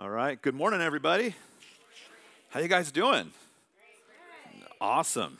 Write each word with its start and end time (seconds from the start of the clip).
All 0.00 0.08
right. 0.08 0.40
Good 0.40 0.54
morning, 0.54 0.80
everybody. 0.80 1.34
How 2.50 2.60
you 2.60 2.68
guys 2.68 2.92
doing? 2.92 3.32
Awesome. 4.80 5.38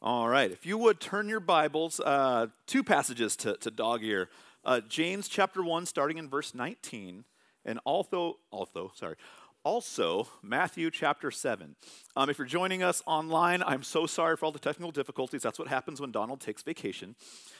All 0.00 0.28
right. 0.28 0.48
If 0.48 0.64
you 0.64 0.78
would 0.78 1.00
turn 1.00 1.28
your 1.28 1.40
Bibles, 1.40 1.98
uh, 1.98 2.46
two 2.68 2.84
passages 2.84 3.34
to, 3.38 3.56
to 3.56 3.72
dog 3.72 4.04
ear. 4.04 4.28
Uh, 4.64 4.80
James 4.88 5.26
chapter 5.26 5.60
1, 5.60 5.86
starting 5.86 6.18
in 6.18 6.28
verse 6.28 6.54
19, 6.54 7.24
and 7.64 7.80
also, 7.84 8.36
also, 8.52 8.92
sorry, 8.94 9.16
also 9.64 10.28
Matthew 10.40 10.88
chapter 10.92 11.32
7. 11.32 11.74
Um, 12.14 12.30
if 12.30 12.38
you're 12.38 12.46
joining 12.46 12.84
us 12.84 13.02
online, 13.06 13.60
I'm 13.64 13.82
so 13.82 14.06
sorry 14.06 14.36
for 14.36 14.44
all 14.44 14.52
the 14.52 14.60
technical 14.60 14.92
difficulties. 14.92 15.42
That's 15.42 15.58
what 15.58 15.66
happens 15.66 16.00
when 16.00 16.12
Donald 16.12 16.38
takes 16.38 16.62
vacation, 16.62 17.16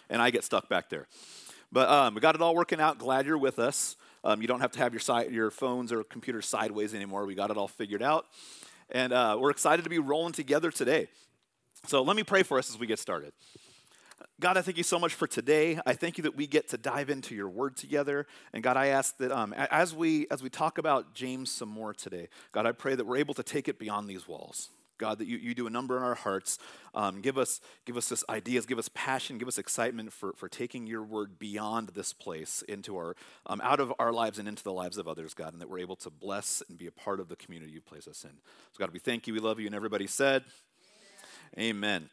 and 0.08 0.22
I 0.22 0.30
get 0.30 0.44
stuck 0.44 0.68
back 0.68 0.90
there. 0.90 1.08
But 1.72 1.88
um, 1.88 2.14
we 2.14 2.20
got 2.20 2.36
it 2.36 2.40
all 2.40 2.54
working 2.54 2.80
out. 2.80 2.98
Glad 2.98 3.26
you're 3.26 3.36
with 3.36 3.58
us. 3.58 3.96
Um, 4.26 4.42
you 4.42 4.48
don't 4.48 4.60
have 4.60 4.72
to 4.72 4.80
have 4.80 4.92
your, 4.92 4.98
si- 4.98 5.28
your 5.30 5.52
phones 5.52 5.92
or 5.92 6.02
computers 6.02 6.46
sideways 6.46 6.94
anymore. 6.94 7.26
We 7.26 7.36
got 7.36 7.52
it 7.52 7.56
all 7.56 7.68
figured 7.68 8.02
out. 8.02 8.26
And 8.90 9.12
uh, 9.12 9.38
we're 9.38 9.50
excited 9.50 9.84
to 9.84 9.88
be 9.88 10.00
rolling 10.00 10.32
together 10.32 10.72
today. 10.72 11.06
So 11.86 12.02
let 12.02 12.16
me 12.16 12.24
pray 12.24 12.42
for 12.42 12.58
us 12.58 12.68
as 12.68 12.76
we 12.76 12.88
get 12.88 12.98
started. 12.98 13.32
God, 14.40 14.56
I 14.56 14.62
thank 14.62 14.78
you 14.78 14.82
so 14.82 14.98
much 14.98 15.14
for 15.14 15.28
today. 15.28 15.78
I 15.86 15.92
thank 15.92 16.18
you 16.18 16.22
that 16.22 16.34
we 16.34 16.48
get 16.48 16.68
to 16.70 16.76
dive 16.76 17.08
into 17.08 17.36
your 17.36 17.48
word 17.48 17.76
together. 17.76 18.26
And 18.52 18.64
God, 18.64 18.76
I 18.76 18.88
ask 18.88 19.16
that 19.18 19.30
um, 19.30 19.52
as, 19.52 19.94
we, 19.94 20.26
as 20.28 20.42
we 20.42 20.50
talk 20.50 20.78
about 20.78 21.14
James 21.14 21.48
some 21.48 21.68
more 21.68 21.94
today, 21.94 22.28
God, 22.50 22.66
I 22.66 22.72
pray 22.72 22.96
that 22.96 23.06
we're 23.06 23.18
able 23.18 23.34
to 23.34 23.44
take 23.44 23.68
it 23.68 23.78
beyond 23.78 24.08
these 24.08 24.26
walls. 24.26 24.70
God, 24.98 25.18
that 25.18 25.26
you, 25.26 25.36
you 25.36 25.54
do 25.54 25.66
a 25.66 25.70
number 25.70 25.96
in 25.96 26.02
our 26.02 26.14
hearts. 26.14 26.58
Um, 26.94 27.20
give 27.20 27.38
us 27.38 27.60
give 27.84 27.96
us 27.96 28.08
this 28.08 28.24
ideas, 28.28 28.66
give 28.66 28.78
us 28.78 28.88
passion, 28.94 29.38
give 29.38 29.48
us 29.48 29.58
excitement 29.58 30.12
for, 30.12 30.32
for 30.34 30.48
taking 30.48 30.86
your 30.86 31.02
word 31.02 31.38
beyond 31.38 31.90
this 31.90 32.12
place 32.12 32.62
into 32.68 32.96
our 32.96 33.16
um, 33.46 33.60
out 33.62 33.80
of 33.80 33.92
our 33.98 34.12
lives 34.12 34.38
and 34.38 34.48
into 34.48 34.62
the 34.62 34.72
lives 34.72 34.98
of 34.98 35.06
others, 35.06 35.34
God, 35.34 35.52
and 35.52 35.60
that 35.60 35.68
we're 35.68 35.78
able 35.78 35.96
to 35.96 36.10
bless 36.10 36.62
and 36.68 36.78
be 36.78 36.86
a 36.86 36.92
part 36.92 37.20
of 37.20 37.28
the 37.28 37.36
community 37.36 37.72
you 37.72 37.80
place 37.80 38.08
us 38.08 38.24
in. 38.24 38.30
So, 38.72 38.78
God, 38.78 38.92
we 38.92 38.98
thank 38.98 39.26
you, 39.26 39.34
we 39.34 39.40
love 39.40 39.60
you, 39.60 39.66
and 39.66 39.74
everybody 39.74 40.06
said, 40.06 40.44
Amen. 41.58 41.68
Amen. 41.76 42.10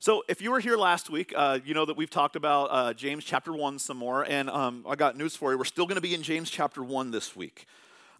So, 0.00 0.22
if 0.28 0.42
you 0.42 0.50
were 0.50 0.60
here 0.60 0.76
last 0.76 1.08
week, 1.08 1.32
uh, 1.34 1.60
you 1.64 1.72
know 1.72 1.86
that 1.86 1.96
we've 1.96 2.10
talked 2.10 2.36
about 2.36 2.64
uh, 2.70 2.92
James 2.92 3.24
chapter 3.24 3.52
1 3.52 3.78
some 3.78 3.96
more, 3.96 4.22
and 4.22 4.50
um, 4.50 4.84
I 4.88 4.96
got 4.96 5.16
news 5.16 5.34
for 5.34 5.52
you. 5.52 5.58
We're 5.58 5.64
still 5.64 5.86
going 5.86 5.96
to 5.96 6.02
be 6.02 6.14
in 6.14 6.22
James 6.22 6.50
chapter 6.50 6.82
1 6.82 7.10
this 7.10 7.34
week. 7.34 7.66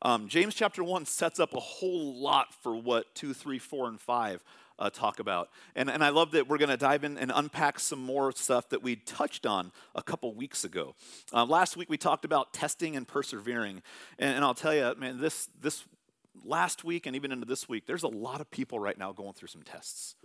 Um, 0.05 0.29
James 0.29 0.55
chapter 0.55 0.85
1 0.85 1.07
sets 1.07 1.41
up 1.41 1.55
a 1.55 1.61
whole 1.61 2.15
lot 2.21 2.53
for 2.63 2.77
what 2.77 3.15
2, 3.15 3.33
3, 3.33 3.59
4, 3.59 3.89
and 3.89 3.99
5 3.99 4.45
uh, 4.79 4.91
talk 4.91 5.19
about. 5.19 5.49
And, 5.75 5.89
and 5.89 6.05
I 6.05 6.11
love 6.11 6.33
that 6.33 6.47
we're 6.47 6.59
going 6.59 6.69
to 6.69 6.77
dive 6.77 7.05
in 7.05 7.17
and 7.17 7.33
unpack 7.35 7.81
some 7.81 8.01
more 8.01 8.31
stuff 8.33 8.69
that 8.69 8.83
we 8.83 8.97
touched 8.97 9.47
on 9.47 9.73
a 9.95 10.03
couple 10.03 10.35
weeks 10.35 10.63
ago. 10.63 10.95
Uh, 11.33 11.47
last 11.47 11.79
week 11.79 11.89
we 11.89 11.97
talked 11.97 12.27
about 12.27 12.53
testing 12.53 12.97
and 12.97 13.09
persevering. 13.09 13.83
And, 14.19 14.37
and 14.37 14.45
I'll 14.45 14.53
tell 14.53 14.75
you, 14.75 14.95
man, 14.99 15.21
this, 15.21 15.49
this 15.63 15.85
last 16.45 16.85
week 16.85 17.07
and 17.07 17.17
even 17.17 17.33
into 17.33 17.47
this 17.47 17.67
week, 17.67 17.87
there's 17.87 18.03
a 18.03 18.09
lot 18.09 18.43
of 18.43 18.51
people 18.51 18.79
right 18.79 18.99
now 18.99 19.11
going 19.13 19.33
through 19.33 19.49
some 19.49 19.63
tests 19.63 20.17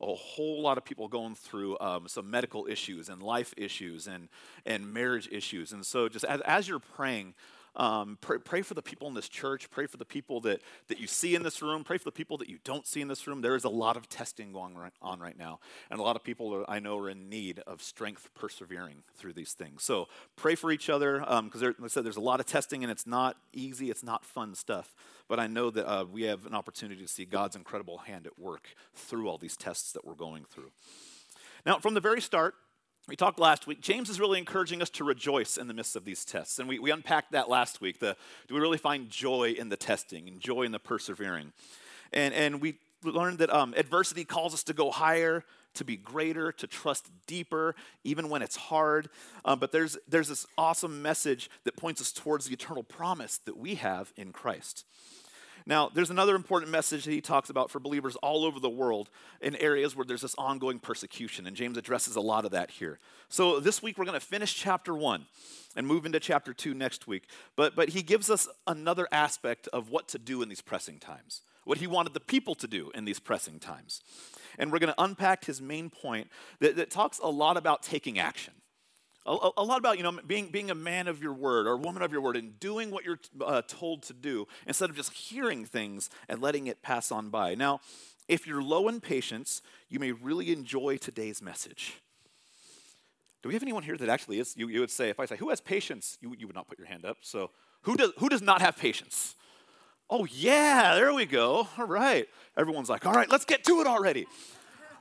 a 0.00 0.14
whole 0.16 0.60
lot 0.60 0.76
of 0.78 0.84
people 0.84 1.06
going 1.06 1.32
through 1.36 1.78
um, 1.80 2.08
some 2.08 2.28
medical 2.28 2.66
issues 2.66 3.08
and 3.08 3.22
life 3.22 3.54
issues 3.56 4.08
and, 4.08 4.28
and 4.66 4.92
marriage 4.92 5.28
issues. 5.30 5.72
And 5.72 5.86
so, 5.86 6.08
just 6.08 6.24
as, 6.24 6.40
as 6.40 6.66
you're 6.66 6.80
praying, 6.80 7.34
um, 7.74 8.18
pray, 8.20 8.38
pray, 8.38 8.62
for 8.62 8.74
the 8.74 8.82
people 8.82 9.08
in 9.08 9.14
this 9.14 9.28
church. 9.28 9.70
Pray 9.70 9.86
for 9.86 9.96
the 9.96 10.04
people 10.04 10.40
that, 10.42 10.60
that 10.88 11.00
you 11.00 11.06
see 11.06 11.34
in 11.34 11.42
this 11.42 11.62
room. 11.62 11.84
Pray 11.84 11.98
for 11.98 12.04
the 12.04 12.12
people 12.12 12.36
that 12.38 12.48
you 12.48 12.58
don't 12.64 12.86
see 12.86 13.00
in 13.00 13.08
this 13.08 13.26
room. 13.26 13.40
There 13.40 13.54
is 13.54 13.64
a 13.64 13.70
lot 13.70 13.96
of 13.96 14.08
testing 14.08 14.52
going 14.52 14.76
right, 14.76 14.92
on 15.00 15.20
right 15.20 15.38
now. 15.38 15.60
And 15.90 15.98
a 15.98 16.02
lot 16.02 16.16
of 16.16 16.22
people 16.22 16.54
are, 16.54 16.70
I 16.70 16.80
know 16.80 16.98
are 16.98 17.08
in 17.08 17.28
need 17.28 17.60
of 17.60 17.82
strength 17.82 18.28
persevering 18.34 19.04
through 19.16 19.32
these 19.32 19.52
things. 19.52 19.82
So 19.82 20.08
pray 20.36 20.54
for 20.54 20.70
each 20.70 20.90
other 20.90 21.20
because, 21.20 21.62
um, 21.62 21.74
like 21.78 21.84
I 21.84 21.86
said, 21.88 22.04
there's 22.04 22.16
a 22.16 22.20
lot 22.20 22.40
of 22.40 22.46
testing 22.46 22.82
and 22.82 22.90
it's 22.90 23.06
not 23.06 23.36
easy. 23.52 23.90
It's 23.90 24.04
not 24.04 24.24
fun 24.24 24.54
stuff. 24.54 24.94
But 25.28 25.40
I 25.40 25.46
know 25.46 25.70
that 25.70 25.88
uh, 25.88 26.04
we 26.04 26.22
have 26.24 26.44
an 26.44 26.54
opportunity 26.54 27.00
to 27.00 27.08
see 27.08 27.24
God's 27.24 27.56
incredible 27.56 27.98
hand 27.98 28.26
at 28.26 28.38
work 28.38 28.68
through 28.94 29.28
all 29.28 29.38
these 29.38 29.56
tests 29.56 29.92
that 29.92 30.04
we're 30.04 30.14
going 30.14 30.44
through. 30.44 30.72
Now, 31.64 31.78
from 31.78 31.94
the 31.94 32.00
very 32.00 32.20
start, 32.20 32.54
we 33.08 33.16
talked 33.16 33.40
last 33.40 33.66
week, 33.66 33.80
James 33.80 34.08
is 34.08 34.20
really 34.20 34.38
encouraging 34.38 34.80
us 34.80 34.90
to 34.90 35.04
rejoice 35.04 35.56
in 35.56 35.66
the 35.66 35.74
midst 35.74 35.96
of 35.96 36.04
these 36.04 36.24
tests. 36.24 36.60
And 36.60 36.68
we, 36.68 36.78
we 36.78 36.92
unpacked 36.92 37.32
that 37.32 37.48
last 37.48 37.80
week. 37.80 37.98
The, 37.98 38.16
do 38.46 38.54
we 38.54 38.60
really 38.60 38.78
find 38.78 39.10
joy 39.10 39.54
in 39.58 39.70
the 39.70 39.76
testing 39.76 40.28
and 40.28 40.40
joy 40.40 40.62
in 40.62 40.72
the 40.72 40.78
persevering? 40.78 41.52
And, 42.12 42.32
and 42.32 42.60
we 42.60 42.76
learned 43.02 43.38
that 43.38 43.52
um, 43.52 43.74
adversity 43.76 44.24
calls 44.24 44.54
us 44.54 44.62
to 44.64 44.72
go 44.72 44.92
higher, 44.92 45.44
to 45.74 45.84
be 45.84 45.96
greater, 45.96 46.52
to 46.52 46.66
trust 46.68 47.10
deeper, 47.26 47.74
even 48.04 48.28
when 48.28 48.40
it's 48.40 48.56
hard. 48.56 49.08
Um, 49.44 49.58
but 49.58 49.72
there's, 49.72 49.98
there's 50.06 50.28
this 50.28 50.46
awesome 50.56 51.02
message 51.02 51.50
that 51.64 51.76
points 51.76 52.00
us 52.00 52.12
towards 52.12 52.46
the 52.46 52.52
eternal 52.52 52.84
promise 52.84 53.38
that 53.46 53.56
we 53.56 53.74
have 53.76 54.12
in 54.16 54.32
Christ. 54.32 54.84
Now, 55.66 55.90
there's 55.92 56.10
another 56.10 56.34
important 56.34 56.70
message 56.70 57.04
that 57.04 57.12
he 57.12 57.20
talks 57.20 57.50
about 57.50 57.70
for 57.70 57.78
believers 57.78 58.16
all 58.16 58.44
over 58.44 58.58
the 58.58 58.70
world 58.70 59.10
in 59.40 59.54
areas 59.56 59.94
where 59.94 60.04
there's 60.04 60.22
this 60.22 60.34
ongoing 60.36 60.78
persecution, 60.78 61.46
and 61.46 61.56
James 61.56 61.76
addresses 61.76 62.16
a 62.16 62.20
lot 62.20 62.44
of 62.44 62.50
that 62.50 62.70
here. 62.70 62.98
So 63.28 63.60
this 63.60 63.82
week 63.82 63.98
we're 63.98 64.04
going 64.04 64.18
to 64.18 64.26
finish 64.26 64.54
chapter 64.54 64.94
one 64.94 65.26
and 65.76 65.86
move 65.86 66.04
into 66.04 66.20
chapter 66.20 66.52
two 66.52 66.74
next 66.74 67.06
week. 67.06 67.24
But, 67.56 67.74
but 67.74 67.90
he 67.90 68.02
gives 68.02 68.28
us 68.30 68.48
another 68.66 69.08
aspect 69.10 69.68
of 69.72 69.88
what 69.88 70.08
to 70.08 70.18
do 70.18 70.42
in 70.42 70.48
these 70.48 70.60
pressing 70.60 70.98
times, 70.98 71.42
what 71.64 71.78
he 71.78 71.86
wanted 71.86 72.14
the 72.14 72.20
people 72.20 72.54
to 72.56 72.66
do 72.66 72.90
in 72.94 73.04
these 73.04 73.20
pressing 73.20 73.58
times. 73.58 74.02
And 74.58 74.70
we're 74.70 74.80
going 74.80 74.92
to 74.92 75.02
unpack 75.02 75.44
his 75.44 75.62
main 75.62 75.88
point 75.88 76.28
that, 76.60 76.76
that 76.76 76.90
talks 76.90 77.18
a 77.18 77.28
lot 77.28 77.56
about 77.56 77.82
taking 77.82 78.18
action. 78.18 78.52
A, 79.24 79.50
a, 79.56 79.62
lot 79.62 79.78
about 79.78 79.98
you 79.98 80.02
know 80.02 80.18
being, 80.26 80.48
being 80.48 80.70
a 80.70 80.74
man 80.74 81.06
of 81.06 81.22
your 81.22 81.32
word 81.32 81.68
or 81.68 81.72
a 81.72 81.76
woman 81.76 82.02
of 82.02 82.10
your 82.10 82.20
word 82.20 82.36
and 82.36 82.58
doing 82.58 82.90
what 82.90 83.04
you're 83.04 83.20
uh, 83.44 83.62
told 83.68 84.02
to 84.04 84.12
do 84.12 84.48
instead 84.66 84.90
of 84.90 84.96
just 84.96 85.12
hearing 85.12 85.64
things 85.64 86.10
and 86.28 86.42
letting 86.42 86.66
it 86.66 86.82
pass 86.82 87.12
on 87.12 87.30
by. 87.30 87.54
Now 87.54 87.80
if 88.26 88.46
you're 88.46 88.62
low 88.62 88.88
in 88.88 89.00
patience 89.00 89.62
you 89.88 90.00
may 90.00 90.10
really 90.10 90.50
enjoy 90.50 90.96
today's 90.96 91.40
message. 91.40 92.00
Do 93.42 93.48
we 93.48 93.54
have 93.54 93.62
anyone 93.62 93.84
here 93.84 93.96
that 93.96 94.08
actually 94.08 94.40
is 94.40 94.56
you, 94.56 94.68
you 94.68 94.80
would 94.80 94.90
say 94.90 95.08
if 95.08 95.20
i 95.20 95.24
say 95.26 95.36
who 95.36 95.50
has 95.50 95.60
patience? 95.60 96.18
You, 96.20 96.34
you 96.36 96.48
would 96.48 96.56
not 96.56 96.66
put 96.66 96.78
your 96.78 96.88
hand 96.88 97.04
up. 97.04 97.18
So 97.20 97.50
who 97.82 97.96
does 97.96 98.10
who 98.18 98.28
does 98.28 98.42
not 98.42 98.60
have 98.60 98.76
patience? 98.76 99.36
Oh 100.10 100.26
yeah 100.32 100.96
there 100.96 101.14
we 101.14 101.26
go. 101.26 101.68
All 101.78 101.86
right. 101.86 102.26
Everyone's 102.56 102.88
like 102.88 103.06
all 103.06 103.12
right 103.12 103.30
let's 103.30 103.44
get 103.44 103.62
to 103.64 103.80
it 103.80 103.86
already. 103.86 104.26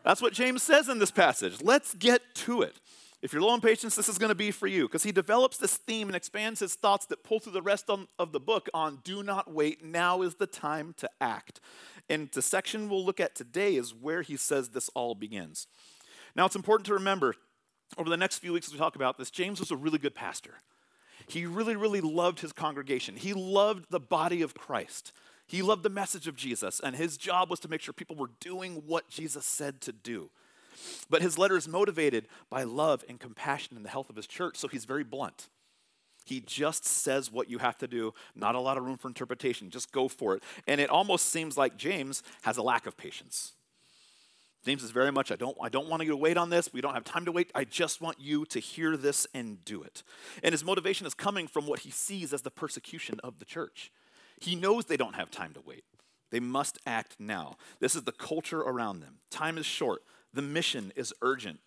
That's 0.03 0.21
what 0.21 0.33
james 0.33 0.61
says 0.61 0.89
in 0.89 0.99
this 0.99 1.11
passage. 1.11 1.59
Let's 1.63 1.95
get 1.95 2.21
to 2.35 2.61
it 2.61 2.75
if 3.21 3.33
you're 3.33 3.41
low 3.41 3.49
on 3.49 3.61
patience, 3.61 3.95
this 3.95 4.09
is 4.09 4.17
going 4.17 4.29
to 4.29 4.35
be 4.35 4.49
for 4.49 4.67
you 4.67 4.87
because 4.87 5.03
he 5.03 5.11
develops 5.11 5.57
this 5.57 5.77
theme 5.77 6.07
and 6.07 6.15
expands 6.15 6.59
his 6.59 6.73
thoughts 6.73 7.05
that 7.07 7.23
pull 7.23 7.39
through 7.39 7.53
the 7.53 7.61
rest 7.61 7.89
of 7.89 8.31
the 8.31 8.39
book 8.39 8.67
on 8.73 8.99
do 9.03 9.21
not 9.21 9.51
wait. 9.51 9.83
Now 9.83 10.21
is 10.23 10.35
the 10.35 10.47
time 10.47 10.95
to 10.97 11.09
act. 11.19 11.59
And 12.09 12.29
the 12.31 12.41
section 12.41 12.89
we'll 12.89 13.05
look 13.05 13.19
at 13.19 13.35
today 13.35 13.75
is 13.75 13.93
where 13.93 14.23
he 14.23 14.37
says 14.37 14.69
this 14.69 14.89
all 14.95 15.13
begins. 15.13 15.67
Now, 16.35 16.45
it's 16.45 16.55
important 16.55 16.87
to 16.87 16.93
remember 16.93 17.35
over 17.97 18.09
the 18.09 18.17
next 18.17 18.39
few 18.39 18.53
weeks 18.53 18.67
as 18.67 18.73
we 18.73 18.79
talk 18.79 18.95
about 18.95 19.17
this, 19.17 19.29
James 19.29 19.59
was 19.59 19.71
a 19.71 19.75
really 19.75 19.97
good 19.97 20.15
pastor. 20.15 20.55
He 21.27 21.45
really, 21.45 21.75
really 21.75 22.01
loved 22.01 22.39
his 22.39 22.53
congregation, 22.53 23.15
he 23.15 23.33
loved 23.33 23.85
the 23.89 23.99
body 23.99 24.41
of 24.41 24.53
Christ. 24.53 25.11
He 25.47 25.61
loved 25.61 25.83
the 25.83 25.89
message 25.89 26.27
of 26.27 26.37
Jesus, 26.37 26.79
and 26.79 26.95
his 26.95 27.17
job 27.17 27.49
was 27.49 27.59
to 27.59 27.67
make 27.67 27.81
sure 27.81 27.93
people 27.93 28.15
were 28.15 28.29
doing 28.39 28.83
what 28.87 29.09
Jesus 29.09 29.45
said 29.45 29.81
to 29.81 29.91
do. 29.91 30.29
But 31.09 31.21
his 31.21 31.37
letter 31.37 31.57
is 31.57 31.67
motivated 31.67 32.27
by 32.49 32.63
love 32.63 33.03
and 33.07 33.19
compassion 33.19 33.77
in 33.77 33.83
the 33.83 33.89
health 33.89 34.09
of 34.09 34.15
his 34.15 34.27
church, 34.27 34.57
so 34.57 34.67
he's 34.67 34.85
very 34.85 35.03
blunt. 35.03 35.49
He 36.25 36.39
just 36.39 36.85
says 36.85 37.31
what 37.31 37.49
you 37.49 37.57
have 37.57 37.77
to 37.79 37.87
do, 37.87 38.13
not 38.35 38.55
a 38.55 38.59
lot 38.59 38.77
of 38.77 38.85
room 38.85 38.97
for 38.97 39.07
interpretation. 39.07 39.69
Just 39.69 39.91
go 39.91 40.07
for 40.07 40.35
it. 40.35 40.43
And 40.67 40.79
it 40.79 40.89
almost 40.89 41.27
seems 41.27 41.57
like 41.57 41.77
James 41.77 42.21
has 42.43 42.57
a 42.57 42.61
lack 42.61 42.85
of 42.85 42.95
patience. 42.95 43.53
James 44.63 44.83
is 44.83 44.91
very 44.91 45.11
much, 45.11 45.31
I 45.31 45.35
don't, 45.35 45.57
I 45.59 45.69
don't 45.69 45.89
want 45.89 46.03
you 46.03 46.09
to 46.09 46.17
wait 46.17 46.37
on 46.37 46.51
this. 46.51 46.71
We 46.71 46.81
don't 46.81 46.93
have 46.93 47.03
time 47.03 47.25
to 47.25 47.31
wait. 47.31 47.51
I 47.55 47.63
just 47.63 47.99
want 47.99 48.19
you 48.19 48.45
to 48.45 48.59
hear 48.59 48.95
this 48.95 49.25
and 49.33 49.65
do 49.65 49.81
it. 49.81 50.03
And 50.43 50.53
his 50.53 50.63
motivation 50.63 51.07
is 51.07 51.15
coming 51.15 51.47
from 51.47 51.65
what 51.65 51.79
he 51.79 51.89
sees 51.89 52.31
as 52.31 52.43
the 52.43 52.51
persecution 52.51 53.19
of 53.23 53.39
the 53.39 53.45
church. 53.45 53.91
He 54.39 54.55
knows 54.55 54.85
they 54.85 54.97
don't 54.97 55.15
have 55.15 55.31
time 55.31 55.53
to 55.53 55.61
wait. 55.61 55.83
They 56.29 56.39
must 56.39 56.77
act 56.85 57.15
now. 57.19 57.57
This 57.79 57.95
is 57.95 58.03
the 58.03 58.11
culture 58.11 58.61
around 58.61 58.99
them. 58.99 59.15
Time 59.31 59.57
is 59.57 59.65
short. 59.65 60.03
The 60.33 60.41
mission 60.41 60.91
is 60.95 61.13
urgent. 61.21 61.59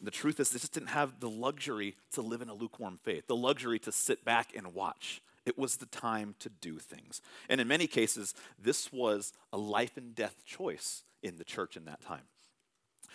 The 0.00 0.10
truth 0.10 0.40
is, 0.40 0.50
they 0.50 0.58
just 0.58 0.74
didn't 0.74 0.88
have 0.90 1.20
the 1.20 1.30
luxury 1.30 1.96
to 2.12 2.22
live 2.22 2.42
in 2.42 2.48
a 2.48 2.54
lukewarm 2.54 2.98
faith, 3.02 3.26
the 3.26 3.36
luxury 3.36 3.78
to 3.80 3.92
sit 3.92 4.24
back 4.24 4.54
and 4.54 4.74
watch. 4.74 5.22
It 5.46 5.56
was 5.56 5.76
the 5.76 5.86
time 5.86 6.34
to 6.40 6.48
do 6.48 6.78
things. 6.78 7.22
And 7.48 7.60
in 7.60 7.68
many 7.68 7.86
cases, 7.86 8.34
this 8.58 8.92
was 8.92 9.32
a 9.52 9.56
life 9.56 9.96
and 9.96 10.14
death 10.14 10.44
choice 10.44 11.04
in 11.22 11.38
the 11.38 11.44
church 11.44 11.76
in 11.76 11.84
that 11.86 12.02
time. 12.02 12.24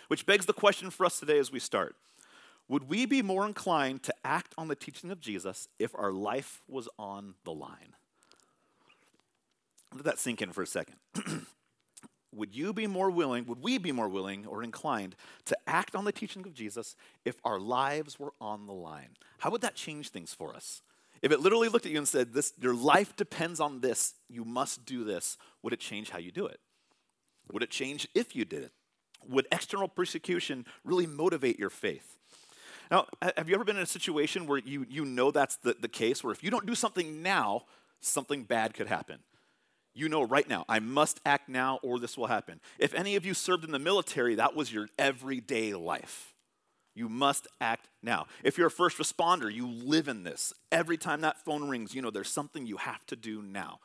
Which 0.07 0.25
begs 0.25 0.45
the 0.45 0.53
question 0.53 0.89
for 0.89 1.06
us 1.06 1.19
today 1.19 1.38
as 1.38 1.51
we 1.51 1.59
start 1.59 1.95
Would 2.68 2.89
we 2.89 3.06
be 3.06 3.21
more 3.21 3.45
inclined 3.45 4.01
to 4.03 4.13
act 4.24 4.53
on 4.57 4.69
the 4.69 4.75
teaching 4.75 5.12
of 5.12 5.19
Jesus 5.19 5.68
if 5.77 5.94
our 5.94 6.12
life 6.12 6.62
was 6.68 6.88
on 6.98 7.36
the 7.44 7.53
line? 7.53 7.95
Let 9.94 10.06
that 10.06 10.19
sink 10.19 10.42
in 10.42 10.51
for 10.51 10.63
a 10.63 10.68
second. 10.68 10.95
would 12.33 12.55
you 12.55 12.73
be 12.73 12.87
more 12.87 13.11
willing, 13.11 13.45
would 13.45 13.61
we 13.61 13.77
be 13.77 13.91
more 13.91 14.07
willing 14.07 14.45
or 14.45 14.63
inclined 14.63 15.15
to 15.45 15.57
act 15.67 15.95
on 15.95 16.05
the 16.05 16.11
teaching 16.11 16.45
of 16.45 16.53
Jesus 16.53 16.95
if 17.25 17.35
our 17.43 17.59
lives 17.59 18.19
were 18.19 18.33
on 18.39 18.67
the 18.67 18.73
line? 18.73 19.17
How 19.39 19.49
would 19.49 19.61
that 19.61 19.75
change 19.75 20.09
things 20.09 20.33
for 20.33 20.55
us? 20.55 20.81
If 21.21 21.31
it 21.31 21.39
literally 21.39 21.69
looked 21.69 21.85
at 21.85 21.91
you 21.91 21.97
and 21.97 22.07
said, 22.07 22.33
this, 22.33 22.53
Your 22.59 22.73
life 22.73 23.15
depends 23.15 23.59
on 23.59 23.81
this, 23.81 24.15
you 24.29 24.45
must 24.45 24.85
do 24.85 25.03
this, 25.03 25.37
would 25.61 25.73
it 25.73 25.79
change 25.79 26.09
how 26.09 26.19
you 26.19 26.31
do 26.31 26.45
it? 26.45 26.59
Would 27.51 27.63
it 27.63 27.69
change 27.69 28.07
if 28.15 28.35
you 28.35 28.45
did 28.45 28.63
it? 28.63 28.71
Would 29.27 29.47
external 29.51 29.87
persecution 29.87 30.65
really 30.83 31.05
motivate 31.05 31.59
your 31.59 31.69
faith? 31.69 32.17
Now, 32.89 33.07
have 33.37 33.47
you 33.47 33.55
ever 33.55 33.63
been 33.63 33.77
in 33.77 33.83
a 33.83 33.87
situation 33.87 34.47
where 34.47 34.57
you, 34.57 34.85
you 34.89 35.05
know 35.05 35.31
that's 35.31 35.57
the, 35.57 35.75
the 35.79 35.87
case, 35.87 36.23
where 36.23 36.33
if 36.33 36.43
you 36.43 36.49
don't 36.49 36.65
do 36.65 36.75
something 36.75 37.21
now, 37.21 37.65
something 38.01 38.43
bad 38.43 38.73
could 38.73 38.87
happen? 38.87 39.19
You 39.93 40.07
know 40.07 40.23
right 40.23 40.47
now, 40.47 40.65
I 40.69 40.79
must 40.79 41.19
act 41.25 41.49
now 41.49 41.79
or 41.83 41.99
this 41.99 42.17
will 42.17 42.27
happen. 42.27 42.61
If 42.79 42.93
any 42.93 43.15
of 43.15 43.25
you 43.25 43.33
served 43.33 43.65
in 43.65 43.71
the 43.71 43.79
military, 43.79 44.35
that 44.35 44.55
was 44.55 44.71
your 44.71 44.88
everyday 44.97 45.73
life. 45.73 46.33
You 46.93 47.09
must 47.09 47.47
act 47.59 47.88
now. 48.01 48.27
If 48.43 48.57
you're 48.57 48.67
a 48.67 48.71
first 48.71 48.97
responder, 48.97 49.51
you 49.53 49.67
live 49.67 50.07
in 50.07 50.23
this. 50.23 50.53
Every 50.71 50.97
time 50.97 51.21
that 51.21 51.43
phone 51.43 51.67
rings, 51.69 51.95
you 51.95 52.01
know 52.01 52.11
there's 52.11 52.31
something 52.31 52.65
you 52.65 52.77
have 52.77 53.05
to 53.07 53.15
do 53.15 53.41
now. 53.41 53.79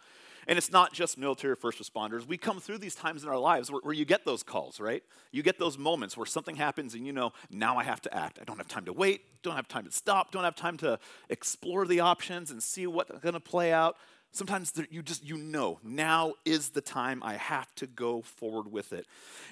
And 0.49 0.57
it's 0.57 0.71
not 0.71 0.93
just 0.93 1.19
military 1.19 1.57
first 1.57 1.83
responders. 1.83 2.27
We 2.27 2.39
come 2.39 2.61
through 2.61 2.79
these 2.79 2.95
times 2.95 3.25
in 3.25 3.29
our 3.29 3.39
lives 3.39 3.71
where, 3.71 3.81
where, 3.83 3.95
you 3.95 4.05
get 4.05 4.25
those 4.25 4.45
calls, 4.45 4.79
right? 4.79 5.03
You 5.33 5.43
get 5.43 5.59
those 5.59 5.77
moments 5.77 6.17
where 6.17 6.27
something 6.27 6.55
happens 6.55 6.95
and 6.95 7.05
you 7.05 7.13
know, 7.13 7.33
now 7.51 7.77
I 7.77 7.83
have 7.83 8.01
to 8.03 8.15
act. 8.15 8.39
I 8.41 8.45
don't 8.45 8.57
have 8.59 8.69
time 8.69 8.85
to 8.85 8.93
wait, 8.93 9.23
don't 9.43 9.57
have 9.57 9.67
time 9.67 9.85
to 9.87 9.91
stop, 9.91 10.31
don't 10.31 10.45
have 10.45 10.55
time 10.55 10.77
to 10.79 11.01
explore 11.29 11.85
the 11.85 11.99
options 12.01 12.53
and 12.53 12.63
see 12.63 12.87
what's 12.87 13.11
going 13.19 13.35
to 13.35 13.41
play 13.41 13.73
out. 13.73 13.97
Sometimes 14.37 14.71
you 14.91 15.03
just, 15.03 15.25
you 15.25 15.39
know, 15.39 15.79
now 15.83 16.35
is 16.45 16.69
the 16.69 16.83
time 16.83 17.23
I 17.23 17.37
have 17.37 17.75
to 17.77 17.87
go 17.87 18.21
forward 18.21 18.71
with 18.71 18.93
it. 18.93 19.07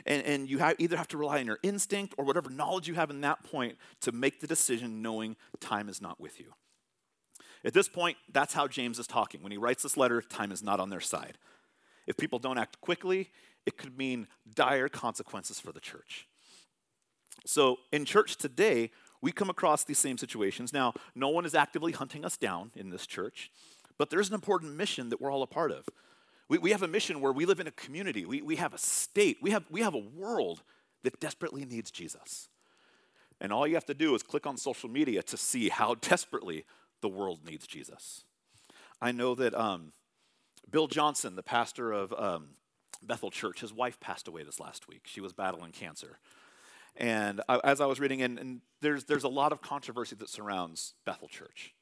And, 0.05 0.23
and 0.27 0.47
you 0.47 0.59
have, 0.59 0.77
either 0.79 0.99
have 0.99 1.09
to 1.09 1.17
rely 1.17 1.41
on 1.41 1.47
your 1.47 1.59
instinct 1.63 2.15
or 2.19 2.25
whatever 2.27 2.51
knowledge 2.51 2.87
you 2.87 2.93
have 2.93 3.09
in 3.09 3.23
that 3.23 3.43
point 3.45 3.79
to 4.03 4.13
make 4.13 4.41
the 4.41 4.47
decision 4.47 5.01
knowing 5.01 5.37
time 5.59 5.89
is 5.89 6.03
not 6.03 6.21
with 6.21 6.39
you. 6.39 6.53
At 7.65 7.73
this 7.73 7.89
point, 7.89 8.19
that's 8.31 8.53
how 8.53 8.69
James 8.69 8.99
is 8.99 9.07
talking. 9.07 9.43
When 9.43 9.53
he 9.53 9.57
writes 9.57 9.83
this 9.83 9.97
letter, 9.97 10.21
time 10.21 10.53
is 10.53 10.63
not 10.63 10.81
on 10.81 10.91
their 10.91 11.01
side. 11.01 11.39
If 12.07 12.19
people 12.19 12.39
don't 12.39 12.59
act 12.59 12.83
quickly, 12.83 13.31
it 13.65 13.79
could 13.79 13.97
mean 13.97 14.27
dire 14.55 14.91
consequences 14.91 15.59
for 15.59 15.73
the 15.73 15.81
church. 15.81 16.29
So, 17.47 17.79
in 17.91 18.05
church 18.05 18.37
today, 18.37 18.91
we 19.23 19.33
come 19.33 19.49
across 19.49 19.83
these 19.83 19.99
same 19.99 20.19
situations. 20.19 20.75
Now, 20.75 20.93
no 21.15 21.31
one 21.31 21.47
is 21.47 21.55
actively 21.55 21.93
hunting 21.93 22.23
us 22.23 22.37
down 22.37 22.71
in 22.77 22.91
this 22.91 23.07
church, 23.07 23.51
but 23.99 24.11
there's 24.11 24.29
an 24.29 24.35
important 24.35 24.75
mission 24.75 25.08
that 25.11 25.20
we're 25.20 25.31
all 25.31 25.43
a 25.43 25.46
part 25.46 25.70
of. 25.70 25.88
We, 26.49 26.58
we 26.58 26.70
have 26.73 26.82
a 26.82 26.88
mission 26.88 27.20
where 27.20 27.32
we 27.32 27.46
live 27.46 27.61
in 27.61 27.67
a 27.67 27.73
community, 27.73 28.25
we, 28.25 28.43
we 28.43 28.56
have 28.56 28.75
a 28.75 28.79
state, 28.79 29.38
we 29.41 29.50
have, 29.50 29.64
we 29.70 29.81
have 29.81 29.94
a 29.94 29.99
world 29.99 30.62
that 31.02 31.20
desperately 31.20 31.64
needs 31.64 31.91
Jesus. 31.91 32.49
And 33.41 33.52
all 33.52 33.67
you 33.67 33.75
have 33.75 33.87
to 33.87 33.94
do 33.94 34.14
is 34.14 34.23
click 34.23 34.46
on 34.46 34.56
social 34.56 34.88
media 34.88 35.23
to 35.23 35.37
see 35.37 35.69
how 35.69 35.94
desperately 36.00 36.64
the 37.00 37.08
world 37.08 37.41
needs 37.44 37.67
Jesus. 37.67 38.25
I 39.00 39.12
know 39.12 39.35
that 39.35 39.55
um, 39.55 39.93
Bill 40.70 40.87
Johnson, 40.87 41.37
the 41.37 41.43
pastor 41.43 41.93
of 41.93 42.12
um, 42.14 42.50
Bethel 43.02 43.31
Church, 43.31 43.61
his 43.61 43.73
wife 43.73 44.00
passed 44.00 44.29
away 44.29 44.43
this 44.44 44.61
last 44.61 44.88
week. 44.88 45.02
She 45.05 45.20
was 45.20 45.32
battling 45.32 45.73
cancer. 45.73 46.19
And 46.96 47.41
I, 47.49 47.61
as 47.64 47.81
I 47.81 47.87
was 47.87 48.00
reading, 48.00 48.23
and, 48.23 48.38
and 48.38 48.61
there's, 48.81 49.05
there's 49.05 49.25
a 49.25 49.29
lot 49.29 49.52
of 49.52 49.61
controversy 49.61 50.17
that 50.17 50.29
surrounds 50.29 50.94
Bethel 51.05 51.29
Church. 51.29 51.75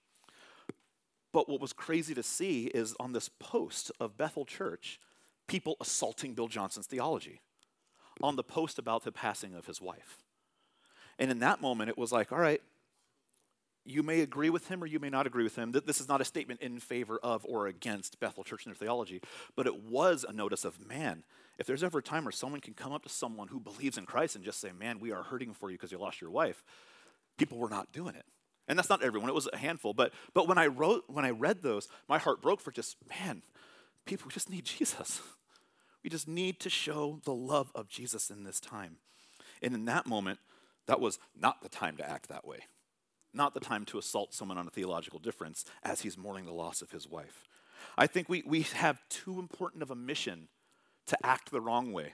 But 1.33 1.49
what 1.49 1.61
was 1.61 1.73
crazy 1.73 2.15
to 2.15 2.23
see 2.23 2.67
is 2.67 2.95
on 3.01 3.13
this 3.13 3.29
post 3.29 3.91
of 3.99 4.17
Bethel 4.17 4.45
Church, 4.45 5.01
people 5.47 5.77
assaulting 5.81 6.35
Bill 6.35 6.49
Johnson's 6.49 6.87
theology 6.87 7.41
on 8.23 8.37
the 8.37 8.45
post 8.45 8.79
about 8.79 9.05
the 9.05 9.13
passing 9.13 9.55
of 9.55 9.67
his 9.67 9.81
wife. 9.81 10.19
And 11.19 11.31
in 11.31 11.39
that 11.41 11.61
moment, 11.61 11.91
it 11.91 11.99
was 11.99 12.13
like, 12.13 12.33
all 12.33 12.39
right, 12.39 12.61
you 13.85 14.03
may 14.03 14.21
agree 14.21 14.51
with 14.51 14.69
him 14.69 14.83
or 14.83 14.87
you 14.87 15.01
may 15.01 15.11
not 15.11 15.27
agree 15.27 15.43
with 15.43 15.57
him. 15.57 15.73
That 15.73 15.87
this 15.87 16.01
is 16.01 16.09
not 16.09 16.21
a 16.21 16.25
statement 16.25 16.61
in 16.61 16.79
favor 16.79 17.19
of 17.23 17.45
or 17.49 17.67
against 17.67 18.21
Bethel 18.21 18.45
Church 18.45 18.65
and 18.65 18.75
their 18.75 18.79
theology, 18.79 19.21
but 19.57 19.67
it 19.67 19.83
was 19.83 20.25
a 20.29 20.33
notice 20.33 20.65
of 20.65 20.87
man. 20.87 21.25
If 21.59 21.67
there's 21.67 21.83
ever 21.83 21.99
a 21.99 22.03
time 22.03 22.25
where 22.25 22.33
someone 22.33 22.61
can 22.61 22.75
come 22.75 22.93
up 22.93 23.03
to 23.03 23.09
someone 23.09 23.49
who 23.49 23.61
believes 23.61 23.99
in 23.99 24.07
Christ 24.07 24.37
and 24.37 24.45
just 24.45 24.61
say, 24.61 24.71
Man, 24.73 25.01
we 25.01 25.13
are 25.13 25.23
hurting 25.23 25.53
for 25.53 25.71
you 25.71 25.77
because 25.77 25.93
you 25.93 25.99
lost 25.99 26.21
your 26.21 26.31
wife, 26.31 26.63
people 27.39 27.59
were 27.59 27.69
not 27.69 27.93
doing 27.93 28.15
it. 28.15 28.25
And 28.73 28.79
that's 28.79 28.89
not 28.89 29.03
everyone, 29.03 29.29
it 29.29 29.35
was 29.35 29.51
a 29.53 29.59
handful. 29.59 29.93
But, 29.93 30.15
but 30.33 30.49
when, 30.49 30.57
I 30.57 30.69
wrote, 30.69 31.05
when 31.09 31.27
I 31.27 31.31
read 31.31 31.61
those, 31.61 31.89
my 32.09 32.17
heart 32.17 32.41
broke 32.41 32.63
for 32.63 32.71
just, 32.71 32.97
man, 33.21 33.43
people 34.07 34.31
just 34.31 34.49
need 34.49 34.65
Jesus. 34.79 35.21
We 36.03 36.09
just 36.09 36.27
need 36.27 36.59
to 36.61 36.71
show 36.71 37.21
the 37.25 37.35
love 37.35 37.71
of 37.75 37.89
Jesus 37.89 38.31
in 38.31 38.45
this 38.45 38.61
time. 38.61 38.97
And 39.61 39.75
in 39.75 39.85
that 39.85 40.07
moment, 40.07 40.39
that 40.87 41.01
was 41.01 41.19
not 41.39 41.61
the 41.61 41.69
time 41.69 41.99
to 41.99 42.09
act 42.09 42.31
that 42.31 42.47
way 42.47 42.61
not 43.35 43.55
the 43.55 43.61
time 43.61 43.85
to 43.87 43.99
assault 43.99 44.35
someone 44.35 44.59
on 44.59 44.67
a 44.67 44.71
theological 44.71 45.19
difference 45.19 45.65
as 45.83 46.03
he's 46.03 46.19
mourning 46.19 46.45
the 46.45 46.53
loss 46.53 46.83
of 46.83 46.91
his 46.91 47.09
wife. 47.09 47.45
I 47.97 48.07
think 48.07 48.29
we, 48.29 48.43
we 48.47 48.63
have 48.63 49.01
too 49.09 49.39
important 49.39 49.83
of 49.83 49.91
a 49.91 49.97
mission 49.97 50.49
to 51.07 51.17
act 51.25 51.51
the 51.51 51.61
wrong 51.61 51.93
way. 51.93 52.13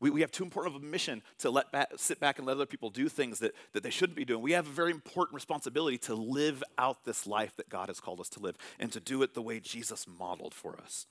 We, 0.00 0.10
we 0.10 0.20
have 0.20 0.30
too 0.30 0.44
important 0.44 0.76
of 0.76 0.82
a 0.82 0.86
mission 0.86 1.22
to 1.38 1.50
let 1.50 1.72
back, 1.72 1.90
sit 1.96 2.20
back 2.20 2.38
and 2.38 2.46
let 2.46 2.56
other 2.56 2.66
people 2.66 2.90
do 2.90 3.08
things 3.08 3.38
that, 3.40 3.54
that 3.72 3.82
they 3.82 3.90
shouldn't 3.90 4.16
be 4.16 4.24
doing. 4.24 4.42
We 4.42 4.52
have 4.52 4.66
a 4.66 4.70
very 4.70 4.90
important 4.90 5.34
responsibility 5.34 5.98
to 5.98 6.14
live 6.14 6.62
out 6.76 7.04
this 7.04 7.26
life 7.26 7.56
that 7.56 7.68
God 7.68 7.88
has 7.88 8.00
called 8.00 8.20
us 8.20 8.28
to 8.30 8.40
live 8.40 8.56
and 8.78 8.92
to 8.92 9.00
do 9.00 9.22
it 9.22 9.34
the 9.34 9.42
way 9.42 9.60
Jesus 9.60 10.06
modeled 10.06 10.54
for 10.54 10.78
us. 10.78 11.06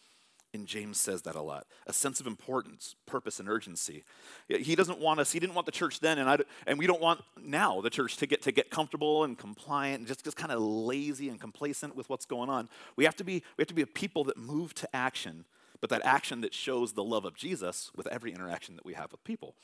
And 0.54 0.66
James 0.66 1.00
says 1.00 1.24
that 1.24 1.36
a 1.36 1.42
lot 1.42 1.68
a 1.88 1.94
sense 1.94 2.20
of 2.20 2.28
importance, 2.28 2.96
purpose, 3.06 3.40
and 3.40 3.50
urgency. 3.50 4.04
He 4.48 4.76
doesn't 4.76 5.00
want 5.00 5.20
us, 5.20 5.32
he 5.32 5.40
didn't 5.40 5.56
want 5.56 5.66
the 5.66 5.72
church 5.72 6.00
then, 6.00 6.18
and, 6.18 6.30
I, 6.30 6.38
and 6.66 6.80
we 6.80 6.88
don't 6.88 7.02
want 7.02 7.22
now 7.42 7.82
the 7.82 7.90
church 7.90 8.18
to 8.18 8.26
get, 8.26 8.42
to 8.44 8.52
get 8.52 8.70
comfortable 8.70 9.24
and 9.24 9.38
compliant 9.38 10.00
and 10.00 10.08
just, 10.08 10.24
just 10.24 10.38
kind 10.38 10.52
of 10.52 10.60
lazy 10.60 11.30
and 11.30 11.40
complacent 11.40 11.96
with 11.96 12.10
what's 12.10 12.26
going 12.26 12.50
on. 12.50 12.70
We 12.96 13.04
have, 13.04 13.16
to 13.18 13.24
be, 13.24 13.44
we 13.58 13.62
have 13.62 13.68
to 13.68 13.74
be 13.74 13.82
a 13.82 13.88
people 13.88 14.24
that 14.26 14.38
move 14.38 14.74
to 14.76 14.96
action, 14.96 15.46
but 15.82 15.90
that 15.90 16.06
action 16.06 16.42
that 16.42 16.54
shows 16.54 16.94
the 16.94 17.04
love 17.04 17.26
of 17.26 17.36
Jesus 17.36 17.92
with 17.96 18.08
every 18.08 18.32
interaction 18.32 18.76
that 18.76 18.86
we 18.86 18.94
have 18.94 19.12
with 19.12 19.24
people. 19.24 19.56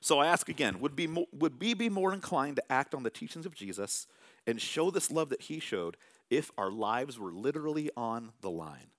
So 0.00 0.20
I 0.20 0.26
ask 0.26 0.48
again 0.48 0.80
would, 0.80 0.94
be 0.94 1.08
would 1.32 1.60
we 1.60 1.74
be 1.74 1.88
more 1.88 2.12
inclined 2.12 2.56
to 2.56 2.72
act 2.72 2.94
on 2.94 3.02
the 3.02 3.10
teachings 3.10 3.46
of 3.46 3.54
Jesus 3.54 4.06
and 4.46 4.60
show 4.60 4.90
this 4.90 5.10
love 5.10 5.28
that 5.30 5.42
he 5.42 5.58
showed 5.58 5.96
if 6.30 6.50
our 6.56 6.70
lives 6.70 7.18
were 7.18 7.32
literally 7.32 7.90
on 7.96 8.32
the 8.40 8.50
line? 8.50 8.90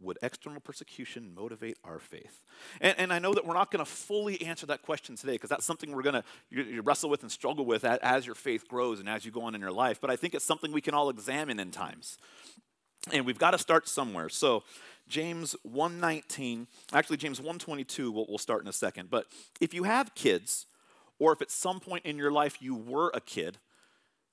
would 0.00 0.18
external 0.22 0.60
persecution 0.60 1.32
motivate 1.34 1.78
our 1.84 1.98
faith? 1.98 2.42
And, 2.80 2.94
and 2.98 3.12
I 3.12 3.18
know 3.18 3.34
that 3.34 3.46
we're 3.46 3.54
not 3.54 3.70
going 3.70 3.84
to 3.84 3.90
fully 3.90 4.40
answer 4.42 4.66
that 4.66 4.82
question 4.82 5.16
today 5.16 5.32
because 5.32 5.50
that's 5.50 5.64
something 5.64 5.92
we're 5.92 6.02
going 6.02 6.22
to 6.52 6.82
wrestle 6.82 7.10
with 7.10 7.22
and 7.22 7.32
struggle 7.32 7.64
with 7.64 7.84
as, 7.84 7.98
as 8.02 8.26
your 8.26 8.34
faith 8.34 8.68
grows 8.68 9.00
and 9.00 9.08
as 9.08 9.24
you 9.24 9.30
go 9.30 9.42
on 9.42 9.54
in 9.54 9.60
your 9.60 9.72
life. 9.72 10.00
But 10.00 10.10
I 10.10 10.16
think 10.16 10.34
it's 10.34 10.44
something 10.44 10.72
we 10.72 10.80
can 10.80 10.94
all 10.94 11.08
examine 11.08 11.58
in 11.58 11.70
times. 11.70 12.18
And 13.12 13.26
we've 13.26 13.38
got 13.38 13.52
to 13.52 13.58
start 13.58 13.88
somewhere. 13.88 14.28
So 14.28 14.62
James 15.08 15.54
119, 15.62 16.66
actually 16.92 17.16
James 17.16 17.38
122 17.40 18.10
we'll, 18.10 18.26
we'll 18.28 18.38
start 18.38 18.62
in 18.62 18.68
a 18.68 18.72
second. 18.72 19.10
But 19.10 19.26
if 19.60 19.74
you 19.74 19.84
have 19.84 20.14
kids, 20.14 20.66
or 21.18 21.32
if 21.32 21.42
at 21.42 21.50
some 21.50 21.80
point 21.80 22.04
in 22.04 22.16
your 22.16 22.32
life 22.32 22.60
you 22.60 22.74
were 22.74 23.10
a 23.14 23.20
kid, 23.20 23.58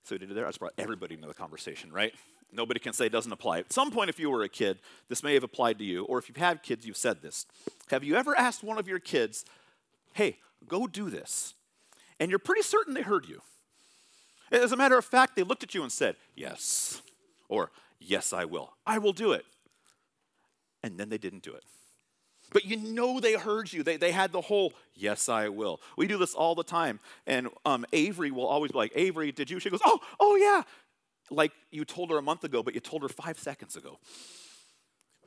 so 0.04 0.18
did 0.18 0.32
it 0.32 0.34
there, 0.34 0.46
I 0.46 0.50
just 0.50 0.60
brought 0.60 0.74
everybody 0.78 1.16
into 1.16 1.28
the 1.28 1.34
conversation, 1.34 1.92
right? 1.92 2.14
Nobody 2.52 2.80
can 2.80 2.94
say 2.94 3.06
it 3.06 3.12
doesn't 3.12 3.32
apply. 3.32 3.60
At 3.60 3.72
some 3.72 3.92
point, 3.92 4.10
if 4.10 4.20
you 4.20 4.30
were 4.30 4.44
a 4.44 4.50
kid, 4.50 4.80
this 5.08 5.24
may 5.24 5.34
have 5.36 5.44
applied 5.44 5.78
to 5.80 5.86
you, 5.86 6.04
or 6.06 6.18
if 6.18 6.28
you've 6.28 6.38
had 6.38 6.64
kids, 6.64 6.86
you've 6.86 6.98
said 6.98 7.22
this. 7.22 7.46
Have 7.90 8.04
you 8.04 8.16
ever 8.16 8.38
asked 8.38 8.64
one 8.64 8.78
of 8.78 8.88
your 8.88 9.00
kids, 9.00 9.46
hey, 10.14 10.38
go 10.68 10.88
do 10.88 11.10
this? 11.10 11.54
And 12.20 12.30
you're 12.30 12.40
pretty 12.40 12.62
certain 12.62 12.94
they 12.94 13.04
heard 13.04 13.26
you. 13.28 13.42
As 14.52 14.74
a 14.74 14.78
matter 14.78 14.98
of 14.98 15.06
fact, 15.06 15.36
they 15.36 15.44
looked 15.44 15.64
at 15.64 15.74
you 15.74 15.82
and 15.82 15.92
said, 15.92 16.18
yes, 16.36 17.02
or 17.48 17.72
yes, 18.00 18.34
I 18.34 18.44
will. 18.46 18.74
I 18.86 18.98
will 18.98 19.14
do 19.14 19.32
it. 19.32 19.46
And 20.84 20.98
then 20.98 21.10
they 21.10 21.18
didn't 21.18 21.44
do 21.44 21.54
it. 21.54 21.64
But 22.54 22.66
you 22.66 22.76
know 22.76 23.20
they 23.20 23.34
heard 23.34 23.72
you. 23.72 23.82
They, 23.82 23.98
they 23.98 24.12
had 24.12 24.32
the 24.32 24.42
whole, 24.42 24.74
yes, 24.94 25.30
I 25.30 25.48
will. 25.48 25.80
We 25.96 26.08
do 26.08 26.18
this 26.18 26.34
all 26.34 26.54
the 26.54 26.64
time. 26.64 27.00
And 27.26 27.48
um, 27.66 27.86
Avery 27.94 28.30
will 28.32 28.48
always 28.48 28.72
be 28.72 28.78
like, 28.78 28.92
Avery, 28.96 29.32
did 29.32 29.50
you? 29.50 29.60
She 29.60 29.70
goes, 29.70 29.80
oh, 29.86 30.00
oh, 30.20 30.36
yeah 30.36 30.64
like 31.32 31.52
you 31.72 31.86
told 31.86 32.12
her 32.12 32.18
a 32.18 32.22
month 32.22 32.44
ago, 32.44 32.62
but 32.62 32.74
you 32.74 32.80
told 32.80 33.02
her 33.02 33.10
five 33.10 33.40
seconds 33.40 33.76
ago. 33.76 33.98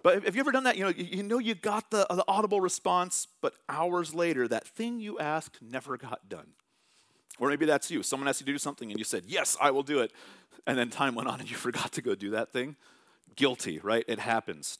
But 0.02 0.24
have 0.24 0.36
you 0.36 0.40
ever 0.40 0.52
done 0.52 0.64
that? 0.64 0.76
You 0.76 0.84
know, 0.84 0.90
you 0.90 1.22
know 1.22 1.38
you 1.38 1.54
got 1.54 1.90
the, 1.90 2.06
the 2.10 2.24
audible 2.28 2.60
response, 2.60 3.26
but 3.40 3.54
hours 3.68 4.14
later, 4.14 4.46
that 4.48 4.66
thing 4.66 5.00
you 5.00 5.18
asked 5.18 5.62
never 5.62 5.96
got 5.96 6.28
done. 6.28 6.48
Or 7.38 7.48
maybe 7.48 7.64
that's 7.66 7.90
you. 7.90 8.02
Someone 8.02 8.28
asked 8.28 8.40
you 8.40 8.46
to 8.46 8.52
do 8.52 8.58
something 8.58 8.90
and 8.90 8.98
you 8.98 9.04
said, 9.04 9.24
Yes, 9.26 9.56
I 9.60 9.70
will 9.70 9.82
do 9.82 10.00
it. 10.00 10.12
And 10.66 10.78
then 10.78 10.90
time 10.90 11.14
went 11.14 11.28
on 11.28 11.40
and 11.40 11.50
you 11.50 11.56
forgot 11.56 11.92
to 11.92 12.02
go 12.02 12.14
do 12.14 12.30
that 12.30 12.52
thing. 12.52 12.76
Guilty, 13.34 13.78
right? 13.78 14.04
It 14.06 14.18
happens. 14.18 14.78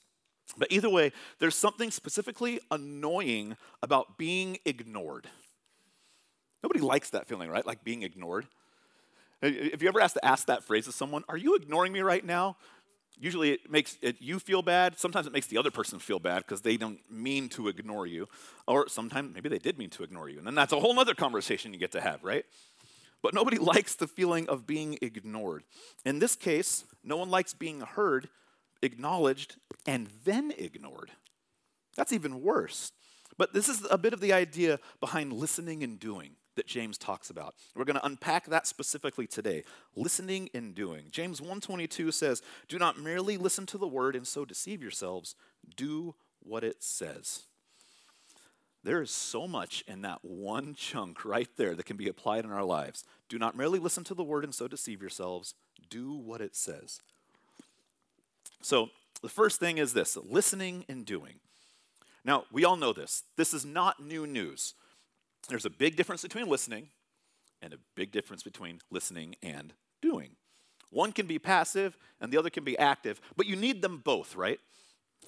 But 0.57 0.71
either 0.71 0.91
way, 0.91 1.13
there's 1.39 1.55
something 1.55 1.91
specifically 1.91 2.61
annoying 2.71 3.57
about 3.83 4.19
being 4.19 4.59
ignored. 4.65 5.27
Nobody 6.63 6.81
likes 6.81 7.11
that 7.11 7.27
feeling, 7.27 7.51
right? 7.51 7.67
Like 7.67 7.85
being 7.85 8.03
ignored. 8.03 8.47
If 9.43 9.83
you 9.83 9.89
ever 9.89 10.01
asked 10.01 10.15
to 10.15 10.25
ask 10.25 10.47
that 10.47 10.65
phrase 10.65 10.87
to 10.87 10.93
someone, 10.93 11.25
are 11.29 11.37
you 11.37 11.55
ignoring 11.57 11.93
me 11.93 12.01
right 12.01 12.25
now? 12.25 12.57
Usually 13.21 13.53
it 13.53 13.71
makes 13.71 13.97
it, 14.03 14.17
you 14.21 14.39
feel 14.39 14.63
bad. 14.63 14.99
Sometimes 14.99 15.27
it 15.27 15.33
makes 15.33 15.47
the 15.47 15.59
other 15.59 15.71
person 15.71 15.99
feel 15.99 16.19
bad 16.19 16.39
because 16.39 16.63
they 16.63 16.77
don't 16.77 16.99
mean 17.11 17.49
to 17.51 17.69
ignore 17.69 18.07
you. 18.07 18.29
Or 18.67 18.89
sometimes 18.89 19.35
maybe 19.35 19.49
they 19.49 19.59
did 19.59 19.79
mean 19.79 19.91
to 19.91 20.03
ignore 20.03 20.29
you. 20.29 20.39
And 20.39 20.47
then 20.47 20.55
that's 20.55 20.73
a 20.73 20.81
whole 20.81 20.99
other 20.99 21.15
conversation 21.15 21.73
you 21.73 21.79
get 21.79 21.93
to 21.93 22.01
have, 22.01 22.25
right? 22.25 22.45
but 23.25 23.33
nobody 23.33 23.57
likes 23.75 23.97
the 23.97 24.07
feeling 24.07 24.49
of 24.49 24.67
being 24.69 24.99
ignored. 25.01 25.65
In 26.05 26.21
this 26.21 26.37
case, 26.37 26.85
no 27.03 27.17
one 27.17 27.31
likes 27.31 27.55
being 27.55 27.81
heard, 27.81 28.29
acknowledged, 28.85 29.57
and 29.87 30.09
then 30.25 30.53
ignored. 30.57 31.11
That's 31.97 32.13
even 32.13 32.43
worse. 32.43 32.93
But 33.37 33.53
this 33.53 33.69
is 33.69 33.87
a 33.91 33.99
bit 33.99 34.13
of 34.13 34.21
the 34.21 34.33
idea 34.33 34.79
behind 35.01 35.33
listening 35.33 35.83
and 35.83 35.99
doing 35.99 36.37
that 36.57 36.67
James 36.67 36.97
talks 36.97 37.31
about. 37.31 37.55
We're 37.75 37.85
going 37.85 37.99
to 37.99 38.07
unpack 38.07 38.47
that 38.47 38.67
specifically 38.67 39.27
today. 39.27 39.65
Listening 39.97 40.49
and 40.55 40.75
doing. 40.75 41.07
James 41.11 41.41
1:22 41.41 42.13
says, 42.13 42.43
"Do 42.69 42.79
not 42.79 42.99
merely 42.99 43.37
listen 43.37 43.67
to 43.67 43.79
the 43.79 43.89
word 43.89 44.15
and 44.15 44.27
so 44.27 44.45
deceive 44.45 44.81
yourselves, 44.83 45.35
do 45.77 46.15
what 46.41 46.63
it 46.63 46.83
says." 46.83 47.47
There 48.85 49.01
is 49.01 49.11
so 49.11 49.49
much 49.49 49.83
in 49.87 50.03
that 50.03 50.23
one 50.23 50.75
chunk 50.75 51.25
right 51.25 51.49
there 51.57 51.75
that 51.75 51.87
can 51.87 51.97
be 51.97 52.09
applied 52.09 52.45
in 52.45 52.53
our 52.53 52.65
lives. 52.65 53.03
Do 53.31 53.39
not 53.39 53.57
merely 53.57 53.79
listen 53.79 54.05
to 54.05 54.15
the 54.15 54.23
word 54.23 54.45
and 54.45 54.55
so 54.55 54.69
deceive 54.69 55.01
yourselves, 55.01 55.55
do 55.89 56.13
what 56.13 56.43
it 56.43 56.55
says. 56.55 57.01
So, 58.65 58.89
the 59.21 59.29
first 59.29 59.61
thing 59.61 59.77
is 59.77 59.93
this 59.93 60.17
listening 60.17 60.87
and 60.89 61.05
doing. 61.05 61.35
Now, 62.25 62.45
we 62.51 62.65
all 62.65 62.77
know 62.77 62.95
this. 62.95 63.23
This 63.37 63.53
is 63.53 63.67
not 63.67 64.03
new 64.03 64.27
news. 64.27 64.73
There's 65.51 65.67
a 65.67 65.71
big 65.71 65.97
difference 65.97 66.23
between 66.23 66.49
listening 66.49 66.89
and 67.61 67.75
a 67.75 67.79
big 67.95 68.11
difference 68.11 68.43
between 68.43 68.81
listening 68.91 69.37
and 69.43 69.75
doing. 70.01 70.31
One 70.89 71.13
can 71.13 71.27
be 71.27 71.39
passive 71.39 71.99
and 72.23 72.33
the 72.33 72.39
other 72.39 72.49
can 72.49 72.65
be 72.65 72.79
active, 72.79 73.21
but 73.37 73.45
you 73.45 73.55
need 73.55 73.83
them 73.83 73.99
both, 73.99 74.35
right? 74.35 74.59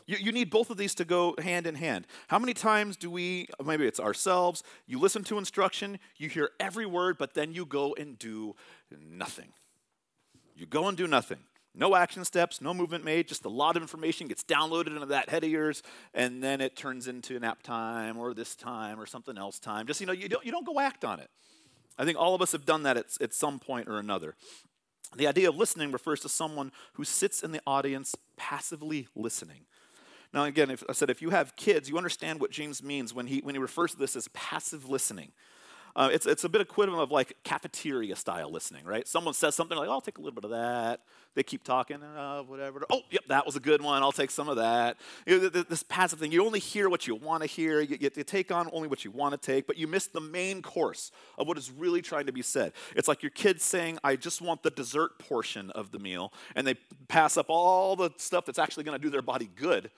You, 0.06 0.16
you 0.18 0.32
need 0.32 0.48
both 0.48 0.70
of 0.70 0.78
these 0.78 0.94
to 0.94 1.04
go 1.04 1.34
hand 1.38 1.66
in 1.66 1.74
hand. 1.74 2.06
How 2.28 2.38
many 2.38 2.54
times 2.54 2.96
do 2.96 3.10
we, 3.10 3.48
maybe 3.62 3.86
it's 3.86 4.00
ourselves, 4.00 4.62
you 4.86 4.98
listen 4.98 5.24
to 5.24 5.36
instruction, 5.36 5.98
you 6.16 6.30
hear 6.30 6.52
every 6.58 6.86
word, 6.86 7.18
but 7.18 7.34
then 7.34 7.52
you 7.52 7.66
go 7.66 7.94
and 7.98 8.18
do 8.18 8.56
nothing? 8.90 9.52
You 10.54 10.64
go 10.64 10.88
and 10.88 10.96
do 10.96 11.06
nothing. 11.06 11.40
No 11.78 11.94
action 11.94 12.24
steps, 12.24 12.62
no 12.62 12.72
movement 12.72 13.04
made, 13.04 13.28
just 13.28 13.44
a 13.44 13.50
lot 13.50 13.76
of 13.76 13.82
information 13.82 14.28
gets 14.28 14.42
downloaded 14.42 14.88
into 14.88 15.06
that 15.06 15.28
head 15.28 15.44
of 15.44 15.50
yours, 15.50 15.82
and 16.14 16.42
then 16.42 16.62
it 16.62 16.74
turns 16.74 17.06
into 17.06 17.38
nap 17.38 17.62
time 17.62 18.16
or 18.16 18.32
this 18.32 18.56
time 18.56 18.98
or 18.98 19.04
something 19.04 19.36
else 19.36 19.58
time. 19.58 19.86
Just, 19.86 20.00
you 20.00 20.06
know, 20.06 20.14
you 20.14 20.28
don't, 20.28 20.44
you 20.44 20.50
don't 20.50 20.66
go 20.66 20.80
act 20.80 21.04
on 21.04 21.20
it. 21.20 21.28
I 21.98 22.06
think 22.06 22.18
all 22.18 22.34
of 22.34 22.40
us 22.40 22.52
have 22.52 22.64
done 22.64 22.84
that 22.84 22.96
at, 22.96 23.06
at 23.20 23.34
some 23.34 23.58
point 23.58 23.88
or 23.88 23.98
another. 23.98 24.34
The 25.14 25.26
idea 25.26 25.50
of 25.50 25.56
listening 25.56 25.92
refers 25.92 26.20
to 26.20 26.30
someone 26.30 26.72
who 26.94 27.04
sits 27.04 27.42
in 27.42 27.52
the 27.52 27.60
audience 27.66 28.14
passively 28.36 29.08
listening. 29.14 29.66
Now, 30.32 30.44
again, 30.44 30.70
if, 30.70 30.82
I 30.88 30.92
said 30.92 31.10
if 31.10 31.22
you 31.22 31.30
have 31.30 31.56
kids, 31.56 31.88
you 31.88 31.96
understand 31.96 32.40
what 32.40 32.50
James 32.50 32.82
means 32.82 33.14
when 33.14 33.26
he, 33.26 33.40
when 33.40 33.54
he 33.54 33.58
refers 33.58 33.92
to 33.92 33.98
this 33.98 34.16
as 34.16 34.28
passive 34.28 34.88
listening. 34.88 35.32
Uh, 35.96 36.10
it's, 36.12 36.26
it's 36.26 36.44
a 36.44 36.48
bit 36.48 36.60
equivalent 36.60 37.02
of 37.02 37.10
like 37.10 37.34
cafeteria 37.42 38.14
style 38.14 38.52
listening, 38.52 38.84
right? 38.84 39.08
Someone 39.08 39.32
says 39.32 39.54
something 39.54 39.78
like, 39.78 39.88
oh, 39.88 39.92
I'll 39.92 40.00
take 40.02 40.18
a 40.18 40.20
little 40.20 40.34
bit 40.34 40.44
of 40.44 40.50
that. 40.50 41.00
They 41.34 41.42
keep 41.42 41.64
talking, 41.64 42.02
uh, 42.02 42.42
whatever. 42.42 42.84
Oh, 42.90 43.00
yep, 43.10 43.22
that 43.28 43.46
was 43.46 43.56
a 43.56 43.60
good 43.60 43.80
one. 43.80 44.02
I'll 44.02 44.12
take 44.12 44.30
some 44.30 44.50
of 44.50 44.56
that. 44.56 44.98
You 45.26 45.40
know, 45.40 45.48
this 45.48 45.82
passive 45.82 46.18
thing, 46.18 46.32
you 46.32 46.44
only 46.44 46.60
hear 46.60 46.90
what 46.90 47.06
you 47.06 47.14
want 47.14 47.42
to 47.42 47.46
hear. 47.48 47.80
You, 47.80 47.96
you, 47.98 48.10
you 48.14 48.24
take 48.24 48.52
on 48.52 48.68
only 48.74 48.88
what 48.88 49.06
you 49.06 49.10
want 49.10 49.32
to 49.32 49.38
take, 49.38 49.66
but 49.66 49.78
you 49.78 49.86
miss 49.86 50.06
the 50.06 50.20
main 50.20 50.60
course 50.60 51.12
of 51.38 51.48
what 51.48 51.56
is 51.56 51.70
really 51.70 52.02
trying 52.02 52.26
to 52.26 52.32
be 52.32 52.42
said. 52.42 52.72
It's 52.94 53.08
like 53.08 53.22
your 53.22 53.30
kids 53.30 53.64
saying, 53.64 53.98
I 54.04 54.16
just 54.16 54.42
want 54.42 54.62
the 54.62 54.70
dessert 54.70 55.18
portion 55.18 55.70
of 55.70 55.92
the 55.92 55.98
meal, 55.98 56.30
and 56.54 56.66
they 56.66 56.74
pass 57.08 57.38
up 57.38 57.46
all 57.48 57.96
the 57.96 58.10
stuff 58.18 58.44
that's 58.44 58.58
actually 58.58 58.84
going 58.84 58.98
to 58.98 59.02
do 59.02 59.10
their 59.10 59.22
body 59.22 59.48
good 59.56 59.90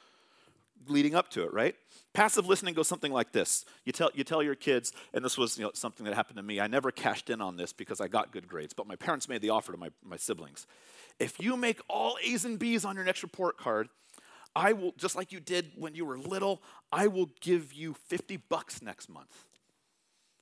leading 0.87 1.15
up 1.15 1.31
to 1.31 1.43
it, 1.43 1.53
right? 1.53 1.75
Passive 2.13 2.47
listening 2.47 2.75
goes 2.75 2.89
something 2.89 3.13
like 3.13 3.33
this. 3.33 3.65
You 3.85 3.93
tell, 3.93 4.11
you 4.15 4.25
tell 4.25 4.43
your 4.43 4.55
kids, 4.55 4.93
and 5.13 5.25
this 5.25 5.37
was 5.37 5.59
you 5.59 5.65
know, 5.65 5.71
something 5.75 6.05
that 6.07 6.15
happened 6.15 6.37
to 6.37 6.43
me. 6.43 6.61
I 6.61 6.67
never 6.67 6.91
cashed 6.91 7.31
in 7.31 7.41
on 7.41 7.57
this 7.57 7.73
because 7.73 8.01
I 8.01 8.09
got 8.09 8.33
good 8.33 8.49
grades, 8.49 8.75
but 8.75 8.87
my 8.87 8.97
parents 8.97 9.29
made 9.29 9.43
the 9.43 9.51
offer 9.51 9.73
to 9.73 9.79
my, 9.79 9.91
my 10.05 10.17
siblings. 10.17 10.67
If 11.19 11.41
you 11.41 11.57
make 11.57 11.81
all 11.89 12.17
A's 12.25 12.45
and 12.45 12.59
B's 12.59 12.85
on 12.85 12.95
your 12.95 13.05
next 13.05 13.23
report 13.23 13.59
card, 13.59 13.89
I 14.57 14.73
will, 14.73 14.93
just 14.97 15.15
like 15.15 15.33
you 15.33 15.41
did 15.41 15.73
when 15.77 15.95
you 15.95 16.05
were 16.05 16.19
little, 16.19 16.63
I 16.91 17.07
will 17.07 17.31
give 17.41 17.73
you 17.73 17.95
50 17.95 18.39
bucks 18.49 18.83
next 18.83 19.09
month. 19.09 19.45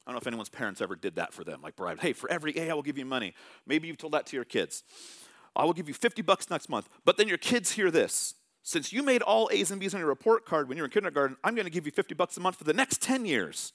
I 0.06 0.10
don't 0.10 0.14
know 0.14 0.20
if 0.20 0.26
anyone's 0.28 0.48
parents 0.48 0.80
ever 0.80 0.94
did 0.94 1.16
that 1.16 1.32
for 1.32 1.42
them, 1.42 1.60
like 1.62 1.74
bribe. 1.74 2.00
Hey, 2.00 2.12
for 2.12 2.30
every 2.30 2.56
A, 2.56 2.70
I 2.70 2.74
will 2.74 2.82
give 2.82 2.96
you 2.96 3.04
money. 3.04 3.34
Maybe 3.66 3.88
you've 3.88 3.98
told 3.98 4.12
that 4.12 4.26
to 4.26 4.36
your 4.36 4.44
kids. 4.44 4.84
I 5.56 5.64
will 5.64 5.72
give 5.72 5.88
you 5.88 5.94
50 5.94 6.22
bucks 6.22 6.48
next 6.48 6.68
month. 6.68 6.88
But 7.04 7.16
then 7.16 7.26
your 7.26 7.38
kids 7.38 7.72
hear 7.72 7.90
this. 7.90 8.35
Since 8.66 8.92
you 8.92 9.04
made 9.04 9.22
all 9.22 9.48
A's 9.52 9.70
and 9.70 9.78
B's 9.78 9.94
on 9.94 10.00
your 10.00 10.08
report 10.08 10.44
card 10.44 10.68
when 10.68 10.76
you 10.76 10.82
were 10.82 10.86
in 10.86 10.90
kindergarten, 10.90 11.36
I'm 11.44 11.54
going 11.54 11.66
to 11.66 11.70
give 11.70 11.86
you 11.86 11.92
50 11.92 12.16
bucks 12.16 12.36
a 12.36 12.40
month 12.40 12.56
for 12.56 12.64
the 12.64 12.72
next 12.72 13.00
10 13.00 13.24
years. 13.24 13.72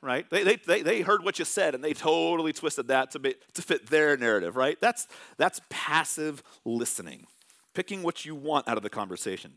Right? 0.00 0.30
They, 0.30 0.44
they, 0.44 0.54
they, 0.54 0.82
they 0.82 1.00
heard 1.00 1.24
what 1.24 1.40
you 1.40 1.44
said 1.44 1.74
and 1.74 1.82
they 1.82 1.94
totally 1.94 2.52
twisted 2.52 2.86
that 2.88 3.10
to, 3.10 3.18
be, 3.18 3.34
to 3.54 3.62
fit 3.62 3.88
their 3.88 4.16
narrative, 4.16 4.54
right? 4.54 4.80
That's, 4.80 5.08
that's 5.36 5.60
passive 5.68 6.44
listening, 6.64 7.26
picking 7.74 8.04
what 8.04 8.24
you 8.24 8.36
want 8.36 8.68
out 8.68 8.76
of 8.76 8.84
the 8.84 8.90
conversation. 8.90 9.54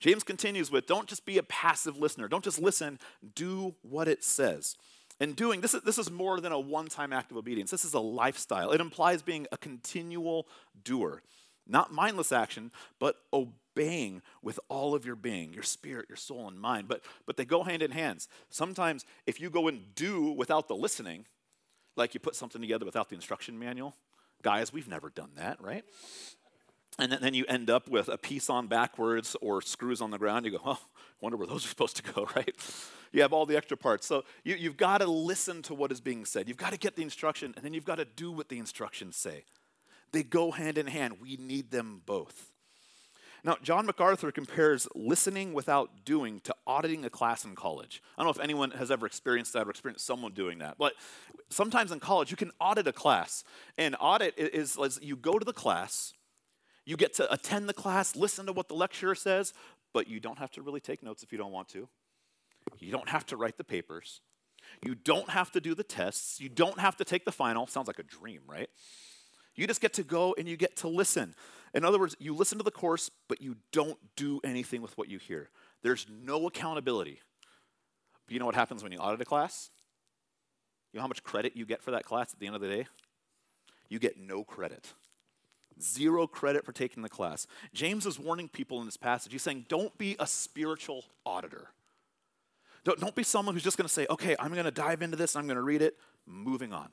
James 0.00 0.22
continues 0.22 0.70
with 0.70 0.86
don't 0.86 1.08
just 1.08 1.24
be 1.24 1.38
a 1.38 1.42
passive 1.44 1.96
listener, 1.96 2.28
don't 2.28 2.44
just 2.44 2.60
listen, 2.60 2.98
do 3.34 3.74
what 3.80 4.06
it 4.06 4.22
says. 4.22 4.76
And 5.18 5.34
doing, 5.34 5.62
this 5.62 5.72
is, 5.72 5.80
this 5.80 5.96
is 5.96 6.10
more 6.10 6.42
than 6.42 6.52
a 6.52 6.60
one 6.60 6.88
time 6.88 7.10
act 7.10 7.30
of 7.30 7.38
obedience, 7.38 7.70
this 7.70 7.86
is 7.86 7.94
a 7.94 8.00
lifestyle. 8.00 8.70
It 8.72 8.82
implies 8.82 9.22
being 9.22 9.46
a 9.50 9.56
continual 9.56 10.46
doer. 10.84 11.22
Not 11.66 11.92
mindless 11.92 12.32
action, 12.32 12.70
but 12.98 13.16
obeying 13.32 14.22
with 14.42 14.60
all 14.68 14.94
of 14.94 15.06
your 15.06 15.16
being, 15.16 15.52
your 15.52 15.62
spirit, 15.62 16.06
your 16.08 16.16
soul, 16.16 16.46
and 16.48 16.60
mind. 16.60 16.88
But, 16.88 17.02
but 17.26 17.36
they 17.36 17.44
go 17.44 17.62
hand 17.62 17.82
in 17.82 17.90
hand. 17.90 18.26
Sometimes 18.50 19.04
if 19.26 19.40
you 19.40 19.50
go 19.50 19.68
and 19.68 19.94
do 19.94 20.30
without 20.30 20.68
the 20.68 20.76
listening, 20.76 21.26
like 21.96 22.14
you 22.14 22.20
put 22.20 22.36
something 22.36 22.60
together 22.60 22.84
without 22.84 23.08
the 23.08 23.14
instruction 23.14 23.58
manual, 23.58 23.94
guys, 24.42 24.72
we've 24.72 24.88
never 24.88 25.10
done 25.10 25.30
that, 25.36 25.60
right? 25.60 25.84
And 26.98 27.10
then 27.10 27.34
you 27.34 27.44
end 27.48 27.70
up 27.70 27.88
with 27.88 28.08
a 28.08 28.16
piece 28.16 28.48
on 28.48 28.68
backwards 28.68 29.34
or 29.40 29.60
screws 29.60 30.00
on 30.00 30.10
the 30.12 30.18
ground. 30.18 30.44
You 30.44 30.52
go, 30.52 30.60
oh, 30.64 30.78
wonder 31.20 31.36
where 31.36 31.46
those 31.46 31.64
are 31.64 31.68
supposed 31.68 31.96
to 31.96 32.12
go, 32.12 32.28
right? 32.36 32.54
You 33.10 33.22
have 33.22 33.32
all 33.32 33.46
the 33.46 33.56
extra 33.56 33.76
parts. 33.76 34.06
So 34.06 34.24
you, 34.44 34.54
you've 34.54 34.76
got 34.76 34.98
to 34.98 35.06
listen 35.06 35.62
to 35.62 35.74
what 35.74 35.90
is 35.90 36.00
being 36.00 36.24
said. 36.24 36.46
You've 36.46 36.56
got 36.56 36.72
to 36.72 36.78
get 36.78 36.94
the 36.94 37.02
instruction, 37.02 37.52
and 37.56 37.64
then 37.64 37.74
you've 37.74 37.84
got 37.84 37.96
to 37.96 38.04
do 38.04 38.30
what 38.30 38.48
the 38.48 38.58
instructions 38.58 39.16
say. 39.16 39.44
They 40.14 40.22
go 40.22 40.52
hand 40.52 40.78
in 40.78 40.86
hand. 40.86 41.16
We 41.20 41.36
need 41.36 41.72
them 41.72 42.00
both. 42.06 42.52
Now, 43.42 43.56
John 43.62 43.84
MacArthur 43.84 44.30
compares 44.30 44.86
listening 44.94 45.52
without 45.52 46.04
doing 46.04 46.38
to 46.44 46.54
auditing 46.68 47.04
a 47.04 47.10
class 47.10 47.44
in 47.44 47.56
college. 47.56 48.00
I 48.16 48.22
don't 48.22 48.28
know 48.28 48.40
if 48.40 48.42
anyone 48.42 48.70
has 48.70 48.92
ever 48.92 49.06
experienced 49.06 49.52
that 49.54 49.66
or 49.66 49.70
experienced 49.70 50.06
someone 50.06 50.32
doing 50.32 50.60
that, 50.60 50.76
but 50.78 50.92
sometimes 51.50 51.90
in 51.90 51.98
college 51.98 52.30
you 52.30 52.36
can 52.36 52.52
audit 52.60 52.86
a 52.86 52.92
class. 52.92 53.42
And 53.76 53.96
audit 54.00 54.34
is, 54.38 54.78
is 54.78 55.00
you 55.02 55.16
go 55.16 55.36
to 55.36 55.44
the 55.44 55.52
class, 55.52 56.14
you 56.86 56.96
get 56.96 57.12
to 57.14 57.30
attend 57.30 57.68
the 57.68 57.74
class, 57.74 58.14
listen 58.14 58.46
to 58.46 58.52
what 58.52 58.68
the 58.68 58.74
lecturer 58.74 59.16
says, 59.16 59.52
but 59.92 60.06
you 60.06 60.20
don't 60.20 60.38
have 60.38 60.52
to 60.52 60.62
really 60.62 60.80
take 60.80 61.02
notes 61.02 61.24
if 61.24 61.32
you 61.32 61.38
don't 61.38 61.52
want 61.52 61.68
to. 61.70 61.88
You 62.78 62.92
don't 62.92 63.08
have 63.08 63.26
to 63.26 63.36
write 63.36 63.58
the 63.58 63.64
papers. 63.64 64.20
You 64.86 64.94
don't 64.94 65.28
have 65.28 65.50
to 65.52 65.60
do 65.60 65.74
the 65.74 65.84
tests. 65.84 66.40
You 66.40 66.48
don't 66.48 66.78
have 66.78 66.96
to 66.98 67.04
take 67.04 67.24
the 67.24 67.32
final. 67.32 67.66
Sounds 67.66 67.88
like 67.88 67.98
a 67.98 68.04
dream, 68.04 68.42
right? 68.46 68.70
You 69.54 69.66
just 69.66 69.80
get 69.80 69.92
to 69.94 70.02
go 70.02 70.34
and 70.36 70.48
you 70.48 70.56
get 70.56 70.76
to 70.76 70.88
listen. 70.88 71.34
In 71.74 71.84
other 71.84 71.98
words, 71.98 72.16
you 72.18 72.34
listen 72.34 72.58
to 72.58 72.64
the 72.64 72.70
course, 72.70 73.10
but 73.28 73.40
you 73.40 73.56
don't 73.72 73.98
do 74.16 74.40
anything 74.44 74.82
with 74.82 74.96
what 74.96 75.08
you 75.08 75.18
hear. 75.18 75.50
There's 75.82 76.06
no 76.08 76.46
accountability. 76.46 77.20
But 78.26 78.32
you 78.32 78.40
know 78.40 78.46
what 78.46 78.54
happens 78.54 78.82
when 78.82 78.92
you 78.92 78.98
audit 78.98 79.20
a 79.20 79.24
class? 79.24 79.70
You 80.92 80.98
know 80.98 81.02
how 81.02 81.08
much 81.08 81.22
credit 81.22 81.56
you 81.56 81.66
get 81.66 81.82
for 81.82 81.90
that 81.90 82.04
class 82.04 82.32
at 82.32 82.38
the 82.38 82.46
end 82.46 82.54
of 82.54 82.62
the 82.62 82.68
day? 82.68 82.86
You 83.88 83.98
get 83.98 84.18
no 84.18 84.44
credit. 84.44 84.92
Zero 85.80 86.26
credit 86.26 86.64
for 86.64 86.72
taking 86.72 87.02
the 87.02 87.08
class. 87.08 87.48
James 87.72 88.06
is 88.06 88.18
warning 88.18 88.48
people 88.48 88.78
in 88.78 88.86
this 88.86 88.96
passage. 88.96 89.32
He's 89.32 89.42
saying, 89.42 89.66
don't 89.68 89.96
be 89.98 90.16
a 90.20 90.26
spiritual 90.26 91.04
auditor. 91.26 91.68
Don't, 92.84 93.00
don't 93.00 93.14
be 93.14 93.24
someone 93.24 93.54
who's 93.54 93.64
just 93.64 93.76
going 93.76 93.88
to 93.88 93.92
say, 93.92 94.06
okay, 94.08 94.36
I'm 94.38 94.52
going 94.52 94.64
to 94.64 94.70
dive 94.70 95.02
into 95.02 95.16
this, 95.16 95.34
I'm 95.34 95.46
going 95.46 95.56
to 95.56 95.62
read 95.62 95.82
it, 95.82 95.96
moving 96.26 96.72
on 96.72 96.90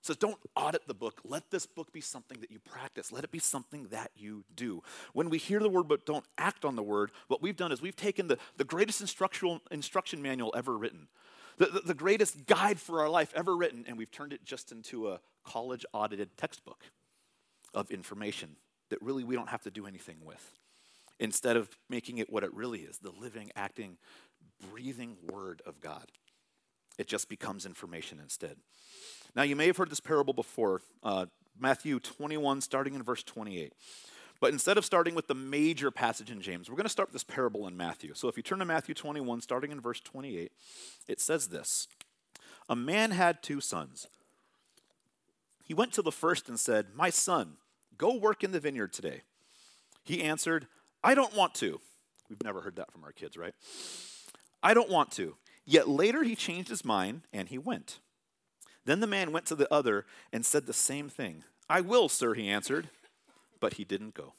says, 0.00 0.16
don't 0.16 0.38
audit 0.54 0.86
the 0.86 0.94
book. 0.94 1.20
Let 1.24 1.50
this 1.50 1.66
book 1.66 1.92
be 1.92 2.00
something 2.00 2.40
that 2.40 2.50
you 2.50 2.58
practice. 2.58 3.10
Let 3.12 3.24
it 3.24 3.30
be 3.30 3.38
something 3.38 3.88
that 3.88 4.10
you 4.16 4.44
do. 4.54 4.82
When 5.12 5.28
we 5.28 5.38
hear 5.38 5.60
the 5.60 5.68
word 5.68 5.88
but 5.88 6.06
don't 6.06 6.24
act 6.36 6.64
on 6.64 6.76
the 6.76 6.82
word, 6.82 7.10
what 7.26 7.42
we've 7.42 7.56
done 7.56 7.72
is 7.72 7.82
we've 7.82 7.96
taken 7.96 8.28
the, 8.28 8.38
the 8.56 8.64
greatest 8.64 9.00
instructional 9.00 9.60
instruction 9.70 10.22
manual 10.22 10.54
ever 10.56 10.76
written, 10.76 11.08
the, 11.58 11.66
the, 11.66 11.80
the 11.80 11.94
greatest 11.94 12.46
guide 12.46 12.78
for 12.78 13.00
our 13.00 13.08
life 13.08 13.32
ever 13.34 13.56
written, 13.56 13.84
and 13.88 13.98
we've 13.98 14.10
turned 14.10 14.32
it 14.32 14.44
just 14.44 14.70
into 14.72 15.08
a 15.08 15.20
college 15.44 15.84
audited 15.92 16.36
textbook 16.36 16.84
of 17.74 17.90
information 17.90 18.56
that 18.90 19.02
really 19.02 19.24
we 19.24 19.34
don't 19.34 19.48
have 19.48 19.62
to 19.62 19.70
do 19.70 19.86
anything 19.86 20.18
with. 20.24 20.54
Instead 21.20 21.56
of 21.56 21.68
making 21.90 22.18
it 22.18 22.30
what 22.30 22.44
it 22.44 22.54
really 22.54 22.80
is 22.80 22.98
the 22.98 23.10
living, 23.10 23.50
acting, 23.56 23.96
breathing 24.70 25.16
word 25.32 25.60
of 25.66 25.80
God, 25.80 26.06
it 26.98 27.06
just 27.06 27.28
becomes 27.28 27.64
information 27.64 28.18
instead. 28.20 28.56
Now, 29.34 29.42
you 29.42 29.56
may 29.56 29.66
have 29.66 29.76
heard 29.76 29.90
this 29.90 30.00
parable 30.00 30.34
before, 30.34 30.82
uh, 31.02 31.26
Matthew 31.58 32.00
21, 32.00 32.60
starting 32.60 32.94
in 32.94 33.02
verse 33.02 33.22
28. 33.22 33.72
But 34.40 34.52
instead 34.52 34.78
of 34.78 34.84
starting 34.84 35.14
with 35.14 35.26
the 35.26 35.34
major 35.34 35.90
passage 35.90 36.30
in 36.30 36.40
James, 36.40 36.68
we're 36.68 36.76
going 36.76 36.84
to 36.84 36.90
start 36.90 37.12
this 37.12 37.24
parable 37.24 37.66
in 37.66 37.76
Matthew. 37.76 38.14
So 38.14 38.28
if 38.28 38.36
you 38.36 38.42
turn 38.42 38.60
to 38.60 38.64
Matthew 38.64 38.94
21, 38.94 39.40
starting 39.40 39.72
in 39.72 39.80
verse 39.80 40.00
28, 40.00 40.52
it 41.08 41.20
says 41.20 41.48
this 41.48 41.88
A 42.68 42.76
man 42.76 43.10
had 43.10 43.42
two 43.42 43.60
sons. 43.60 44.06
He 45.64 45.74
went 45.74 45.92
to 45.94 46.02
the 46.02 46.12
first 46.12 46.48
and 46.48 46.58
said, 46.58 46.86
My 46.94 47.10
son, 47.10 47.56
go 47.96 48.14
work 48.14 48.44
in 48.44 48.52
the 48.52 48.60
vineyard 48.60 48.92
today. 48.92 49.22
He 50.04 50.22
answered, 50.22 50.68
I 51.02 51.14
don't 51.14 51.34
want 51.34 51.54
to. 51.56 51.80
We've 52.30 52.42
never 52.42 52.60
heard 52.60 52.76
that 52.76 52.92
from 52.92 53.04
our 53.04 53.12
kids, 53.12 53.36
right? 53.36 53.54
I 54.62 54.72
don't 54.72 54.90
want 54.90 55.10
to. 55.12 55.36
Yet 55.70 55.86
later 55.86 56.22
he 56.22 56.34
changed 56.34 56.70
his 56.70 56.82
mind 56.82 57.26
and 57.30 57.50
he 57.50 57.58
went. 57.58 57.98
Then 58.86 59.00
the 59.00 59.06
man 59.06 59.32
went 59.32 59.44
to 59.46 59.54
the 59.54 59.70
other 59.70 60.06
and 60.32 60.46
said 60.46 60.64
the 60.64 60.72
same 60.72 61.10
thing. 61.10 61.44
I 61.68 61.82
will, 61.82 62.08
sir, 62.08 62.32
he 62.32 62.48
answered. 62.48 62.88
But 63.60 63.74
he 63.74 63.84
didn't 63.84 64.14
go. 64.14 64.32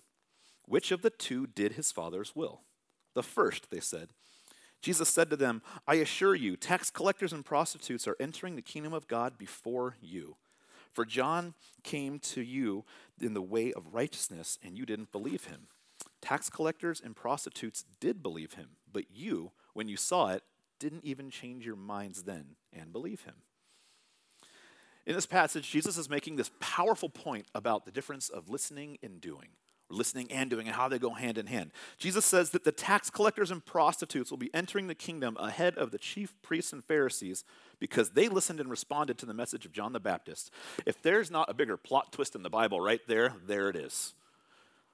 Which 0.66 0.92
of 0.92 1.04
the 1.04 1.12
two 1.12 1.46
did 1.46 1.74
his 1.74 1.92
father's 1.92 2.36
will? 2.36 2.62
The 3.14 3.22
first, 3.22 3.70
they 3.70 3.80
said. 3.80 4.10
Jesus 4.82 5.08
said 5.08 5.30
to 5.30 5.36
them, 5.36 5.62
I 5.88 5.96
assure 5.96 6.34
you, 6.34 6.58
tax 6.58 6.90
collectors 6.90 7.32
and 7.32 7.46
prostitutes 7.46 8.08
are 8.08 8.18
entering 8.20 8.56
the 8.56 8.64
kingdom 8.64 8.94
of 8.94 9.08
God 9.08 9.38
before 9.38 9.98
you. 10.02 10.38
For 10.94 11.06
John 11.06 11.54
came 11.84 12.18
to 12.20 12.42
you 12.42 12.86
in 13.22 13.36
the 13.36 13.42
way 13.42 13.72
of 13.72 13.94
righteousness, 13.94 14.58
and 14.64 14.76
you 14.76 14.86
didn't 14.88 15.12
believe 15.12 15.44
him. 15.46 15.68
Tax 16.22 16.50
collectors 16.50 17.00
and 17.00 17.16
prostitutes 17.16 17.86
did 18.00 18.24
believe 18.24 18.54
him, 18.54 18.70
but 18.92 19.12
you, 19.12 19.52
when 19.74 19.88
you 19.88 19.98
saw 19.98 20.30
it, 20.30 20.44
didn't 20.80 21.06
even 21.06 21.30
change 21.30 21.66
your 21.66 21.76
minds 21.76 22.24
then 22.24 22.56
and 22.74 22.92
believe 22.92 23.24
him. 23.24 23.36
In 25.06 25.16
this 25.16 25.26
passage, 25.26 25.70
Jesus 25.70 25.98
is 25.98 26.10
making 26.10 26.36
this 26.36 26.52
powerful 26.60 27.10
point 27.10 27.48
about 27.56 27.86
the 27.86 27.92
difference 27.92 28.30
of 28.30 28.50
listening 28.50 28.98
and 29.02 29.20
doing 29.20 29.50
listening 29.90 30.32
and 30.32 30.50
doing, 30.50 30.68
and 30.68 30.76
how 30.76 30.88
they 30.88 31.00
go 31.00 31.12
hand 31.12 31.38
in 31.38 31.48
hand. 31.48 31.72
Jesus 31.98 32.26
says 32.26 32.52
that 32.52 32.64
the 32.64 32.72
tax 32.72 33.10
collectors 33.10 33.52
and 33.52 33.66
prostitutes 33.66 34.30
will 34.30 34.38
be 34.38 34.54
entering 34.54 34.88
the 34.88 34.96
kingdom 34.96 35.36
ahead 35.40 35.76
of 35.78 35.92
the 35.92 35.98
chief 35.98 36.34
priests 36.42 36.74
and 36.74 36.84
Pharisees 36.84 37.44
because 37.80 38.12
they 38.12 38.30
listened 38.30 38.60
and 38.60 38.70
responded 38.70 39.18
to 39.18 39.26
the 39.26 39.34
message 39.34 39.66
of 39.66 39.72
John 39.72 39.94
the 39.94 40.00
Baptist. 40.00 40.52
If 40.86 41.02
there's 41.02 41.32
not 41.32 41.50
a 41.50 41.54
bigger 41.54 41.78
plot 41.78 42.12
twist 42.12 42.36
in 42.36 42.44
the 42.44 42.50
Bible 42.50 42.80
right 42.80 43.02
there, 43.08 43.34
there 43.46 43.70
it 43.70 43.76
is. 43.76 44.14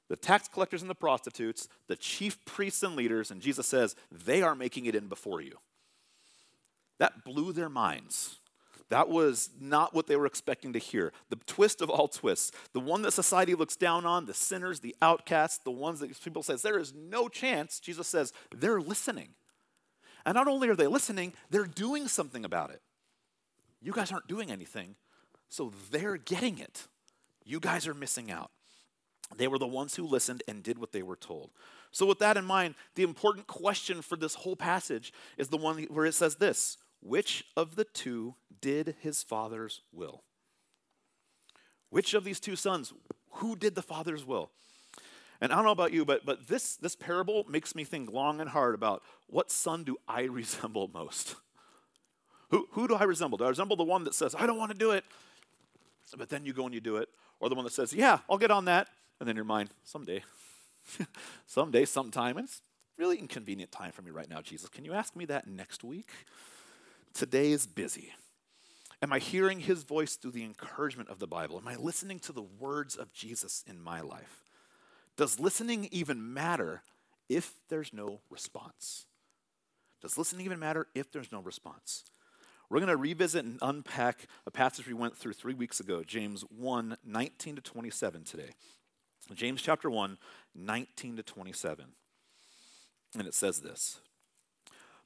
The 0.07 0.15
tax 0.15 0.47
collectors 0.47 0.81
and 0.81 0.89
the 0.89 0.95
prostitutes, 0.95 1.67
the 1.87 1.95
chief 1.95 2.43
priests 2.45 2.83
and 2.83 2.95
leaders, 2.95 3.31
and 3.31 3.41
Jesus 3.41 3.65
says 3.65 3.95
they 4.11 4.43
are 4.43 4.55
making 4.55 4.85
it 4.85 4.95
in 4.95 5.07
before 5.07 5.41
you. 5.41 5.57
That 6.99 7.23
blew 7.23 7.53
their 7.53 7.69
minds. 7.69 8.39
That 8.89 9.09
was 9.09 9.49
not 9.59 9.95
what 9.95 10.07
they 10.07 10.15
were 10.15 10.27
expecting 10.27 10.73
to 10.73 10.79
hear. 10.79 11.11
The 11.29 11.37
twist 11.47 11.81
of 11.81 11.89
all 11.89 12.07
twists, 12.07 12.51
the 12.73 12.79
one 12.79 13.01
that 13.01 13.11
society 13.11 13.55
looks 13.55 13.75
down 13.75 14.05
on, 14.05 14.25
the 14.25 14.33
sinners, 14.33 14.79
the 14.79 14.95
outcasts, 15.01 15.57
the 15.57 15.71
ones 15.71 15.99
that 15.99 16.23
people 16.23 16.43
says 16.43 16.61
there 16.61 16.77
is 16.77 16.93
no 16.93 17.27
chance, 17.27 17.79
Jesus 17.79 18.07
says 18.07 18.31
they're 18.55 18.79
listening. 18.79 19.29
And 20.25 20.35
not 20.35 20.47
only 20.47 20.69
are 20.69 20.75
they 20.75 20.87
listening, 20.87 21.33
they're 21.49 21.65
doing 21.65 22.07
something 22.07 22.45
about 22.45 22.71
it. 22.71 22.81
You 23.81 23.91
guys 23.91 24.11
aren't 24.11 24.27
doing 24.27 24.51
anything, 24.51 24.95
so 25.49 25.71
they're 25.91 26.17
getting 26.17 26.59
it. 26.59 26.87
You 27.43 27.59
guys 27.59 27.87
are 27.87 27.93
missing 27.93 28.31
out. 28.31 28.51
They 29.35 29.47
were 29.47 29.59
the 29.59 29.67
ones 29.67 29.95
who 29.95 30.03
listened 30.03 30.43
and 30.47 30.63
did 30.63 30.77
what 30.77 30.91
they 30.91 31.03
were 31.03 31.15
told. 31.15 31.51
So, 31.91 32.05
with 32.05 32.19
that 32.19 32.37
in 32.37 32.45
mind, 32.45 32.75
the 32.95 33.03
important 33.03 33.47
question 33.47 34.01
for 34.01 34.15
this 34.15 34.35
whole 34.35 34.55
passage 34.55 35.13
is 35.37 35.49
the 35.49 35.57
one 35.57 35.83
where 35.85 36.05
it 36.05 36.13
says 36.13 36.35
this 36.35 36.77
which 37.05 37.45
of 37.55 37.75
the 37.75 37.83
two 37.83 38.35
did 38.61 38.95
his 38.99 39.21
father's 39.21 39.81
will? 39.91 40.23
Which 41.89 42.13
of 42.13 42.23
these 42.23 42.39
two 42.39 42.55
sons, 42.55 42.93
who 43.33 43.55
did 43.55 43.75
the 43.75 43.83
father's 43.83 44.25
will? 44.25 44.49
And 45.39 45.51
I 45.51 45.55
don't 45.55 45.65
know 45.65 45.71
about 45.71 45.93
you, 45.93 46.03
but, 46.03 46.25
but 46.25 46.47
this, 46.47 46.75
this 46.77 46.95
parable 46.95 47.45
makes 47.47 47.75
me 47.75 47.83
think 47.83 48.11
long 48.11 48.41
and 48.41 48.49
hard 48.49 48.73
about 48.73 49.03
what 49.27 49.51
son 49.51 49.83
do 49.83 49.97
I 50.07 50.21
resemble 50.23 50.89
most? 50.93 51.35
Who, 52.49 52.67
who 52.71 52.87
do 52.87 52.95
I 52.95 53.03
resemble? 53.03 53.37
Do 53.37 53.45
I 53.45 53.49
resemble 53.49 53.75
the 53.75 53.83
one 53.83 54.03
that 54.05 54.15
says, 54.15 54.33
I 54.37 54.47
don't 54.47 54.57
want 54.57 54.71
to 54.71 54.77
do 54.77 54.91
it, 54.91 55.03
but 56.17 56.29
then 56.29 56.45
you 56.45 56.53
go 56.53 56.65
and 56.65 56.73
you 56.73 56.81
do 56.81 56.97
it? 56.97 57.09
Or 57.39 57.49
the 57.49 57.55
one 57.55 57.65
that 57.65 57.73
says, 57.73 57.93
Yeah, 57.93 58.19
I'll 58.29 58.37
get 58.37 58.51
on 58.51 58.65
that, 58.65 58.87
and 59.19 59.27
then 59.27 59.35
you're 59.35 59.45
mind, 59.45 59.69
someday, 59.83 60.23
someday, 61.45 61.85
sometime, 61.85 62.37
it's 62.37 62.61
really 62.97 63.17
inconvenient 63.17 63.71
time 63.71 63.91
for 63.91 64.01
me 64.01 64.09
right 64.11 64.29
now, 64.29 64.41
Jesus. 64.41 64.69
Can 64.69 64.85
you 64.85 64.93
ask 64.93 65.15
me 65.15 65.25
that 65.25 65.47
next 65.47 65.83
week? 65.83 66.09
Today 67.15 67.51
is 67.53 67.65
busy. 67.65 68.11
Am 69.01 69.13
I 69.13 69.19
hearing 69.19 69.61
his 69.61 69.83
voice 69.83 70.17
through 70.17 70.31
the 70.31 70.43
encouragement 70.43 71.07
of 71.07 71.19
the 71.19 71.27
Bible? 71.27 71.57
Am 71.57 71.67
I 71.67 71.77
listening 71.77 72.19
to 72.19 72.33
the 72.33 72.41
words 72.41 72.97
of 72.97 73.13
Jesus 73.13 73.63
in 73.65 73.81
my 73.81 74.01
life? 74.01 74.43
Does 75.15 75.39
listening 75.39 75.87
even 75.93 76.33
matter 76.33 76.83
if 77.29 77.53
there's 77.69 77.93
no 77.93 78.19
response? 78.29 79.05
Does 80.01 80.17
listening 80.17 80.45
even 80.45 80.59
matter 80.59 80.87
if 80.93 81.09
there's 81.09 81.31
no 81.31 81.39
response? 81.39 82.03
We're 82.69 82.79
going 82.79 82.89
to 82.89 82.97
revisit 82.97 83.45
and 83.45 83.59
unpack 83.61 84.27
a 84.45 84.51
passage 84.51 84.85
we 84.85 84.93
went 84.93 85.17
through 85.17 85.33
three 85.33 85.53
weeks 85.53 85.79
ago, 85.79 86.03
James 86.03 86.43
1 86.49 86.97
19 87.05 87.55
to 87.55 87.61
27 87.61 88.23
today. 88.25 88.49
James 89.33 89.61
chapter 89.61 89.89
1, 89.89 90.17
19 90.53 91.15
to 91.15 91.23
27. 91.23 91.85
And 93.17 93.25
it 93.25 93.33
says 93.33 93.61
this 93.61 94.01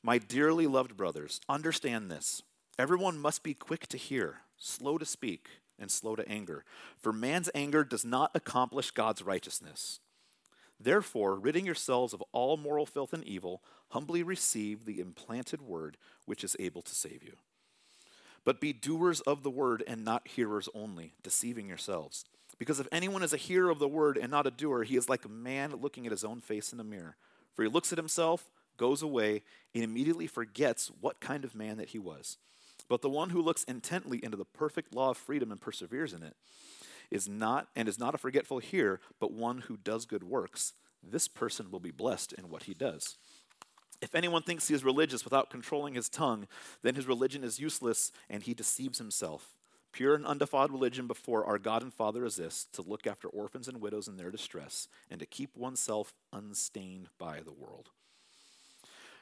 my 0.04 0.18
dearly 0.18 0.68
loved 0.68 0.96
brothers, 0.96 1.42
understand 1.50 2.10
this. 2.10 2.42
Everyone 2.78 3.20
must 3.20 3.44
be 3.44 3.54
quick 3.54 3.88
to 3.88 3.98
hear, 3.98 4.42
slow 4.58 4.98
to 4.98 5.06
speak, 5.06 5.50
and 5.78 5.92
slow 5.92 6.16
to 6.16 6.28
anger, 6.28 6.64
for 6.98 7.12
man's 7.12 7.50
anger 7.54 7.84
does 7.84 8.06
not 8.06 8.32
accomplish 8.34 8.92
God's 8.92 9.22
righteousness. 9.22 10.00
Therefore, 10.80 11.36
ridding 11.36 11.66
yourselves 11.66 12.14
of 12.14 12.24
all 12.32 12.56
moral 12.56 12.86
filth 12.86 13.14
and 13.14 13.24
evil, 13.24 13.62
humbly 13.90 14.24
receive 14.24 14.86
the 14.86 15.00
implanted 15.00 15.62
word 15.62 15.98
which 16.26 16.44
is 16.44 16.56
able 16.60 16.82
to 16.84 16.96
save 16.96 17.24
you. 17.24 17.34
But 18.46 18.62
be 18.62 18.72
doers 18.72 19.20
of 19.22 19.44
the 19.44 19.50
word 19.50 19.84
and 19.86 20.06
not 20.06 20.28
hearers 20.28 20.70
only, 20.74 21.14
deceiving 21.22 21.68
yourselves. 21.68 22.24
Because 22.58 22.80
if 22.80 22.88
anyone 22.92 23.24
is 23.24 23.34
a 23.34 23.38
hearer 23.38 23.70
of 23.70 23.80
the 23.80 23.88
word 23.88 24.18
and 24.18 24.32
not 24.32 24.48
a 24.48 24.52
doer, 24.52 24.84
he 24.84 24.96
is 24.96 25.10
like 25.10 25.26
a 25.26 25.30
man 25.30 25.76
looking 25.82 26.06
at 26.06 26.12
his 26.12 26.24
own 26.24 26.40
face 26.40 26.72
in 26.72 26.80
a 26.80 26.84
mirror. 26.84 27.18
For 27.54 27.64
he 27.64 27.70
looks 27.70 27.92
at 27.92 27.98
himself 27.98 28.50
goes 28.80 29.04
away, 29.04 29.44
and 29.76 29.84
immediately 29.84 30.26
forgets 30.26 30.92
what 31.00 31.20
kind 31.20 31.46
of 31.46 31.54
man 31.54 31.78
that 31.78 31.90
he 31.90 32.00
was. 32.00 32.38
But 32.88 33.04
the 33.04 33.10
one 33.10 33.30
who 33.30 33.42
looks 33.42 33.64
intently 33.66 34.24
into 34.24 34.38
the 34.38 34.46
perfect 34.46 34.96
law 34.96 35.12
of 35.12 35.18
freedom 35.18 35.52
and 35.52 35.62
perseveres 35.62 36.14
in 36.14 36.24
it 36.24 36.36
is 37.12 37.30
not 37.30 37.68
and 37.76 37.88
is 37.88 38.00
not 38.00 38.16
a 38.16 38.20
forgetful 38.20 38.60
hearer, 38.60 39.00
but 39.20 39.32
one 39.32 39.60
who 39.60 39.78
does 39.78 40.06
good 40.06 40.24
works. 40.24 40.74
This 41.04 41.28
person 41.28 41.70
will 41.70 41.80
be 41.80 41.92
blessed 41.92 42.34
in 42.34 42.50
what 42.50 42.64
he 42.64 42.74
does. 42.74 43.18
If 44.02 44.16
anyone 44.16 44.44
thinks 44.44 44.68
he 44.68 44.74
is 44.74 44.84
religious 44.84 45.24
without 45.24 45.50
controlling 45.50 45.94
his 45.94 46.10
tongue, 46.10 46.48
then 46.82 46.96
his 46.96 47.08
religion 47.08 47.44
is 47.44 47.60
useless 47.60 48.12
and 48.30 48.42
he 48.42 48.54
deceives 48.54 48.98
himself. 48.98 49.54
Pure 49.92 50.16
and 50.16 50.26
undefiled 50.26 50.72
religion 50.72 51.08
before 51.08 51.46
our 51.46 51.58
God 51.58 51.82
and 51.82 51.94
Father 51.94 52.24
is 52.24 52.36
this 52.36 52.68
to 52.74 52.82
look 52.82 53.08
after 53.08 53.28
orphans 53.28 53.68
and 53.68 53.82
widows 53.82 54.08
in 54.08 54.18
their 54.18 54.32
distress 54.32 54.88
and 55.10 55.20
to 55.20 55.26
keep 55.26 55.58
oneself 55.58 56.14
unstained 56.32 57.10
by 57.18 57.42
the 57.42 57.52
world. 57.52 57.90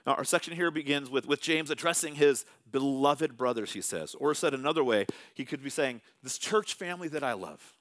Now, 0.08 0.14
our 0.14 0.24
section 0.24 0.56
here 0.56 0.72
begins 0.72 1.10
with, 1.10 1.28
with 1.28 1.42
James 1.42 1.70
addressing 1.70 2.16
his 2.16 2.46
beloved 2.72 3.36
brothers, 3.36 3.74
he 3.74 3.82
says. 3.82 4.16
Or 4.16 4.34
said 4.34 4.54
another 4.54 4.82
way, 4.82 5.06
he 5.34 5.44
could 5.44 5.62
be 5.62 5.70
saying, 5.70 6.00
This 6.24 6.38
church 6.38 6.76
family 6.76 7.10
that 7.10 7.26
I 7.26 7.34
love, 7.34 7.76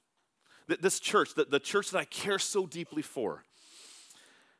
this 0.67 0.99
church, 0.99 1.35
the, 1.35 1.45
the 1.45 1.61
church 1.61 1.89
that 1.91 1.99
I 1.99 2.03
care 2.03 2.37
so 2.37 2.65
deeply 2.65 3.01
for. 3.01 3.45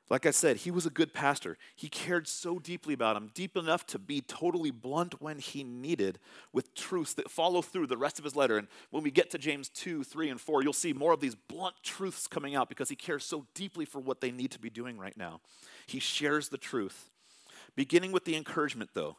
Like 0.10 0.26
I 0.26 0.32
said, 0.32 0.56
he 0.56 0.72
was 0.72 0.86
a 0.86 0.90
good 0.90 1.14
pastor. 1.14 1.58
He 1.76 1.90
cared 1.90 2.30
so 2.30 2.60
deeply 2.60 2.94
about 2.94 3.16
them, 3.16 3.32
deep 3.34 3.58
enough 3.58 3.86
to 3.88 4.00
be 4.00 4.22
totally 4.22 4.72
blunt 4.72 5.22
when 5.22 5.38
he 5.38 5.66
needed 5.66 6.20
with 6.54 6.74
truths 6.74 7.14
that 7.16 7.30
follow 7.30 7.62
through 7.62 7.88
the 7.88 7.98
rest 7.98 8.18
of 8.18 8.24
his 8.24 8.34
letter. 8.34 8.58
And 8.58 8.70
when 8.92 9.04
we 9.04 9.12
get 9.12 9.30
to 9.32 9.38
James 9.38 9.68
2, 9.68 10.06
3, 10.06 10.30
and 10.30 10.40
4, 10.40 10.64
you'll 10.64 10.72
see 10.72 10.94
more 10.94 11.12
of 11.12 11.20
these 11.20 11.36
blunt 11.36 11.76
truths 11.84 12.26
coming 12.28 12.56
out 12.56 12.70
because 12.70 12.88
he 12.88 12.96
cares 12.96 13.26
so 13.26 13.46
deeply 13.54 13.84
for 13.84 14.00
what 14.00 14.22
they 14.22 14.32
need 14.32 14.52
to 14.52 14.60
be 14.60 14.70
doing 14.70 14.98
right 14.98 15.18
now. 15.18 15.42
He 15.88 16.00
shares 16.00 16.48
the 16.48 16.58
truth. 16.58 17.10
Beginning 17.78 18.12
with 18.12 18.26
the 18.26 18.36
encouragement, 18.36 18.90
though 18.94 19.18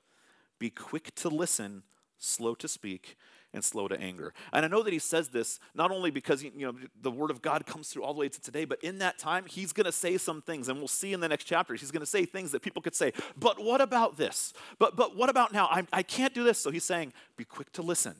be 0.59 0.69
quick 0.69 1.15
to 1.15 1.29
listen, 1.29 1.85
slow 2.19 2.57
to 2.57 2.67
speak, 2.67 3.17
and 3.55 3.65
slow 3.65 3.87
to 3.87 3.99
anger. 3.99 4.35
And 4.53 4.65
I 4.65 4.69
know 4.69 4.83
that 4.83 4.93
he 4.93 4.99
says 4.99 5.29
this 5.29 5.61
not 5.77 5.93
only 5.93 6.11
because 6.11 6.43
you 6.43 6.53
know 6.57 6.75
the 7.01 7.11
word 7.13 7.31
of 7.31 7.41
God 7.41 7.65
comes 7.67 7.89
through 7.89 8.03
all 8.03 8.13
the 8.13 8.19
way 8.19 8.29
to 8.29 8.41
today, 8.41 8.65
but 8.65 8.83
in 8.83 8.99
that 8.99 9.17
time 9.17 9.45
he's 9.47 9.73
going 9.73 9.87
to 9.87 9.93
say 9.93 10.19
some 10.19 10.43
things, 10.43 10.69
and 10.69 10.79
we'll 10.79 10.89
see 10.89 11.13
in 11.13 11.21
the 11.21 11.29
next 11.29 11.45
chapter. 11.45 11.75
He's 11.75 11.93
going 11.93 12.01
to 12.01 12.07
say 12.07 12.27
things 12.27 12.51
that 12.51 12.61
people 12.61 12.83
could 12.83 12.97
say, 12.97 13.13
"But 13.39 13.63
what 13.63 13.81
about 13.81 14.17
this? 14.17 14.53
But 14.81 14.97
but 14.97 15.17
what 15.17 15.31
about 15.31 15.53
now? 15.53 15.67
I, 15.67 15.87
I 15.93 16.03
can't 16.03 16.35
do 16.35 16.43
this." 16.43 16.59
So 16.59 16.73
he's 16.73 16.85
saying, 16.85 17.13
"Be 17.37 17.45
quick 17.45 17.71
to 17.75 17.83
listen." 17.83 18.17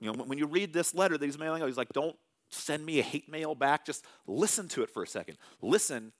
You 0.00 0.10
know, 0.10 0.24
when 0.24 0.38
you 0.38 0.46
read 0.46 0.72
this 0.72 0.94
letter 0.94 1.18
that 1.18 1.24
he's 1.24 1.38
mailing 1.38 1.60
out, 1.60 1.66
he's 1.66 1.76
like, 1.76 1.92
"Don't 1.92 2.16
send 2.48 2.84
me 2.84 2.98
a 2.98 3.02
hate 3.02 3.28
mail 3.28 3.54
back. 3.54 3.84
Just 3.84 4.06
listen 4.26 4.68
to 4.68 4.82
it 4.82 4.88
for 4.88 5.02
a 5.02 5.06
second. 5.06 5.36
Listen. 5.60 6.12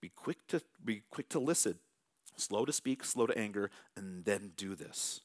Be 0.00 0.10
quick 0.10 0.46
to 0.48 0.60
be 0.84 1.02
quick 1.10 1.30
to 1.30 1.38
listen 1.38 1.78
slow 2.36 2.64
to 2.64 2.72
speak, 2.72 3.04
slow 3.04 3.26
to 3.26 3.36
anger, 3.36 3.70
and 3.96 4.24
then 4.24 4.52
do 4.56 4.74
this. 4.74 5.20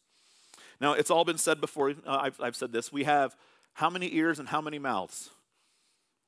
Now, 0.82 0.94
it's 0.94 1.12
all 1.12 1.26
been 1.26 1.38
said 1.38 1.60
before. 1.60 1.92
Uh, 1.92 2.20
I've, 2.22 2.40
I've 2.42 2.56
said 2.56 2.72
this. 2.72 2.92
We 2.92 3.04
have 3.04 3.36
how 3.74 3.90
many 3.90 4.14
ears 4.16 4.40
and 4.40 4.48
how 4.48 4.62
many 4.62 4.80
mouths? 4.80 5.30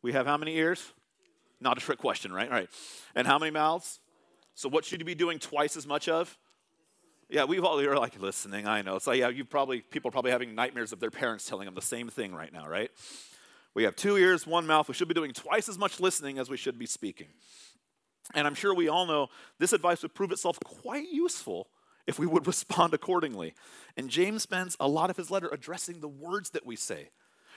We 0.02 0.14
have 0.14 0.26
how 0.26 0.38
many 0.38 0.56
ears? 0.58 0.92
Not 1.60 1.78
a 1.78 1.82
trick 1.82 2.00
question, 2.00 2.34
right? 2.34 2.48
All 2.48 2.56
right. 2.56 2.70
And 3.16 3.28
how 3.28 3.38
many 3.38 3.52
mouths? 3.52 4.00
So, 4.56 4.68
what 4.68 4.84
should 4.84 5.00
you 5.00 5.06
be 5.06 5.16
doing 5.16 5.40
twice 5.40 5.78
as 5.78 5.88
much 5.88 6.10
of? 6.10 6.38
Yeah, 7.30 7.46
we've 7.46 7.64
all, 7.64 7.82
you're 7.82 7.98
like 7.98 8.20
listening, 8.20 8.68
I 8.68 8.82
know. 8.82 8.98
It's 8.98 9.08
like, 9.08 9.20
yeah, 9.20 9.30
you 9.30 9.46
probably, 9.46 9.80
people 9.80 10.10
are 10.10 10.12
probably 10.12 10.32
having 10.32 10.54
nightmares 10.54 10.92
of 10.92 11.00
their 11.00 11.12
parents 11.12 11.48
telling 11.48 11.64
them 11.64 11.76
the 11.76 11.82
same 11.82 12.10
thing 12.10 12.36
right 12.36 12.52
now, 12.52 12.68
right? 12.68 12.92
We 13.74 13.84
have 13.84 13.96
two 13.96 14.18
ears, 14.18 14.46
one 14.46 14.68
mouth. 14.68 14.90
We 14.90 14.94
should 14.94 15.08
be 15.08 15.14
doing 15.14 15.32
twice 15.32 15.70
as 15.70 15.78
much 15.78 16.02
listening 16.02 16.40
as 16.40 16.50
we 16.50 16.58
should 16.58 16.78
be 16.78 16.86
speaking. 16.86 17.28
And 18.34 18.48
I'm 18.48 18.56
sure 18.56 18.74
we 18.74 18.88
all 18.88 19.06
know 19.06 19.28
this 19.60 19.74
advice 19.74 20.02
would 20.02 20.14
prove 20.14 20.32
itself 20.32 20.60
quite 20.64 21.10
useful 21.10 21.68
if 22.08 22.20
we 22.20 22.26
would 22.26 22.48
respond 22.54 22.94
accordingly. 22.94 23.54
And 23.98 24.10
James 24.10 24.44
spends 24.44 24.78
a 24.80 24.88
lot 24.88 25.10
of 25.10 25.18
his 25.18 25.32
letter 25.32 25.50
addressing 25.52 26.00
the 26.00 26.08
words 26.08 26.52
that 26.52 26.66
we 26.66 26.76
say. 26.76 27.10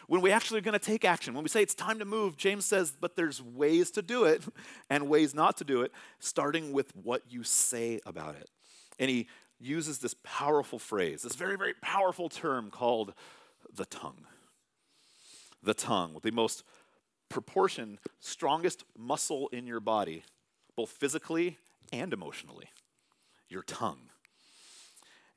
When 0.07 0.21
we 0.21 0.31
actually 0.33 0.59
are 0.59 0.63
going 0.63 0.79
to 0.79 0.85
take 0.85 1.05
action, 1.05 1.33
when 1.33 1.45
we 1.45 1.49
say 1.49 1.63
it's 1.63 1.75
time 1.75 1.99
to 1.99 2.05
move, 2.05 2.37
James 2.37 2.67
says, 2.67 2.95
but 2.99 3.17
there's 3.17 3.41
ways 3.43 3.91
to 3.93 4.03
do 4.03 4.25
it 4.25 4.43
and 4.91 5.09
ways 5.09 5.35
not 5.35 5.57
to 5.59 5.65
do 5.65 5.83
it, 5.83 5.93
starting 6.19 6.73
with 6.73 6.95
what 6.95 7.23
you 7.29 7.43
say 7.43 8.01
about 8.05 8.35
it. 8.35 8.51
And 8.99 9.11
he 9.11 9.29
uses 9.59 9.99
this 9.99 10.15
powerful 10.23 10.79
phrase, 10.79 11.23
this 11.23 11.37
very, 11.37 11.57
very 11.57 11.75
powerful 11.81 12.29
term 12.29 12.71
called 12.71 13.15
the 13.75 13.87
tongue. 13.87 14.27
The 15.63 15.75
tongue, 15.75 16.19
the 16.23 16.31
most 16.31 16.63
proportioned, 17.31 17.99
strongest 18.21 18.85
muscle 18.99 19.49
in 19.49 19.67
your 19.67 19.81
body, 19.81 20.23
both 20.77 20.91
physically 20.91 21.59
and 21.93 22.13
emotionally, 22.13 22.71
your 23.49 23.63
tongue. 23.63 24.11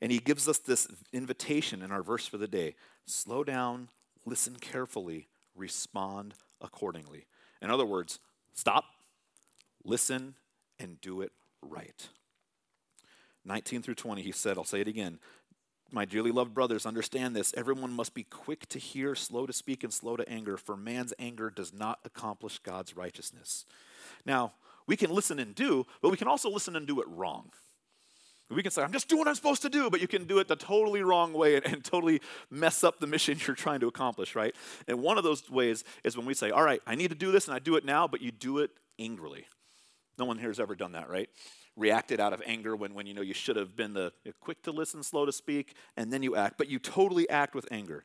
And 0.00 0.12
he 0.12 0.18
gives 0.18 0.48
us 0.48 0.58
this 0.58 0.86
invitation 1.12 1.82
in 1.82 1.90
our 1.90 2.02
verse 2.02 2.26
for 2.26 2.38
the 2.38 2.48
day 2.48 2.74
slow 3.06 3.42
down, 3.42 3.88
listen 4.24 4.56
carefully, 4.60 5.28
respond 5.56 6.34
accordingly. 6.60 7.26
In 7.60 7.70
other 7.70 7.86
words, 7.86 8.20
stop, 8.52 8.84
listen, 9.84 10.34
and 10.78 11.00
do 11.00 11.20
it 11.20 11.32
right. 11.62 12.08
19 13.44 13.82
through 13.82 13.94
20, 13.94 14.22
he 14.22 14.32
said, 14.32 14.58
I'll 14.58 14.64
say 14.64 14.80
it 14.80 14.88
again. 14.88 15.18
My 15.90 16.04
dearly 16.04 16.30
loved 16.30 16.52
brothers, 16.52 16.84
understand 16.84 17.34
this. 17.34 17.54
Everyone 17.56 17.92
must 17.92 18.12
be 18.12 18.24
quick 18.24 18.68
to 18.68 18.78
hear, 18.78 19.14
slow 19.14 19.46
to 19.46 19.54
speak, 19.54 19.82
and 19.82 19.92
slow 19.92 20.16
to 20.16 20.28
anger, 20.28 20.58
for 20.58 20.76
man's 20.76 21.14
anger 21.18 21.48
does 21.48 21.72
not 21.72 21.98
accomplish 22.04 22.58
God's 22.58 22.94
righteousness. 22.94 23.64
Now, 24.26 24.52
we 24.88 24.96
can 24.96 25.10
listen 25.10 25.38
and 25.38 25.54
do, 25.54 25.86
but 26.02 26.10
we 26.10 26.16
can 26.16 26.26
also 26.26 26.50
listen 26.50 26.74
and 26.74 26.86
do 26.86 27.00
it 27.00 27.06
wrong. 27.08 27.50
We 28.50 28.62
can 28.62 28.72
say, 28.72 28.82
I'm 28.82 28.92
just 28.92 29.08
doing 29.08 29.18
what 29.18 29.28
I'm 29.28 29.34
supposed 29.34 29.60
to 29.62 29.68
do, 29.68 29.90
but 29.90 30.00
you 30.00 30.08
can 30.08 30.24
do 30.24 30.38
it 30.38 30.48
the 30.48 30.56
totally 30.56 31.02
wrong 31.02 31.34
way 31.34 31.56
and, 31.56 31.66
and, 31.66 31.84
totally 31.84 32.22
mess 32.50 32.82
up 32.82 32.98
the 32.98 33.06
mission 33.06 33.38
you're 33.46 33.54
trying 33.54 33.80
to 33.80 33.88
accomplish, 33.88 34.34
right? 34.34 34.54
And 34.88 35.02
one 35.02 35.18
of 35.18 35.24
those 35.24 35.50
ways 35.50 35.84
is 36.02 36.16
when 36.16 36.24
we 36.24 36.32
say, 36.32 36.50
All 36.50 36.62
right, 36.62 36.80
I 36.86 36.94
need 36.94 37.10
to 37.10 37.14
do 37.14 37.30
this 37.30 37.46
and 37.46 37.54
I 37.54 37.58
do 37.58 37.76
it 37.76 37.84
now, 37.84 38.08
but 38.08 38.22
you 38.22 38.30
do 38.30 38.58
it 38.58 38.70
angrily. 38.98 39.44
No 40.18 40.24
one 40.24 40.38
here 40.38 40.48
has 40.48 40.58
ever 40.58 40.74
done 40.74 40.92
that, 40.92 41.10
right? 41.10 41.28
Reacted 41.76 42.20
out 42.20 42.32
of 42.32 42.42
anger 42.46 42.74
when, 42.74 42.94
when 42.94 43.06
you 43.06 43.12
know 43.12 43.20
you 43.20 43.34
should 43.34 43.56
have 43.56 43.76
been 43.76 43.92
the 43.92 44.12
quick 44.40 44.62
to 44.62 44.72
listen, 44.72 45.02
slow 45.02 45.26
to 45.26 45.32
speak, 45.32 45.74
and 45.96 46.10
then 46.10 46.22
you 46.22 46.34
act, 46.34 46.56
but 46.56 46.68
you 46.68 46.78
totally 46.78 47.28
act 47.28 47.54
with 47.54 47.68
anger. 47.70 48.04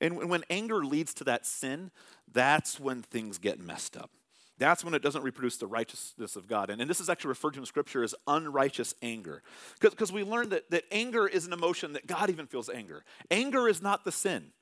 And 0.00 0.28
when 0.28 0.44
anger 0.48 0.84
leads 0.84 1.12
to 1.14 1.24
that 1.24 1.44
sin, 1.44 1.90
that's 2.32 2.78
when 2.78 3.02
things 3.02 3.38
get 3.38 3.58
messed 3.58 3.96
up. 3.96 4.10
That's 4.58 4.82
when 4.84 4.94
it 4.94 5.02
doesn't 5.02 5.22
reproduce 5.22 5.58
the 5.58 5.66
righteousness 5.66 6.34
of 6.34 6.46
God. 6.46 6.70
And, 6.70 6.80
and 6.80 6.88
this 6.88 7.00
is 7.00 7.10
actually 7.10 7.28
referred 7.28 7.54
to 7.54 7.60
in 7.60 7.66
Scripture 7.66 8.02
as 8.02 8.14
unrighteous 8.26 8.94
anger. 9.02 9.42
Because 9.80 10.10
we 10.10 10.24
learned 10.24 10.52
that, 10.52 10.70
that 10.70 10.84
anger 10.90 11.26
is 11.26 11.46
an 11.46 11.52
emotion 11.52 11.92
that 11.92 12.06
God 12.06 12.30
even 12.30 12.46
feels 12.46 12.70
anger. 12.70 13.04
Anger 13.30 13.68
is 13.68 13.82
not 13.82 14.04
the 14.04 14.12
sin. 14.12 14.52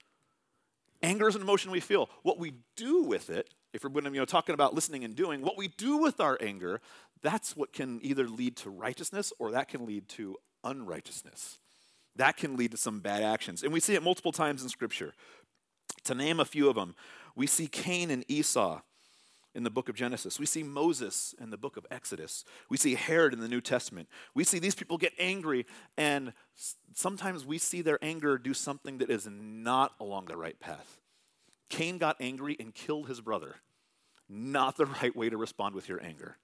Anger 1.02 1.28
is 1.28 1.36
an 1.36 1.42
emotion 1.42 1.70
we 1.70 1.80
feel. 1.80 2.08
What 2.22 2.38
we 2.38 2.54
do 2.76 3.02
with 3.02 3.30
it, 3.30 3.50
if 3.72 3.84
we're 3.84 4.02
you 4.02 4.10
know, 4.10 4.24
talking 4.24 4.54
about 4.54 4.74
listening 4.74 5.04
and 5.04 5.14
doing, 5.14 5.42
what 5.42 5.56
we 5.56 5.68
do 5.68 5.98
with 5.98 6.18
our 6.18 6.38
anger, 6.40 6.80
that's 7.22 7.56
what 7.56 7.72
can 7.72 8.00
either 8.02 8.26
lead 8.26 8.56
to 8.58 8.70
righteousness 8.70 9.32
or 9.38 9.52
that 9.52 9.68
can 9.68 9.86
lead 9.86 10.08
to 10.10 10.36
unrighteousness. 10.64 11.58
That 12.16 12.36
can 12.36 12.56
lead 12.56 12.70
to 12.72 12.76
some 12.76 13.00
bad 13.00 13.22
actions. 13.22 13.62
And 13.62 13.72
we 13.72 13.80
see 13.80 13.94
it 13.94 14.02
multiple 14.02 14.32
times 14.32 14.62
in 14.62 14.68
Scripture. 14.68 15.14
To 16.04 16.14
name 16.14 16.40
a 16.40 16.44
few 16.44 16.68
of 16.68 16.74
them, 16.74 16.94
we 17.36 17.46
see 17.46 17.66
Cain 17.66 18.10
and 18.10 18.24
Esau 18.28 18.80
in 19.54 19.62
the 19.62 19.70
book 19.70 19.88
of 19.88 19.94
Genesis. 19.94 20.38
We 20.38 20.46
see 20.46 20.62
Moses 20.62 21.34
in 21.40 21.50
the 21.50 21.56
book 21.56 21.76
of 21.76 21.86
Exodus. 21.90 22.44
We 22.68 22.76
see 22.76 22.94
Herod 22.94 23.32
in 23.32 23.40
the 23.40 23.48
New 23.48 23.60
Testament. 23.60 24.08
We 24.34 24.44
see 24.44 24.58
these 24.58 24.74
people 24.74 24.98
get 24.98 25.12
angry, 25.18 25.66
and 25.96 26.32
sometimes 26.94 27.46
we 27.46 27.58
see 27.58 27.82
their 27.82 27.98
anger 28.02 28.38
do 28.38 28.54
something 28.54 28.98
that 28.98 29.10
is 29.10 29.28
not 29.30 29.92
along 30.00 30.26
the 30.26 30.36
right 30.36 30.58
path. 30.58 30.98
Cain 31.68 31.98
got 31.98 32.16
angry 32.20 32.56
and 32.58 32.74
killed 32.74 33.08
his 33.08 33.20
brother. 33.20 33.56
Not 34.28 34.76
the 34.76 34.86
right 35.02 35.14
way 35.14 35.30
to 35.30 35.36
respond 35.36 35.74
with 35.74 35.88
your 35.88 36.02
anger. 36.02 36.38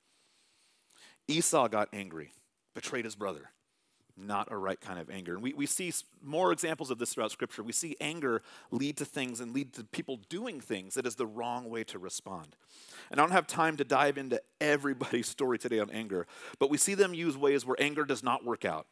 Esau 1.29 1.69
got 1.69 1.89
angry, 1.93 2.33
betrayed 2.75 3.05
his 3.05 3.15
brother 3.15 3.51
not 4.21 4.51
a 4.51 4.57
right 4.57 4.81
kind 4.81 4.99
of 4.99 5.11
anger. 5.11 5.35
And 5.35 5.43
we, 5.43 5.53
we 5.53 5.67
see 5.67 5.93
more 6.23 6.53
examples 6.53 6.91
of 6.91 6.99
this 6.99 7.15
throughout 7.15 7.31
Scripture. 7.31 7.63
We 7.63 7.73
see 7.73 7.97
anger 8.01 8.43
lead 8.71 8.97
to 8.99 9.05
things 9.05 9.41
and 9.41 9.53
lead 9.53 9.73
to 9.75 9.85
people 9.85 10.21
doing 10.29 10.61
things 10.61 10.95
that 10.95 11.07
is 11.07 11.17
the 11.17 11.27
wrong 11.27 11.69
way 11.69 11.85
to 11.85 11.99
respond. 11.99 12.57
And 13.11 13.21
I 13.21 13.23
don't 13.23 13.33
have 13.33 13.47
time 13.47 13.77
to 13.79 13.85
dive 13.85 14.19
into 14.19 14.41
everybody's 14.61 15.29
story 15.29 15.59
today 15.59 15.79
on 15.79 15.91
anger, 15.91 16.27
but 16.59 16.71
we 16.71 16.79
see 16.79 16.95
them 16.95 17.15
use 17.15 17.37
ways 17.37 17.67
where 17.67 17.77
anger 17.81 18.05
does 18.05 18.23
not 18.23 18.45
work 18.45 18.65
out. 18.65 18.87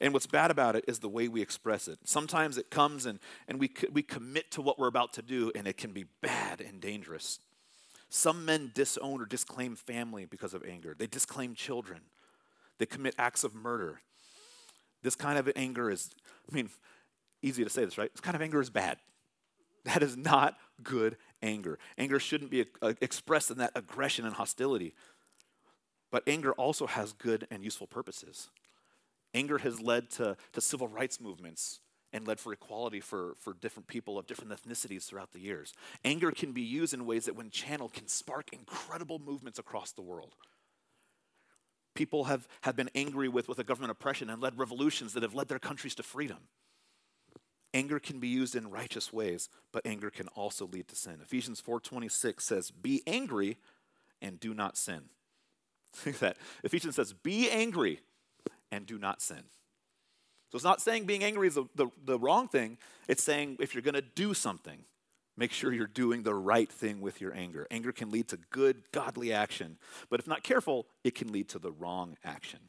And 0.00 0.12
what's 0.12 0.26
bad 0.26 0.50
about 0.50 0.76
it 0.76 0.84
is 0.88 0.98
the 0.98 1.08
way 1.08 1.28
we 1.28 1.40
express 1.40 1.88
it. 1.88 1.98
Sometimes 2.04 2.58
it 2.58 2.70
comes 2.70 3.06
and, 3.06 3.20
and 3.46 3.60
we, 3.60 3.70
we 3.92 4.02
commit 4.02 4.50
to 4.52 4.62
what 4.62 4.78
we're 4.78 4.88
about 4.88 5.12
to 5.14 5.22
do, 5.22 5.52
and 5.54 5.66
it 5.66 5.76
can 5.76 5.92
be 5.92 6.04
bad 6.20 6.60
and 6.60 6.80
dangerous. 6.80 7.38
Some 8.10 8.44
men 8.44 8.70
disown 8.74 9.20
or 9.20 9.26
disclaim 9.26 9.76
family 9.76 10.24
because 10.24 10.54
of 10.54 10.64
anger, 10.64 10.94
they 10.96 11.06
disclaim 11.06 11.54
children, 11.54 12.00
they 12.78 12.86
commit 12.86 13.14
acts 13.18 13.44
of 13.44 13.54
murder. 13.54 14.00
This 15.04 15.14
kind 15.14 15.38
of 15.38 15.48
anger 15.54 15.90
is, 15.90 16.10
I 16.50 16.54
mean, 16.54 16.70
easy 17.42 17.62
to 17.62 17.70
say 17.70 17.84
this, 17.84 17.98
right? 17.98 18.12
This 18.12 18.22
kind 18.22 18.34
of 18.34 18.42
anger 18.42 18.60
is 18.60 18.70
bad. 18.70 18.96
That 19.84 20.02
is 20.02 20.16
not 20.16 20.56
good 20.82 21.18
anger. 21.42 21.78
Anger 21.98 22.18
shouldn't 22.18 22.50
be 22.50 22.64
uh, 22.80 22.94
expressed 23.02 23.50
in 23.50 23.58
that 23.58 23.72
aggression 23.76 24.24
and 24.24 24.34
hostility. 24.34 24.94
But 26.10 26.22
anger 26.26 26.52
also 26.52 26.86
has 26.86 27.12
good 27.12 27.46
and 27.50 27.62
useful 27.62 27.86
purposes. 27.86 28.48
Anger 29.34 29.58
has 29.58 29.78
led 29.78 30.10
to, 30.12 30.38
to 30.54 30.60
civil 30.62 30.88
rights 30.88 31.20
movements 31.20 31.80
and 32.14 32.26
led 32.26 32.40
for 32.40 32.52
equality 32.54 33.00
for, 33.00 33.34
for 33.40 33.52
different 33.52 33.88
people 33.88 34.18
of 34.18 34.26
different 34.26 34.52
ethnicities 34.52 35.04
throughout 35.04 35.32
the 35.32 35.40
years. 35.40 35.74
Anger 36.02 36.30
can 36.30 36.52
be 36.52 36.62
used 36.62 36.94
in 36.94 37.04
ways 37.04 37.26
that, 37.26 37.36
when 37.36 37.50
channeled, 37.50 37.92
can 37.92 38.08
spark 38.08 38.54
incredible 38.54 39.18
movements 39.18 39.58
across 39.58 39.92
the 39.92 40.02
world 40.02 40.34
people 41.94 42.24
have, 42.24 42.48
have 42.62 42.76
been 42.76 42.90
angry 42.94 43.28
with, 43.28 43.48
with 43.48 43.58
a 43.58 43.64
government 43.64 43.90
oppression 43.90 44.28
and 44.30 44.42
led 44.42 44.58
revolutions 44.58 45.12
that 45.14 45.22
have 45.22 45.34
led 45.34 45.48
their 45.48 45.58
countries 45.58 45.94
to 45.96 46.02
freedom. 46.02 46.38
Anger 47.72 47.98
can 47.98 48.20
be 48.20 48.28
used 48.28 48.54
in 48.54 48.70
righteous 48.70 49.12
ways, 49.12 49.48
but 49.72 49.84
anger 49.84 50.10
can 50.10 50.28
also 50.28 50.66
lead 50.66 50.86
to 50.88 50.96
sin. 50.96 51.18
Ephesians 51.22 51.60
4:26 51.60 52.44
says, 52.44 52.70
"Be 52.70 53.02
angry 53.06 53.58
and 54.22 54.38
do 54.38 54.54
not 54.54 54.76
sin." 54.76 55.08
Think 55.92 56.20
that. 56.20 56.36
Ephesians 56.62 56.94
says, 56.94 57.12
"Be 57.12 57.50
angry 57.50 58.00
and 58.70 58.86
do 58.86 58.96
not 58.96 59.20
sin." 59.20 59.44
So 60.52 60.56
it's 60.56 60.64
not 60.64 60.80
saying 60.80 61.06
being 61.06 61.24
angry 61.24 61.48
is 61.48 61.56
the, 61.56 61.64
the, 61.74 61.88
the 62.04 62.16
wrong 62.16 62.46
thing. 62.46 62.78
It's 63.08 63.24
saying 63.24 63.56
if 63.58 63.74
you're 63.74 63.82
going 63.82 63.94
to 63.94 64.02
do 64.02 64.34
something, 64.34 64.84
Make 65.36 65.52
sure 65.52 65.72
you're 65.72 65.86
doing 65.86 66.22
the 66.22 66.34
right 66.34 66.70
thing 66.70 67.00
with 67.00 67.20
your 67.20 67.34
anger. 67.34 67.66
Anger 67.70 67.92
can 67.92 68.10
lead 68.10 68.28
to 68.28 68.38
good, 68.50 68.82
godly 68.92 69.32
action, 69.32 69.78
but 70.08 70.20
if 70.20 70.28
not 70.28 70.44
careful, 70.44 70.86
it 71.02 71.14
can 71.14 71.32
lead 71.32 71.48
to 71.50 71.58
the 71.58 71.72
wrong 71.72 72.16
action. 72.24 72.60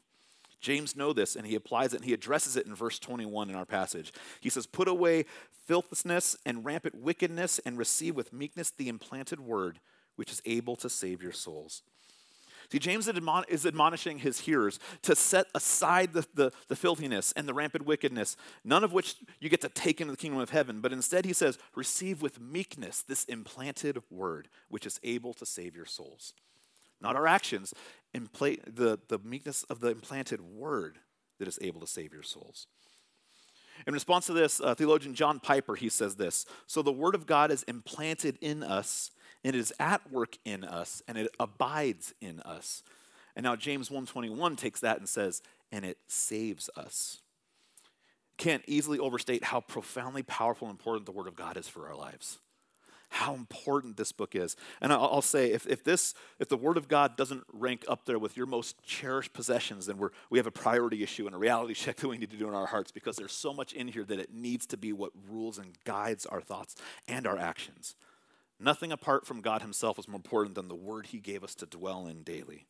James 0.60 0.96
know 0.96 1.12
this 1.12 1.36
and 1.36 1.46
he 1.46 1.54
applies 1.54 1.92
it 1.92 1.98
and 1.98 2.04
he 2.04 2.12
addresses 2.12 2.56
it 2.56 2.66
in 2.66 2.74
verse 2.74 2.98
21 2.98 3.50
in 3.50 3.54
our 3.54 3.66
passage. 3.66 4.12
He 4.40 4.50
says, 4.50 4.66
"Put 4.66 4.88
away 4.88 5.26
filthiness 5.66 6.36
and 6.44 6.64
rampant 6.64 6.96
wickedness 6.96 7.60
and 7.60 7.78
receive 7.78 8.16
with 8.16 8.32
meekness 8.32 8.70
the 8.70 8.88
implanted 8.88 9.38
word 9.38 9.80
which 10.16 10.32
is 10.32 10.42
able 10.44 10.74
to 10.76 10.88
save 10.88 11.22
your 11.22 11.32
souls." 11.32 11.82
See, 12.70 12.78
James 12.78 13.08
is 13.48 13.66
admonishing 13.66 14.18
his 14.18 14.40
hearers 14.40 14.78
to 15.02 15.14
set 15.14 15.46
aside 15.54 16.12
the, 16.12 16.26
the, 16.34 16.52
the, 16.68 16.76
filthiness 16.76 17.32
and 17.32 17.48
the 17.48 17.54
rampant 17.54 17.86
wickedness, 17.86 18.36
none 18.64 18.82
of 18.82 18.92
which 18.92 19.16
you 19.40 19.48
get 19.48 19.60
to 19.60 19.68
take 19.68 20.00
into 20.00 20.12
the 20.12 20.16
kingdom 20.16 20.40
of 20.40 20.50
heaven, 20.50 20.80
but 20.80 20.92
instead 20.92 21.24
he 21.24 21.32
says, 21.32 21.58
receive 21.74 22.22
with 22.22 22.40
meekness 22.40 23.02
this 23.02 23.24
implanted 23.24 24.02
word, 24.10 24.48
which 24.68 24.86
is 24.86 24.98
able 25.02 25.32
to 25.34 25.46
save 25.46 25.76
your 25.76 25.86
souls. 25.86 26.32
Not 27.00 27.14
our 27.14 27.26
actions, 27.26 27.74
impla- 28.14 28.60
the, 28.66 28.98
the 29.08 29.18
meekness 29.18 29.62
of 29.64 29.80
the 29.80 29.88
implanted 29.88 30.40
word 30.40 30.98
that 31.38 31.48
is 31.48 31.58
able 31.60 31.80
to 31.80 31.86
save 31.86 32.12
your 32.12 32.22
souls. 32.22 32.66
In 33.86 33.92
response 33.92 34.26
to 34.26 34.32
this, 34.32 34.60
uh, 34.60 34.74
theologian 34.74 35.14
John 35.14 35.38
Piper, 35.38 35.74
he 35.74 35.88
says 35.88 36.16
this 36.16 36.46
So 36.66 36.82
the 36.82 36.92
word 36.92 37.14
of 37.14 37.26
God 37.26 37.50
is 37.50 37.62
implanted 37.64 38.38
in 38.40 38.62
us 38.62 39.10
it 39.46 39.54
is 39.54 39.72
at 39.78 40.10
work 40.10 40.38
in 40.44 40.64
us 40.64 41.02
and 41.06 41.16
it 41.16 41.28
abides 41.38 42.14
in 42.20 42.40
us. 42.40 42.82
And 43.34 43.44
now 43.44 43.54
James 43.54 43.90
121 43.90 44.56
takes 44.56 44.80
that 44.80 44.98
and 44.98 45.08
says, 45.08 45.42
and 45.70 45.84
it 45.84 45.98
saves 46.08 46.70
us. 46.76 47.20
Can't 48.38 48.64
easily 48.66 48.98
overstate 48.98 49.44
how 49.44 49.60
profoundly 49.60 50.22
powerful 50.22 50.68
and 50.68 50.74
important 50.74 51.06
the 51.06 51.12
Word 51.12 51.26
of 51.26 51.36
God 51.36 51.56
is 51.56 51.68
for 51.68 51.88
our 51.88 51.96
lives. 51.96 52.38
how 53.08 53.34
important 53.34 53.96
this 53.96 54.12
book 54.12 54.34
is. 54.34 54.56
And 54.80 54.92
I'll, 54.92 55.22
say, 55.22 55.52
if, 55.52 55.66
if 55.66 55.84
this, 55.84 56.12
if 56.38 56.48
the 56.48 56.56
Word 56.56 56.76
of 56.76 56.88
God 56.88 57.16
doesn't 57.16 57.44
rank 57.52 57.84
up 57.88 58.04
there 58.04 58.18
with 58.18 58.36
your 58.36 58.46
most 58.46 58.82
cherished 58.82 59.32
possessions, 59.32 59.86
then 59.86 59.96
we're, 59.96 60.10
we 60.28 60.38
have 60.38 60.46
a 60.46 60.50
priority 60.50 61.02
issue 61.02 61.26
and 61.26 61.34
a 61.34 61.38
reality 61.38 61.74
check 61.84 61.96
that 61.96 62.08
we 62.08 62.18
need 62.18 62.30
to 62.30 62.36
do 62.36 62.48
in 62.48 62.54
our 62.54 62.66
hearts 62.66 62.90
because 62.90 63.16
there's 63.16 63.32
so 63.32 63.54
much 63.54 63.72
in 63.72 63.88
here 63.88 64.04
that 64.04 64.18
it 64.18 64.34
needs 64.34 64.66
to 64.66 64.76
be 64.76 64.92
what 64.92 65.12
rules 65.30 65.58
and 65.58 65.76
guides 65.84 66.26
our 66.26 66.40
thoughts 66.40 66.74
and 67.06 67.26
our 67.26 67.38
actions. 67.38 67.94
Nothing 68.58 68.92
apart 68.92 69.26
from 69.26 69.40
God 69.40 69.62
Himself 69.62 69.98
is 69.98 70.08
more 70.08 70.16
important 70.16 70.54
than 70.54 70.68
the 70.68 70.74
Word 70.74 71.06
He 71.06 71.18
gave 71.18 71.44
us 71.44 71.54
to 71.56 71.66
dwell 71.66 72.06
in 72.06 72.22
daily. 72.22 72.66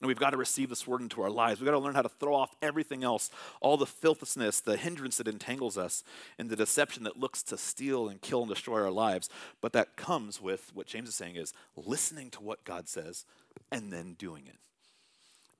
And 0.00 0.08
we've 0.08 0.18
got 0.18 0.30
to 0.30 0.38
receive 0.38 0.70
this 0.70 0.86
word 0.86 1.02
into 1.02 1.20
our 1.20 1.30
lives. 1.30 1.60
We've 1.60 1.66
got 1.66 1.72
to 1.72 1.78
learn 1.78 1.94
how 1.94 2.02
to 2.02 2.08
throw 2.08 2.34
off 2.34 2.56
everything 2.62 3.04
else, 3.04 3.28
all 3.60 3.76
the 3.76 3.84
filthiness, 3.84 4.60
the 4.60 4.78
hindrance 4.78 5.18
that 5.18 5.28
entangles 5.28 5.76
us, 5.76 6.02
and 6.38 6.48
the 6.48 6.56
deception 6.56 7.04
that 7.04 7.18
looks 7.20 7.42
to 7.44 7.58
steal 7.58 8.08
and 8.08 8.20
kill 8.20 8.40
and 8.40 8.48
destroy 8.48 8.80
our 8.80 8.90
lives. 8.90 9.28
But 9.60 9.74
that 9.74 9.96
comes 9.96 10.40
with 10.40 10.70
what 10.72 10.86
James 10.86 11.10
is 11.10 11.14
saying 11.14 11.36
is 11.36 11.52
listening 11.76 12.30
to 12.30 12.42
what 12.42 12.64
God 12.64 12.88
says 12.88 13.26
and 13.70 13.92
then 13.92 14.14
doing 14.14 14.46
it. 14.46 14.56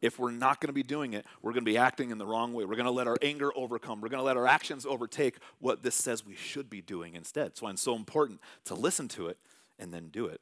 If 0.00 0.18
we're 0.18 0.30
not 0.30 0.62
going 0.62 0.68
to 0.68 0.72
be 0.72 0.82
doing 0.82 1.12
it, 1.12 1.26
we're 1.42 1.52
going 1.52 1.64
to 1.64 1.70
be 1.70 1.76
acting 1.76 2.10
in 2.10 2.16
the 2.16 2.24
wrong 2.24 2.54
way. 2.54 2.64
We're 2.64 2.76
going 2.76 2.86
to 2.86 2.90
let 2.90 3.06
our 3.06 3.18
anger 3.20 3.50
overcome. 3.54 4.00
We're 4.00 4.08
going 4.08 4.20
to 4.20 4.24
let 4.24 4.38
our 4.38 4.46
actions 4.46 4.86
overtake 4.86 5.36
what 5.58 5.82
this 5.82 5.94
says 5.94 6.24
we 6.24 6.34
should 6.34 6.70
be 6.70 6.80
doing 6.80 7.14
instead. 7.14 7.58
So 7.58 7.68
it's 7.68 7.82
so 7.82 7.94
important 7.94 8.40
to 8.64 8.74
listen 8.74 9.08
to 9.08 9.26
it 9.26 9.36
and 9.80 9.92
then 9.92 10.08
do 10.08 10.26
it. 10.26 10.40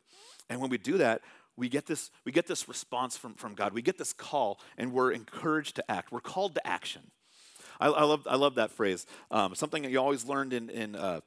And 0.50 0.60
when 0.60 0.70
we 0.70 0.78
do 0.78 0.98
that, 0.98 1.22
we 1.56 1.68
get 1.68 1.86
this, 1.86 2.10
we 2.24 2.32
get 2.32 2.46
this 2.46 2.68
response 2.68 3.16
from, 3.16 3.34
from 3.34 3.54
God. 3.54 3.72
We 3.72 3.82
get 3.82 3.98
this 3.98 4.12
call, 4.12 4.60
and 4.76 4.92
we're 4.92 5.12
encouraged 5.12 5.76
to 5.76 5.90
act. 5.90 6.12
We're 6.12 6.20
called 6.20 6.54
to 6.54 6.66
action. 6.66 7.10
I, 7.80 7.88
I 7.88 8.04
love, 8.04 8.26
I 8.28 8.36
love 8.36 8.54
that 8.56 8.70
phrase. 8.70 9.06
Um, 9.30 9.54
something 9.54 9.82
that 9.82 9.90
you 9.90 9.98
always 9.98 10.24
learned 10.24 10.52
in, 10.52 10.70
in, 10.70 10.94
uh, 10.94 11.20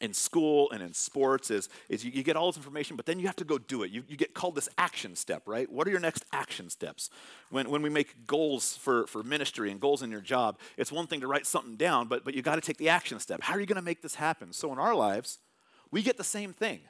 in 0.00 0.12
school 0.12 0.70
and 0.72 0.82
in 0.82 0.92
sports 0.92 1.50
is, 1.50 1.68
is 1.88 2.04
you, 2.04 2.10
you, 2.10 2.22
get 2.22 2.36
all 2.36 2.50
this 2.50 2.56
information, 2.56 2.96
but 2.96 3.06
then 3.06 3.18
you 3.18 3.26
have 3.26 3.36
to 3.36 3.44
go 3.44 3.58
do 3.58 3.82
it. 3.82 3.90
You, 3.90 4.02
you 4.08 4.16
get 4.16 4.34
called 4.34 4.54
this 4.54 4.68
action 4.76 5.14
step, 5.14 5.42
right? 5.46 5.70
What 5.70 5.86
are 5.86 5.90
your 5.90 6.00
next 6.00 6.24
action 6.32 6.70
steps? 6.70 7.10
When, 7.50 7.70
when 7.70 7.82
we 7.82 7.90
make 7.90 8.26
goals 8.26 8.76
for, 8.76 9.06
for 9.06 9.22
ministry 9.22 9.70
and 9.70 9.80
goals 9.80 10.02
in 10.02 10.10
your 10.10 10.20
job, 10.20 10.58
it's 10.76 10.92
one 10.92 11.06
thing 11.06 11.20
to 11.20 11.26
write 11.26 11.46
something 11.46 11.76
down, 11.76 12.08
but, 12.08 12.24
but 12.24 12.34
you 12.34 12.42
got 12.42 12.56
to 12.56 12.60
take 12.60 12.78
the 12.78 12.88
action 12.88 13.20
step. 13.20 13.42
How 13.42 13.54
are 13.54 13.60
you 13.60 13.66
going 13.66 13.76
to 13.76 13.82
make 13.82 14.02
this 14.02 14.16
happen? 14.16 14.52
So 14.52 14.72
in 14.72 14.78
our 14.78 14.94
lives, 14.94 15.38
we 15.90 16.02
get 16.02 16.16
the 16.16 16.24
same 16.24 16.52
thing. 16.52 16.80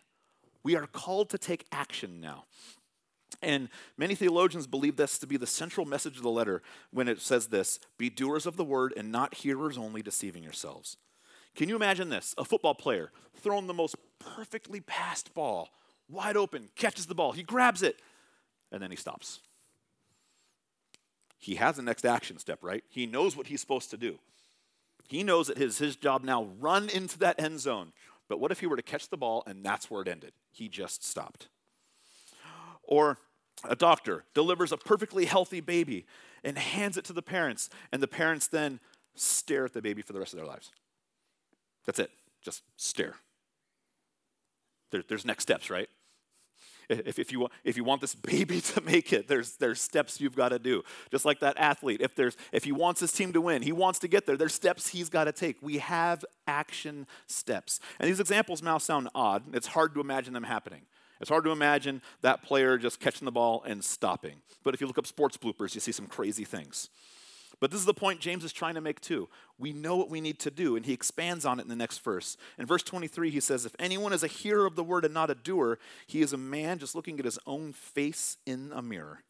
We 0.66 0.74
are 0.74 0.88
called 0.88 1.30
to 1.30 1.38
take 1.38 1.64
action 1.70 2.20
now. 2.20 2.46
And 3.40 3.68
many 3.96 4.16
theologians 4.16 4.66
believe 4.66 4.96
this 4.96 5.16
to 5.18 5.26
be 5.28 5.36
the 5.36 5.46
central 5.46 5.86
message 5.86 6.16
of 6.16 6.24
the 6.24 6.28
letter 6.28 6.60
when 6.90 7.06
it 7.06 7.20
says 7.20 7.46
this 7.46 7.78
Be 7.98 8.10
doers 8.10 8.46
of 8.46 8.56
the 8.56 8.64
word 8.64 8.92
and 8.96 9.12
not 9.12 9.34
hearers 9.34 9.78
only, 9.78 10.02
deceiving 10.02 10.42
yourselves. 10.42 10.96
Can 11.54 11.68
you 11.68 11.76
imagine 11.76 12.08
this? 12.08 12.34
A 12.36 12.44
football 12.44 12.74
player 12.74 13.12
throwing 13.36 13.68
the 13.68 13.74
most 13.74 13.94
perfectly 14.18 14.80
passed 14.80 15.34
ball, 15.34 15.68
wide 16.08 16.36
open, 16.36 16.70
catches 16.74 17.06
the 17.06 17.14
ball, 17.14 17.30
he 17.30 17.44
grabs 17.44 17.84
it, 17.84 18.02
and 18.72 18.82
then 18.82 18.90
he 18.90 18.96
stops. 18.96 19.42
He 21.38 21.54
has 21.54 21.76
the 21.76 21.82
next 21.82 22.04
action 22.04 22.40
step, 22.40 22.58
right? 22.60 22.82
He 22.88 23.06
knows 23.06 23.36
what 23.36 23.46
he's 23.46 23.60
supposed 23.60 23.90
to 23.90 23.96
do. 23.96 24.18
He 25.06 25.22
knows 25.22 25.46
that 25.46 25.58
his, 25.58 25.78
his 25.78 25.94
job 25.94 26.24
now 26.24 26.48
run 26.58 26.88
into 26.88 27.20
that 27.20 27.40
end 27.40 27.60
zone. 27.60 27.92
But 28.28 28.40
what 28.40 28.50
if 28.50 28.60
he 28.60 28.66
were 28.66 28.76
to 28.76 28.82
catch 28.82 29.08
the 29.08 29.16
ball 29.16 29.42
and 29.46 29.64
that's 29.64 29.90
where 29.90 30.02
it 30.02 30.08
ended? 30.08 30.32
He 30.50 30.68
just 30.68 31.04
stopped. 31.04 31.48
Or 32.82 33.18
a 33.64 33.76
doctor 33.76 34.24
delivers 34.34 34.72
a 34.72 34.76
perfectly 34.76 35.26
healthy 35.26 35.60
baby 35.60 36.06
and 36.44 36.58
hands 36.58 36.96
it 36.96 37.04
to 37.06 37.12
the 37.12 37.22
parents, 37.22 37.68
and 37.90 38.02
the 38.02 38.08
parents 38.08 38.46
then 38.46 38.78
stare 39.14 39.64
at 39.64 39.72
the 39.72 39.82
baby 39.82 40.02
for 40.02 40.12
the 40.12 40.18
rest 40.18 40.32
of 40.32 40.38
their 40.38 40.46
lives. 40.46 40.70
That's 41.86 41.98
it. 41.98 42.10
Just 42.42 42.62
stare. 42.76 43.14
There, 44.90 45.02
there's 45.08 45.24
next 45.24 45.42
steps, 45.42 45.70
right? 45.70 45.88
If, 46.88 47.18
if, 47.18 47.32
you, 47.32 47.40
want, 47.40 47.52
if 47.64 47.76
you 47.76 47.84
want 47.84 48.00
this 48.00 48.14
baby 48.14 48.60
to 48.72 48.80
make 48.80 49.12
it, 49.12 49.28
there's, 49.28 49.56
there's 49.56 49.80
steps 49.80 50.20
you've 50.20 50.36
got 50.36 50.50
to 50.50 50.58
do. 50.58 50.82
Just 51.10 51.24
like 51.24 51.40
that 51.40 51.58
athlete, 51.58 52.00
if, 52.00 52.14
there's, 52.14 52.36
if 52.52 52.64
he 52.64 52.72
wants 52.72 53.00
his 53.00 53.12
team 53.12 53.32
to 53.32 53.40
win, 53.40 53.62
he 53.62 53.72
wants 53.72 53.98
to 54.00 54.08
get 54.08 54.26
there, 54.26 54.36
there's 54.36 54.54
steps 54.54 54.88
he's 54.88 55.08
got 55.08 55.24
to 55.24 55.32
take. 55.32 55.56
We 55.62 55.78
have 55.78 56.24
action 56.46 57.06
steps. 57.26 57.80
And 57.98 58.08
these 58.08 58.20
examples 58.20 58.62
now 58.62 58.78
sound 58.78 59.08
odd. 59.14 59.42
It's 59.54 59.68
hard 59.68 59.94
to 59.94 60.00
imagine 60.00 60.32
them 60.32 60.44
happening. 60.44 60.82
It's 61.20 61.30
hard 61.30 61.44
to 61.44 61.50
imagine 61.50 62.02
that 62.20 62.42
player 62.42 62.76
just 62.76 63.00
catching 63.00 63.24
the 63.24 63.32
ball 63.32 63.62
and 63.66 63.82
stopping. 63.82 64.36
But 64.62 64.74
if 64.74 64.80
you 64.80 64.86
look 64.86 64.98
up 64.98 65.06
sports 65.06 65.36
bloopers, 65.36 65.74
you 65.74 65.80
see 65.80 65.92
some 65.92 66.06
crazy 66.06 66.44
things. 66.44 66.90
But 67.60 67.70
this 67.70 67.80
is 67.80 67.86
the 67.86 67.94
point 67.94 68.20
James 68.20 68.44
is 68.44 68.52
trying 68.52 68.74
to 68.74 68.80
make 68.80 69.00
too. 69.00 69.28
We 69.58 69.72
know 69.72 69.96
what 69.96 70.10
we 70.10 70.20
need 70.20 70.38
to 70.40 70.50
do, 70.50 70.76
and 70.76 70.84
he 70.84 70.92
expands 70.92 71.46
on 71.46 71.58
it 71.58 71.62
in 71.62 71.68
the 71.68 71.76
next 71.76 71.98
verse. 72.04 72.36
In 72.58 72.66
verse 72.66 72.82
23, 72.82 73.30
he 73.30 73.40
says, 73.40 73.64
If 73.64 73.74
anyone 73.78 74.12
is 74.12 74.22
a 74.22 74.28
hearer 74.28 74.66
of 74.66 74.76
the 74.76 74.84
word 74.84 75.04
and 75.04 75.14
not 75.14 75.30
a 75.30 75.34
doer, 75.34 75.78
he 76.06 76.20
is 76.20 76.32
a 76.32 76.38
man 76.38 76.78
just 76.78 76.94
looking 76.94 77.18
at 77.18 77.24
his 77.24 77.38
own 77.46 77.72
face 77.72 78.36
in 78.44 78.72
a 78.74 78.82
mirror. 78.82 79.22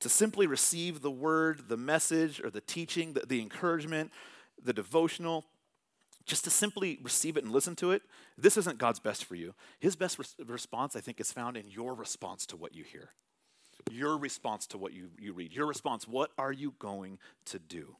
To 0.00 0.08
simply 0.08 0.46
receive 0.46 1.00
the 1.00 1.10
word, 1.10 1.68
the 1.68 1.76
message, 1.76 2.40
or 2.40 2.50
the 2.50 2.60
teaching, 2.60 3.14
the, 3.14 3.20
the 3.26 3.40
encouragement, 3.40 4.12
the 4.62 4.72
devotional, 4.72 5.44
just 6.24 6.44
to 6.44 6.50
simply 6.50 7.00
receive 7.02 7.36
it 7.36 7.44
and 7.44 7.52
listen 7.52 7.74
to 7.76 7.90
it, 7.90 8.02
this 8.38 8.56
isn't 8.56 8.78
God's 8.78 9.00
best 9.00 9.24
for 9.24 9.34
you. 9.34 9.54
His 9.80 9.96
best 9.96 10.20
response, 10.46 10.94
I 10.94 11.00
think, 11.00 11.20
is 11.20 11.32
found 11.32 11.56
in 11.56 11.68
your 11.68 11.94
response 11.94 12.46
to 12.46 12.56
what 12.56 12.74
you 12.74 12.84
hear. 12.84 13.10
Your 13.90 14.16
response 14.16 14.66
to 14.68 14.78
what 14.78 14.92
you, 14.92 15.10
you 15.18 15.32
read. 15.32 15.52
Your 15.52 15.66
response, 15.66 16.06
what 16.06 16.30
are 16.38 16.52
you 16.52 16.74
going 16.78 17.18
to 17.46 17.58
do? 17.58 17.96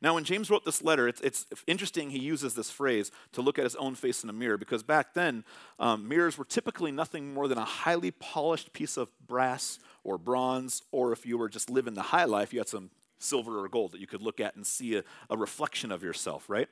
Now, 0.00 0.14
when 0.14 0.24
James 0.24 0.50
wrote 0.50 0.64
this 0.64 0.82
letter, 0.82 1.06
it's, 1.06 1.20
it's 1.20 1.46
interesting 1.66 2.10
he 2.10 2.18
uses 2.18 2.54
this 2.54 2.70
phrase 2.70 3.10
to 3.32 3.42
look 3.42 3.58
at 3.58 3.64
his 3.64 3.76
own 3.76 3.94
face 3.94 4.24
in 4.24 4.30
a 4.30 4.32
mirror 4.32 4.58
because 4.58 4.82
back 4.82 5.14
then, 5.14 5.44
um, 5.78 6.08
mirrors 6.08 6.36
were 6.36 6.44
typically 6.44 6.90
nothing 6.90 7.32
more 7.32 7.46
than 7.46 7.58
a 7.58 7.64
highly 7.64 8.10
polished 8.10 8.72
piece 8.72 8.96
of 8.96 9.08
brass 9.26 9.78
or 10.02 10.18
bronze, 10.18 10.82
or 10.90 11.12
if 11.12 11.24
you 11.24 11.38
were 11.38 11.48
just 11.48 11.70
living 11.70 11.94
the 11.94 12.02
high 12.02 12.24
life, 12.24 12.52
you 12.52 12.58
had 12.58 12.68
some 12.68 12.90
silver 13.18 13.64
or 13.64 13.68
gold 13.68 13.92
that 13.92 14.00
you 14.00 14.08
could 14.08 14.22
look 14.22 14.40
at 14.40 14.56
and 14.56 14.66
see 14.66 14.96
a, 14.96 15.04
a 15.30 15.36
reflection 15.36 15.92
of 15.92 16.02
yourself, 16.02 16.50
right? 16.50 16.68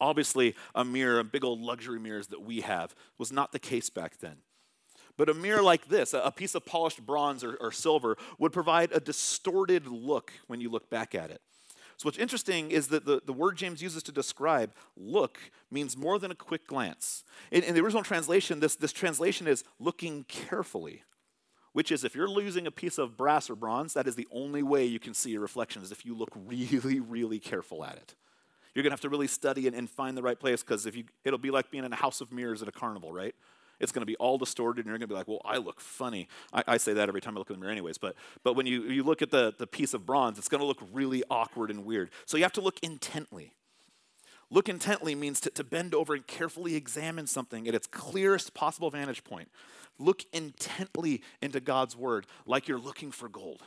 Obviously, 0.00 0.56
a 0.74 0.84
mirror, 0.84 1.20
a 1.20 1.24
big 1.24 1.44
old 1.44 1.60
luxury 1.60 2.00
mirrors 2.00 2.26
that 2.28 2.42
we 2.42 2.62
have, 2.62 2.94
was 3.18 3.30
not 3.30 3.52
the 3.52 3.58
case 3.60 3.88
back 3.88 4.18
then. 4.18 4.38
But 5.16 5.28
a 5.28 5.34
mirror 5.34 5.62
like 5.62 5.88
this, 5.88 6.14
a 6.14 6.30
piece 6.30 6.54
of 6.54 6.64
polished 6.64 7.04
bronze 7.04 7.44
or, 7.44 7.56
or, 7.56 7.70
silver, 7.70 8.16
would 8.38 8.52
provide 8.52 8.90
a 8.92 9.00
distorted 9.00 9.86
look 9.86 10.32
when 10.46 10.60
you 10.60 10.70
look 10.70 10.88
back 10.88 11.14
at 11.14 11.30
it. 11.30 11.42
So, 11.98 12.06
what's 12.06 12.18
interesting 12.18 12.70
is 12.70 12.88
that 12.88 13.04
the, 13.04 13.20
the 13.24 13.32
word 13.32 13.56
James 13.56 13.82
uses 13.82 14.02
to 14.04 14.12
describe 14.12 14.72
look 14.96 15.38
means 15.70 15.96
more 15.96 16.18
than 16.18 16.30
a 16.30 16.34
quick 16.34 16.66
glance. 16.66 17.24
In, 17.50 17.62
in 17.62 17.74
the 17.74 17.80
original 17.80 18.02
translation, 18.02 18.60
this, 18.60 18.74
this 18.74 18.92
translation 18.92 19.46
is 19.46 19.62
looking 19.78 20.24
carefully, 20.24 21.02
which 21.72 21.92
is 21.92 22.02
if 22.02 22.14
you're 22.14 22.28
losing 22.28 22.66
a 22.66 22.70
piece 22.70 22.98
of 22.98 23.16
brass 23.16 23.50
or 23.50 23.54
bronze, 23.54 23.94
that 23.94 24.06
is 24.06 24.16
the 24.16 24.26
only 24.32 24.62
way 24.62 24.84
you 24.84 24.98
can 24.98 25.14
see 25.14 25.30
your 25.30 25.42
reflection, 25.42 25.82
is 25.82 25.92
if 25.92 26.06
you 26.06 26.14
look 26.14 26.30
really, 26.46 27.00
really 27.00 27.38
careful 27.38 27.84
at 27.84 27.96
it. 27.96 28.14
You're 28.74 28.82
going 28.82 28.90
to 28.90 28.94
have 28.94 29.00
to 29.02 29.10
really 29.10 29.26
study 29.26 29.66
and, 29.66 29.76
and 29.76 29.88
find 29.88 30.16
the 30.16 30.22
right 30.22 30.40
place 30.40 30.62
because 30.62 30.86
if 30.86 30.96
you, 30.96 31.04
it'll 31.24 31.38
be 31.38 31.50
like 31.50 31.70
being 31.70 31.84
in 31.84 31.92
a 31.92 31.96
house 31.96 32.22
of 32.22 32.32
mirrors 32.32 32.62
at 32.62 32.68
a 32.68 32.72
carnival, 32.72 33.12
right? 33.12 33.34
It's 33.82 33.92
going 33.92 34.02
to 34.02 34.06
be 34.06 34.16
all 34.16 34.38
distorted, 34.38 34.86
and 34.86 34.86
you're 34.86 34.98
going 34.98 35.08
to 35.08 35.12
be 35.12 35.14
like, 35.14 35.28
well, 35.28 35.42
I 35.44 35.58
look 35.58 35.80
funny. 35.80 36.28
I, 36.52 36.62
I, 36.66 36.76
say 36.76 36.92
that 36.94 37.08
every 37.08 37.20
time 37.20 37.36
I 37.36 37.40
look 37.40 37.50
in 37.50 37.56
the 37.56 37.60
mirror, 37.60 37.72
anyways. 37.72 37.98
But, 37.98 38.14
but 38.44 38.54
when 38.54 38.66
you, 38.66 38.84
you 38.84 39.02
look 39.02 39.20
at 39.22 39.30
the, 39.30 39.52
the 39.58 39.66
piece 39.66 39.92
of 39.92 40.06
bronze, 40.06 40.38
it's 40.38 40.48
going 40.48 40.60
to 40.60 40.66
look 40.66 40.82
really 40.92 41.22
awkward 41.28 41.70
and 41.70 41.84
weird. 41.84 42.10
So 42.24 42.36
you 42.36 42.44
have 42.44 42.52
to 42.52 42.60
look 42.60 42.78
intently. 42.82 43.52
Look 44.50 44.68
intently 44.68 45.14
means 45.14 45.40
to, 45.40 45.50
to 45.50 45.64
bend 45.64 45.94
over 45.94 46.14
and 46.14 46.26
carefully 46.26 46.76
examine 46.76 47.26
something 47.26 47.66
at 47.66 47.74
its 47.74 47.86
clearest 47.86 48.54
possible 48.54 48.90
vantage 48.90 49.24
point. 49.24 49.48
Look 49.98 50.24
intently 50.32 51.22
into 51.40 51.58
God's 51.60 51.96
word 51.96 52.26
like 52.46 52.68
you're 52.68 52.78
looking 52.78 53.10
for 53.10 53.28
gold. 53.28 53.62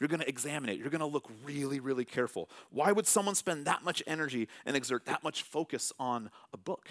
You're 0.00 0.08
going 0.08 0.20
to 0.20 0.28
examine 0.28 0.70
it. 0.70 0.78
You're 0.78 0.90
going 0.90 1.00
to 1.00 1.06
look 1.06 1.30
really, 1.44 1.80
really 1.80 2.04
careful. 2.04 2.50
Why 2.70 2.92
would 2.92 3.06
someone 3.06 3.34
spend 3.34 3.66
that 3.66 3.84
much 3.84 4.02
energy 4.06 4.48
and 4.66 4.76
exert 4.76 5.06
that 5.06 5.22
much 5.22 5.42
focus 5.42 5.92
on 5.98 6.30
a 6.52 6.56
book? 6.56 6.88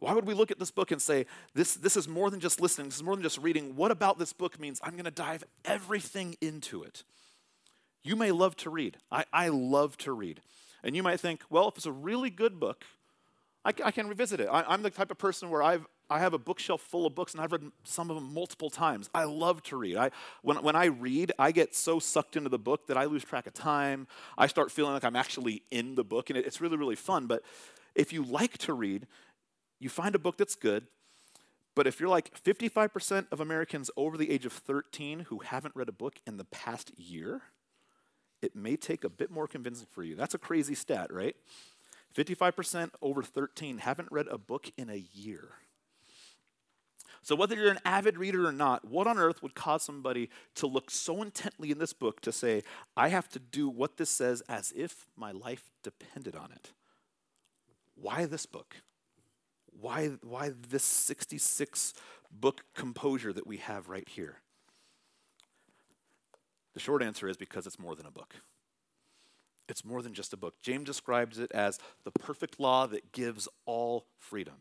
Why 0.00 0.12
would 0.12 0.26
we 0.26 0.34
look 0.34 0.50
at 0.50 0.58
this 0.58 0.70
book 0.70 0.90
and 0.90 1.02
say, 1.02 1.26
this, 1.54 1.74
this 1.74 1.96
is 1.96 2.08
more 2.08 2.30
than 2.30 2.40
just 2.40 2.60
listening, 2.60 2.88
this 2.88 2.96
is 2.96 3.02
more 3.02 3.14
than 3.14 3.22
just 3.22 3.38
reading? 3.38 3.76
What 3.76 3.90
about 3.90 4.18
this 4.18 4.32
book 4.32 4.58
means 4.60 4.80
I'm 4.82 4.92
going 4.92 5.04
to 5.04 5.10
dive 5.10 5.44
everything 5.64 6.36
into 6.40 6.82
it? 6.82 7.04
You 8.04 8.16
may 8.16 8.30
love 8.30 8.56
to 8.56 8.70
read. 8.70 8.96
I, 9.10 9.24
I 9.32 9.48
love 9.48 9.96
to 9.98 10.12
read. 10.12 10.40
And 10.82 10.94
you 10.94 11.02
might 11.02 11.20
think, 11.20 11.42
well, 11.50 11.68
if 11.68 11.76
it's 11.76 11.86
a 11.86 11.92
really 11.92 12.30
good 12.30 12.60
book, 12.60 12.84
I, 13.64 13.72
I 13.84 13.90
can 13.90 14.08
revisit 14.08 14.40
it. 14.40 14.48
I, 14.50 14.72
am 14.72 14.82
the 14.82 14.90
type 14.90 15.10
of 15.10 15.18
person 15.18 15.50
where 15.50 15.62
I've, 15.62 15.86
I 16.08 16.20
have 16.20 16.32
a 16.32 16.38
bookshelf 16.38 16.80
full 16.80 17.04
of 17.04 17.14
books 17.14 17.34
and 17.34 17.42
I've 17.42 17.52
read 17.52 17.64
some 17.84 18.08
of 18.08 18.16
them 18.16 18.32
multiple 18.32 18.70
times. 18.70 19.10
I 19.14 19.24
love 19.24 19.62
to 19.64 19.76
read. 19.76 19.96
I, 19.96 20.10
when, 20.42 20.62
when 20.62 20.76
I 20.76 20.86
read, 20.86 21.32
I 21.38 21.50
get 21.52 21.74
so 21.74 21.98
sucked 21.98 22.36
into 22.36 22.48
the 22.48 22.58
book 22.58 22.86
that 22.86 22.96
I 22.96 23.04
lose 23.04 23.24
track 23.24 23.46
of 23.46 23.54
time. 23.54 24.06
I 24.38 24.46
start 24.46 24.70
feeling 24.70 24.92
like 24.92 25.04
I'm 25.04 25.16
actually 25.16 25.62
in 25.70 25.96
the 25.96 26.04
book, 26.04 26.30
and 26.30 26.38
it, 26.38 26.46
it's 26.46 26.60
really, 26.60 26.76
really 26.76 26.96
fun. 26.96 27.26
But 27.26 27.42
if 27.94 28.12
you 28.12 28.22
like 28.22 28.56
to 28.58 28.72
read, 28.72 29.06
you 29.78 29.88
find 29.88 30.14
a 30.14 30.18
book 30.18 30.36
that's 30.36 30.54
good. 30.54 30.86
But 31.74 31.86
if 31.86 32.00
you're 32.00 32.08
like 32.08 32.36
55% 32.42 33.26
of 33.30 33.40
Americans 33.40 33.90
over 33.96 34.16
the 34.16 34.30
age 34.30 34.44
of 34.44 34.52
13 34.52 35.20
who 35.28 35.38
haven't 35.38 35.76
read 35.76 35.88
a 35.88 35.92
book 35.92 36.16
in 36.26 36.36
the 36.36 36.44
past 36.44 36.90
year, 36.98 37.42
it 38.42 38.56
may 38.56 38.76
take 38.76 39.04
a 39.04 39.08
bit 39.08 39.30
more 39.30 39.46
convincing 39.46 39.86
for 39.90 40.02
you. 40.02 40.16
That's 40.16 40.34
a 40.34 40.38
crazy 40.38 40.74
stat, 40.74 41.12
right? 41.12 41.36
55% 42.16 42.90
over 43.00 43.22
13 43.22 43.78
haven't 43.78 44.10
read 44.10 44.26
a 44.28 44.38
book 44.38 44.72
in 44.76 44.90
a 44.90 45.04
year. 45.12 45.50
So, 47.22 47.36
whether 47.36 47.54
you're 47.54 47.70
an 47.70 47.80
avid 47.84 48.16
reader 48.16 48.46
or 48.46 48.52
not, 48.52 48.86
what 48.86 49.06
on 49.06 49.18
earth 49.18 49.42
would 49.42 49.54
cause 49.54 49.82
somebody 49.82 50.30
to 50.54 50.66
look 50.66 50.90
so 50.90 51.20
intently 51.20 51.70
in 51.70 51.78
this 51.78 51.92
book 51.92 52.20
to 52.22 52.32
say, 52.32 52.62
I 52.96 53.08
have 53.08 53.28
to 53.30 53.38
do 53.38 53.68
what 53.68 53.98
this 53.98 54.10
says 54.10 54.42
as 54.48 54.72
if 54.74 55.06
my 55.16 55.32
life 55.32 55.70
depended 55.82 56.36
on 56.36 56.52
it? 56.52 56.72
Why 57.94 58.24
this 58.24 58.46
book? 58.46 58.76
Why, 59.80 60.10
why 60.22 60.52
this 60.70 60.84
66 60.84 61.94
book 62.30 62.64
composure 62.74 63.32
that 63.32 63.46
we 63.46 63.58
have 63.58 63.88
right 63.88 64.08
here? 64.08 64.38
The 66.74 66.80
short 66.80 67.02
answer 67.02 67.28
is 67.28 67.36
because 67.36 67.66
it's 67.66 67.78
more 67.78 67.94
than 67.94 68.06
a 68.06 68.10
book. 68.10 68.34
It's 69.68 69.84
more 69.84 70.02
than 70.02 70.14
just 70.14 70.32
a 70.32 70.36
book. 70.36 70.54
James 70.62 70.86
describes 70.86 71.38
it 71.38 71.52
as 71.52 71.78
the 72.04 72.10
perfect 72.10 72.58
law 72.58 72.86
that 72.86 73.12
gives 73.12 73.48
all 73.66 74.06
freedom. 74.18 74.54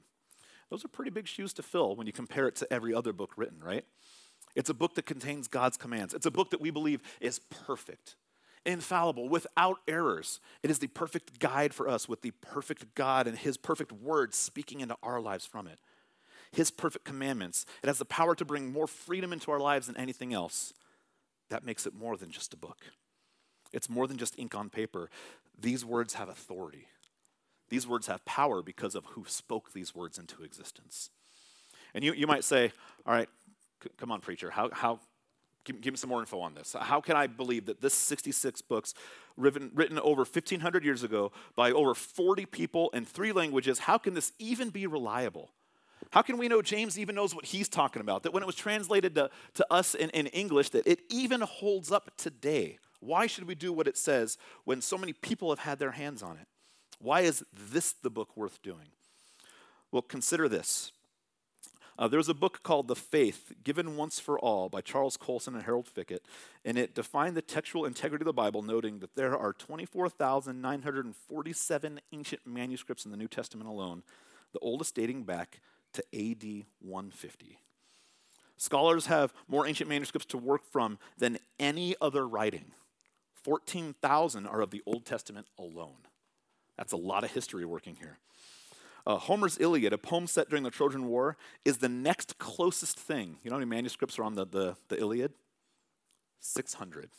Those 0.69 0.83
are 0.83 0.89
pretty 0.89 1.11
big 1.11 1.27
shoes 1.27 1.53
to 1.53 1.63
fill 1.63 1.95
when 1.95 2.07
you 2.07 2.13
compare 2.13 2.47
it 2.47 2.55
to 2.57 2.71
every 2.71 2.93
other 2.93 3.13
book 3.13 3.31
written, 3.37 3.63
right? 3.63 3.85
It's 4.55 4.69
a 4.69 4.73
book 4.73 4.95
that 4.95 5.05
contains 5.05 5.47
God's 5.47 5.77
commands. 5.77 6.13
It's 6.13 6.25
a 6.25 6.31
book 6.31 6.49
that 6.49 6.59
we 6.59 6.71
believe 6.71 7.01
is 7.21 7.39
perfect, 7.39 8.15
infallible, 8.65 9.29
without 9.29 9.77
errors. 9.87 10.39
It 10.63 10.69
is 10.69 10.79
the 10.79 10.87
perfect 10.87 11.39
guide 11.39 11.73
for 11.73 11.87
us 11.87 12.09
with 12.09 12.21
the 12.21 12.31
perfect 12.41 12.95
God 12.95 13.27
and 13.27 13.37
His 13.37 13.57
perfect 13.57 13.91
words 13.91 14.35
speaking 14.35 14.81
into 14.81 14.97
our 15.01 15.19
lives 15.21 15.45
from 15.45 15.67
it. 15.67 15.79
His 16.51 16.71
perfect 16.71 17.05
commandments. 17.05 17.65
It 17.83 17.87
has 17.87 17.97
the 17.97 18.05
power 18.05 18.35
to 18.35 18.45
bring 18.45 18.71
more 18.71 18.87
freedom 18.87 19.33
into 19.33 19.51
our 19.51 19.59
lives 19.59 19.87
than 19.87 19.97
anything 19.97 20.33
else. 20.33 20.73
That 21.49 21.65
makes 21.65 21.85
it 21.85 21.93
more 21.93 22.17
than 22.17 22.31
just 22.31 22.53
a 22.53 22.57
book. 22.57 22.77
It's 23.73 23.89
more 23.89 24.07
than 24.07 24.17
just 24.17 24.37
ink 24.39 24.55
on 24.55 24.69
paper. 24.69 25.09
These 25.59 25.83
words 25.83 26.13
have 26.15 26.29
authority. 26.29 26.87
These 27.69 27.87
words 27.87 28.07
have 28.07 28.23
power 28.25 28.61
because 28.61 28.95
of 28.95 29.05
who 29.07 29.25
spoke 29.27 29.73
these 29.73 29.93
words 29.93 30.17
into 30.17 30.43
existence. 30.43 31.09
And 31.93 32.03
you, 32.03 32.13
you 32.13 32.27
might 32.27 32.43
say, 32.43 32.71
all 33.05 33.13
right, 33.13 33.29
c- 33.83 33.89
come 33.97 34.11
on, 34.11 34.21
preacher, 34.21 34.51
how, 34.51 34.69
how, 34.71 34.99
give, 35.67 35.81
give, 35.81 35.93
me 35.93 35.97
some 35.97 36.09
more 36.09 36.19
info 36.19 36.39
on 36.39 36.53
this. 36.53 36.75
How 36.79 37.01
can 37.01 37.15
I 37.15 37.27
believe 37.27 37.65
that 37.65 37.81
this 37.81 37.93
66 37.93 38.61
books, 38.61 38.93
written, 39.35 39.71
written 39.73 39.99
over 39.99 40.21
1,500 40.21 40.83
years 40.83 41.03
ago 41.03 41.31
by 41.55 41.71
over 41.71 41.93
40 41.93 42.45
people 42.45 42.89
in 42.91 43.05
three 43.05 43.31
languages, 43.31 43.79
how 43.79 43.97
can 43.97 44.13
this 44.13 44.31
even 44.39 44.69
be 44.69 44.87
reliable? 44.87 45.51
How 46.11 46.21
can 46.21 46.37
we 46.37 46.47
know 46.47 46.61
James 46.61 46.97
even 46.97 47.15
knows 47.15 47.35
what 47.35 47.45
he's 47.45 47.67
talking 47.67 48.01
about? 48.01 48.23
That 48.23 48.33
when 48.33 48.41
it 48.41 48.45
was 48.45 48.55
translated 48.55 49.15
to, 49.15 49.29
to 49.55 49.67
us 49.69 49.93
in, 49.93 50.09
in 50.11 50.27
English, 50.27 50.69
that 50.69 50.87
it 50.87 51.01
even 51.09 51.41
holds 51.41 51.91
up 51.91 52.11
today. 52.17 52.79
Why 52.99 53.27
should 53.27 53.45
we 53.45 53.55
do 53.55 53.73
what 53.73 53.87
it 53.87 53.97
says 53.97 54.37
when 54.63 54.81
so 54.81 54.97
many 54.97 55.13
people 55.13 55.49
have 55.49 55.59
had 55.59 55.79
their 55.79 55.91
hands 55.91 56.23
on 56.23 56.37
it? 56.37 56.47
Why 56.99 57.21
is 57.21 57.43
this 57.53 57.93
the 58.01 58.09
book 58.09 58.35
worth 58.35 58.61
doing? 58.61 58.87
Well, 59.91 60.01
consider 60.01 60.47
this. 60.49 60.91
Uh, 61.99 62.07
there's 62.07 62.29
a 62.29 62.35
book 62.35 62.61
called 62.61 62.87
The 62.87 62.95
Faith, 62.95 63.53
Given 63.63 63.97
Once 63.97 64.19
for 64.19 64.37
All 64.39 64.69
by 64.69 64.81
Charles 64.81 65.17
Colson 65.17 65.55
and 65.55 65.63
Harold 65.63 65.87
Fickett, 65.87 66.19
and 66.63 66.77
it 66.77 66.93
defined 66.93 67.35
the 67.35 67.41
textual 67.41 67.85
integrity 67.85 68.21
of 68.21 68.27
the 68.27 68.33
Bible, 68.33 68.61
noting 68.61 68.99
that 68.99 69.15
there 69.15 69.35
are 69.35 69.53
24,947 69.53 71.99
ancient 72.11 72.45
manuscripts 72.45 73.05
in 73.05 73.11
the 73.11 73.17
New 73.17 73.27
Testament 73.27 73.67
alone, 73.67 74.03
the 74.53 74.59
oldest 74.59 74.93
dating 74.93 75.23
back 75.23 75.59
to 75.93 76.03
AD 76.13 76.65
150. 76.79 77.57
Scholars 78.57 79.07
have 79.07 79.33
more 79.47 79.65
ancient 79.65 79.89
manuscripts 79.89 80.27
to 80.27 80.37
work 80.37 80.63
from 80.65 80.99
than 81.17 81.39
any 81.59 81.95
other 81.99 82.27
writing. 82.27 82.73
14,000 83.33 84.45
are 84.45 84.61
of 84.61 84.69
the 84.69 84.83
Old 84.85 85.03
Testament 85.05 85.47
alone. 85.57 86.05
That's 86.77 86.93
a 86.93 86.97
lot 86.97 87.23
of 87.23 87.31
history 87.31 87.65
working 87.65 87.95
here. 87.95 88.19
Uh, 89.07 89.15
Homer's 89.15 89.57
Iliad, 89.57 89.93
a 89.93 89.97
poem 89.97 90.27
set 90.27 90.49
during 90.49 90.65
the 90.65 90.69
Trojan 90.69 91.07
War, 91.07 91.37
is 91.63 91.77
the 91.77 91.87
next 91.87 92.37
closest 92.39 92.99
thing. 92.99 93.37
You 93.41 93.49
know 93.49 93.55
how 93.55 93.59
many 93.59 93.69
manuscripts 93.69 94.19
are 94.19 94.23
on 94.23 94.35
the, 94.35 94.45
the, 94.45 94.75
the 94.89 94.99
Iliad? 94.99 95.31
600. 96.41 97.09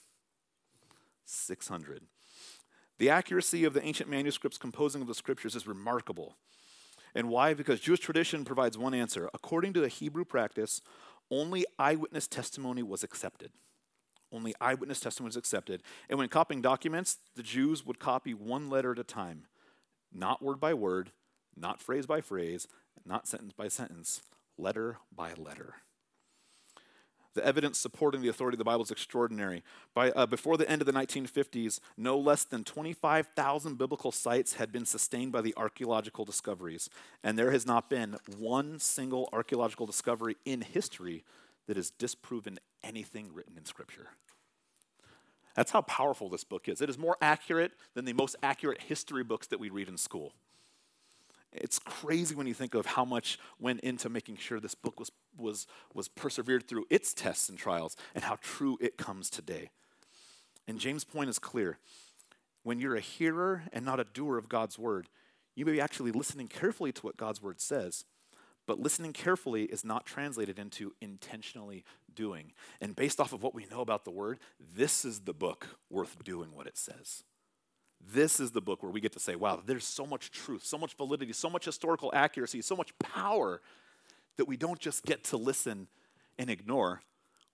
600. 1.25 2.03
The 2.99 3.09
accuracy 3.09 3.65
of 3.65 3.73
the 3.73 3.83
ancient 3.83 4.11
manuscripts 4.11 4.59
composing 4.59 5.01
of 5.01 5.09
the 5.09 5.15
scriptures 5.15 5.57
is 5.57 5.67
remarkable. 5.67 6.37
And 7.15 7.31
why? 7.31 7.55
Because 7.55 7.81
Jewish 7.81 8.01
tradition 8.01 8.45
provides 8.45 8.77
one 8.77 8.93
answer. 8.93 9.31
According 9.33 9.73
to 9.73 9.81
the 9.81 9.89
Hebrew 9.89 10.27
practice, 10.27 10.83
only 11.31 11.65
eyewitness 11.79 12.29
testimony 12.29 12.83
was 12.83 13.03
accepted. 13.03 13.51
Only 14.31 14.55
eyewitness 14.61 15.01
testimony 15.01 15.29
was 15.29 15.37
accepted. 15.37 15.83
And 16.11 16.19
when 16.19 16.29
copying 16.29 16.61
documents, 16.61 17.17
the 17.35 17.43
Jews 17.43 17.87
would 17.87 17.99
copy 17.99 18.35
one 18.35 18.69
letter 18.69 18.93
at 18.93 18.99
a 18.99 19.05
time, 19.05 19.47
not 20.13 20.43
word 20.43 20.61
by 20.61 20.75
word, 20.75 21.13
not 21.61 21.81
phrase 21.81 22.07
by 22.07 22.21
phrase, 22.21 22.67
not 23.05 23.27
sentence 23.27 23.53
by 23.53 23.69
sentence, 23.69 24.23
letter 24.57 24.99
by 25.15 25.33
letter. 25.35 25.75
The 27.35 27.47
evidence 27.47 27.79
supporting 27.79 28.21
the 28.21 28.29
authority 28.29 28.57
of 28.57 28.59
the 28.59 28.65
Bible 28.65 28.83
is 28.83 28.91
extraordinary. 28.91 29.63
By, 29.95 30.11
uh, 30.11 30.27
before 30.27 30.57
the 30.57 30.69
end 30.69 30.83
of 30.83 30.87
the 30.87 30.93
1950s, 30.93 31.79
no 31.97 32.19
less 32.19 32.43
than 32.43 32.65
25,000 32.65 33.79
biblical 33.79 34.11
sites 34.11 34.55
had 34.55 34.73
been 34.73 34.85
sustained 34.85 35.31
by 35.31 35.41
the 35.43 35.55
archaeological 35.57 36.25
discoveries. 36.25 36.91
And 37.23 37.39
there 37.39 37.53
has 37.53 37.65
not 37.65 37.89
been 37.89 38.17
one 38.37 38.81
single 38.81 39.29
archaeological 39.33 39.87
discovery 39.87 40.37
in 40.45 40.63
history 40.63 41.23
that 41.69 41.77
has 41.77 41.91
disproven 41.91 42.59
anything 42.83 43.31
written 43.33 43.57
in 43.57 43.67
Scripture. 43.67 44.09
That's 45.55 45.71
how 45.71 45.83
powerful 45.83 46.29
this 46.29 46.45
book 46.45 46.69
is. 46.69 46.81
It 46.81 46.91
is 46.91 46.99
more 46.99 47.17
accurate 47.21 47.73
than 47.95 48.05
the 48.05 48.13
most 48.15 48.37
accurate 48.43 48.81
history 48.83 49.23
books 49.23 49.47
that 49.49 49.61
we 49.61 49.71
read 49.71 49.89
in 49.89 49.97
school. 49.99 50.33
It's 51.53 51.79
crazy 51.79 52.35
when 52.35 52.47
you 52.47 52.55
think 52.55 52.75
of 52.75 52.87
how 52.87 53.05
much 53.05 53.39
went 53.59 53.81
into 53.81 54.09
making 54.09 54.37
sure 54.37 54.61
this 54.61 54.75
book 54.75 55.01
was, 55.01 55.11
was, 55.37 55.67
was 55.95 56.09
persevered 56.09 56.69
through 56.69 56.87
its 56.91 57.15
tests 57.15 57.49
and 57.49 57.59
trials 57.59 57.97
and 58.15 58.25
how 58.25 58.37
true 58.43 58.77
it 58.81 58.99
comes 58.99 59.31
today. 59.31 59.71
And 60.67 60.79
James' 60.79 61.05
point 61.05 61.31
is 61.31 61.39
clear. 61.39 61.79
When 62.63 62.81
you're 62.81 62.97
a 62.97 63.01
hearer 63.01 63.63
and 63.73 63.85
not 63.85 64.01
a 64.01 64.05
doer 64.05 64.37
of 64.37 64.49
God's 64.49 64.79
word, 64.79 65.09
you 65.55 65.65
may 65.65 65.73
be 65.73 65.81
actually 65.81 66.13
listening 66.13 66.49
carefully 66.49 66.93
to 66.93 67.03
what 67.03 67.17
God's 67.17 67.43
word 67.43 67.61
says, 67.61 68.05
but 68.67 68.79
listening 68.79 69.15
carefully 69.15 69.65
is 69.65 69.85
not 69.85 70.05
translated 70.05 70.59
into 70.59 70.93
intentionally 71.01 71.85
doing. 72.15 72.53
And 72.81 72.95
based 72.95 73.19
off 73.19 73.33
of 73.33 73.43
what 73.43 73.55
we 73.55 73.65
know 73.71 73.81
about 73.81 74.05
the 74.05 74.11
word, 74.11 74.39
this 74.61 75.07
is 75.07 75.21
the 75.21 75.33
book 75.33 75.79
worth 75.89 76.23
doing 76.23 76.51
what 76.53 76.67
it 76.67 76.77
says. 76.77 77.25
This 78.01 78.41
is 78.41 78.53
the 78.53 78.61
book 78.61 78.83
where 78.83 78.93
we 78.93 79.01
get 79.01 79.13
to 79.13 79.21
say, 79.21 79.35
wow, 79.35 79.63
there's 79.65 79.85
so 79.85 80.07
much 80.07 80.31
truth, 80.31 80.65
so 80.65 80.79
much 80.79 80.95
validity, 80.95 81.33
so 81.33 81.51
much 81.51 81.65
historical 81.65 82.11
accuracy, 82.15 82.63
so 82.63 82.77
much 82.77 82.97
power 82.99 83.61
that 84.37 84.47
we 84.47 84.57
don't 84.57 84.79
just 84.79 85.05
get 85.05 85.25
to 85.25 85.37
listen 85.37 85.89
and 86.39 86.49
ignore. 86.49 87.03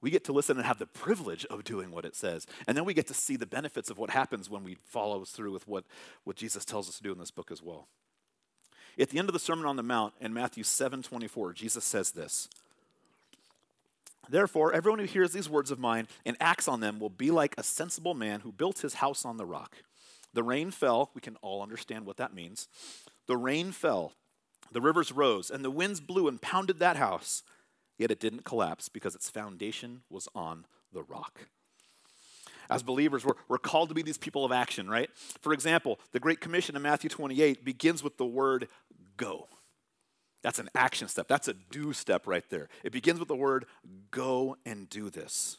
We 0.00 0.10
get 0.10 0.24
to 0.24 0.32
listen 0.32 0.58
and 0.58 0.66
have 0.66 0.78
the 0.78 0.86
privilege 0.86 1.46
of 1.46 1.64
doing 1.64 1.90
what 1.90 2.04
it 2.04 2.14
says. 2.14 2.46
And 2.68 2.76
then 2.76 2.84
we 2.84 2.92
get 2.92 3.06
to 3.06 3.14
see 3.14 3.36
the 3.36 3.46
benefits 3.46 3.88
of 3.88 3.96
what 3.96 4.10
happens 4.10 4.50
when 4.50 4.62
we 4.62 4.74
follow 4.84 5.24
through 5.24 5.52
with 5.52 5.66
what, 5.66 5.84
what 6.24 6.36
Jesus 6.36 6.64
tells 6.64 6.88
us 6.88 6.98
to 6.98 7.02
do 7.02 7.10
in 7.10 7.18
this 7.18 7.30
book 7.30 7.50
as 7.50 7.62
well. 7.62 7.88
At 8.98 9.08
the 9.08 9.18
end 9.18 9.28
of 9.28 9.32
the 9.32 9.38
Sermon 9.38 9.64
on 9.64 9.76
the 9.76 9.82
Mount 9.82 10.12
in 10.20 10.32
Matthew 10.32 10.62
7 10.62 11.02
24, 11.02 11.54
Jesus 11.54 11.84
says 11.84 12.12
this 12.12 12.48
Therefore, 14.28 14.72
everyone 14.72 14.98
who 14.98 15.06
hears 15.06 15.32
these 15.32 15.48
words 15.48 15.70
of 15.70 15.78
mine 15.78 16.06
and 16.24 16.36
acts 16.40 16.68
on 16.68 16.80
them 16.80 16.98
will 17.00 17.10
be 17.10 17.30
like 17.30 17.54
a 17.58 17.62
sensible 17.62 18.14
man 18.14 18.40
who 18.40 18.52
built 18.52 18.80
his 18.80 18.94
house 18.94 19.24
on 19.24 19.36
the 19.36 19.46
rock. 19.46 19.76
The 20.34 20.42
rain 20.42 20.70
fell. 20.70 21.10
We 21.14 21.20
can 21.20 21.36
all 21.36 21.62
understand 21.62 22.04
what 22.04 22.18
that 22.18 22.34
means. 22.34 22.68
The 23.26 23.36
rain 23.36 23.72
fell, 23.72 24.12
the 24.70 24.80
rivers 24.80 25.10
rose, 25.10 25.50
and 25.50 25.64
the 25.64 25.70
winds 25.70 26.00
blew 26.00 26.28
and 26.28 26.42
pounded 26.42 26.78
that 26.80 26.96
house. 26.96 27.42
Yet 27.96 28.10
it 28.10 28.20
didn't 28.20 28.44
collapse 28.44 28.88
because 28.88 29.14
its 29.14 29.30
foundation 29.30 30.02
was 30.10 30.28
on 30.34 30.66
the 30.92 31.02
rock. 31.02 31.46
As 32.68 32.82
believers, 32.82 33.24
we're, 33.24 33.34
we're 33.48 33.58
called 33.58 33.90
to 33.90 33.94
be 33.94 34.02
these 34.02 34.18
people 34.18 34.44
of 34.44 34.50
action, 34.50 34.88
right? 34.88 35.10
For 35.40 35.52
example, 35.52 36.00
the 36.12 36.20
Great 36.20 36.40
Commission 36.40 36.76
in 36.76 36.82
Matthew 36.82 37.10
28 37.10 37.64
begins 37.64 38.02
with 38.02 38.16
the 38.16 38.26
word 38.26 38.68
go. 39.16 39.48
That's 40.42 40.58
an 40.58 40.70
action 40.74 41.08
step. 41.08 41.28
That's 41.28 41.48
a 41.48 41.54
do 41.54 41.92
step 41.92 42.26
right 42.26 42.44
there. 42.50 42.68
It 42.82 42.92
begins 42.92 43.18
with 43.18 43.28
the 43.28 43.36
word 43.36 43.66
go 44.10 44.56
and 44.66 44.88
do 44.88 45.08
this. 45.08 45.58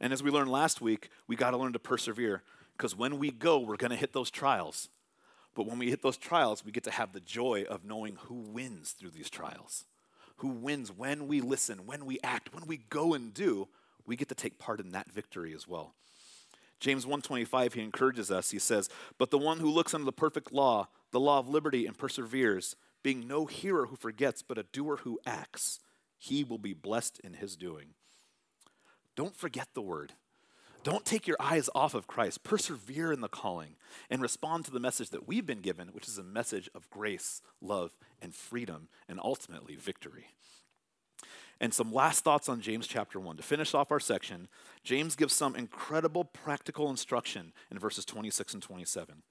And 0.00 0.12
as 0.12 0.22
we 0.22 0.30
learned 0.30 0.50
last 0.50 0.80
week, 0.80 1.10
we 1.26 1.36
got 1.36 1.52
to 1.52 1.56
learn 1.56 1.72
to 1.72 1.78
persevere. 1.78 2.42
Because 2.82 2.96
when 2.96 3.20
we 3.20 3.30
go, 3.30 3.60
we're 3.60 3.76
going 3.76 3.92
to 3.92 3.96
hit 3.96 4.12
those 4.12 4.28
trials. 4.28 4.88
But 5.54 5.66
when 5.66 5.78
we 5.78 5.90
hit 5.90 6.02
those 6.02 6.16
trials, 6.16 6.64
we 6.64 6.72
get 6.72 6.82
to 6.82 6.90
have 6.90 7.12
the 7.12 7.20
joy 7.20 7.62
of 7.62 7.84
knowing 7.84 8.16
who 8.22 8.34
wins 8.34 8.90
through 8.90 9.10
these 9.10 9.30
trials. 9.30 9.84
Who 10.38 10.48
wins 10.48 10.90
when 10.90 11.28
we 11.28 11.40
listen, 11.40 11.86
when 11.86 12.04
we 12.06 12.18
act, 12.24 12.52
when 12.52 12.66
we 12.66 12.78
go 12.78 13.14
and 13.14 13.32
do, 13.32 13.68
we 14.04 14.16
get 14.16 14.28
to 14.30 14.34
take 14.34 14.58
part 14.58 14.80
in 14.80 14.90
that 14.90 15.12
victory 15.12 15.54
as 15.54 15.68
well. 15.68 15.94
James 16.80 17.06
1:25 17.06 17.74
he 17.74 17.82
encourages 17.82 18.32
us. 18.32 18.50
He 18.50 18.58
says, 18.58 18.90
"But 19.16 19.30
the 19.30 19.38
one 19.38 19.60
who 19.60 19.70
looks 19.70 19.94
unto 19.94 20.04
the 20.04 20.10
perfect 20.10 20.50
law, 20.50 20.88
the 21.12 21.20
law 21.20 21.38
of 21.38 21.48
liberty 21.48 21.86
and 21.86 21.96
perseveres, 21.96 22.74
being 23.04 23.28
no 23.28 23.46
hearer 23.46 23.86
who 23.86 23.94
forgets, 23.94 24.42
but 24.42 24.58
a 24.58 24.64
doer 24.64 24.96
who 24.96 25.20
acts, 25.24 25.78
he 26.18 26.42
will 26.42 26.58
be 26.58 26.72
blessed 26.72 27.20
in 27.20 27.34
his 27.34 27.54
doing." 27.54 27.94
Don't 29.14 29.36
forget 29.36 29.68
the 29.72 29.82
word. 29.82 30.14
Don't 30.84 31.04
take 31.04 31.28
your 31.28 31.36
eyes 31.38 31.70
off 31.74 31.94
of 31.94 32.08
Christ. 32.08 32.42
Persevere 32.42 33.12
in 33.12 33.20
the 33.20 33.28
calling 33.28 33.76
and 34.10 34.20
respond 34.20 34.64
to 34.64 34.72
the 34.72 34.80
message 34.80 35.10
that 35.10 35.28
we've 35.28 35.46
been 35.46 35.60
given, 35.60 35.88
which 35.88 36.08
is 36.08 36.18
a 36.18 36.24
message 36.24 36.68
of 36.74 36.90
grace, 36.90 37.40
love, 37.60 37.96
and 38.20 38.34
freedom, 38.34 38.88
and 39.08 39.20
ultimately 39.22 39.76
victory. 39.76 40.26
And 41.60 41.72
some 41.72 41.92
last 41.92 42.24
thoughts 42.24 42.48
on 42.48 42.60
James 42.60 42.88
chapter 42.88 43.20
1. 43.20 43.36
To 43.36 43.42
finish 43.42 43.74
off 43.74 43.92
our 43.92 44.00
section, 44.00 44.48
James 44.82 45.14
gives 45.14 45.32
some 45.32 45.54
incredible 45.54 46.24
practical 46.24 46.90
instruction 46.90 47.52
in 47.70 47.78
verses 47.78 48.04
26 48.04 48.54
and 48.54 48.62
27. 48.62 49.22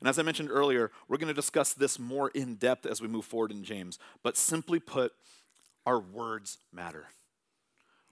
And 0.00 0.08
as 0.08 0.18
I 0.18 0.22
mentioned 0.22 0.50
earlier, 0.50 0.90
we're 1.06 1.18
going 1.18 1.28
to 1.28 1.34
discuss 1.34 1.72
this 1.72 2.00
more 2.00 2.30
in 2.30 2.56
depth 2.56 2.86
as 2.86 3.00
we 3.00 3.06
move 3.06 3.24
forward 3.24 3.52
in 3.52 3.62
James. 3.62 3.98
But 4.24 4.36
simply 4.36 4.80
put, 4.80 5.12
our 5.86 6.00
words 6.00 6.58
matter. 6.72 7.06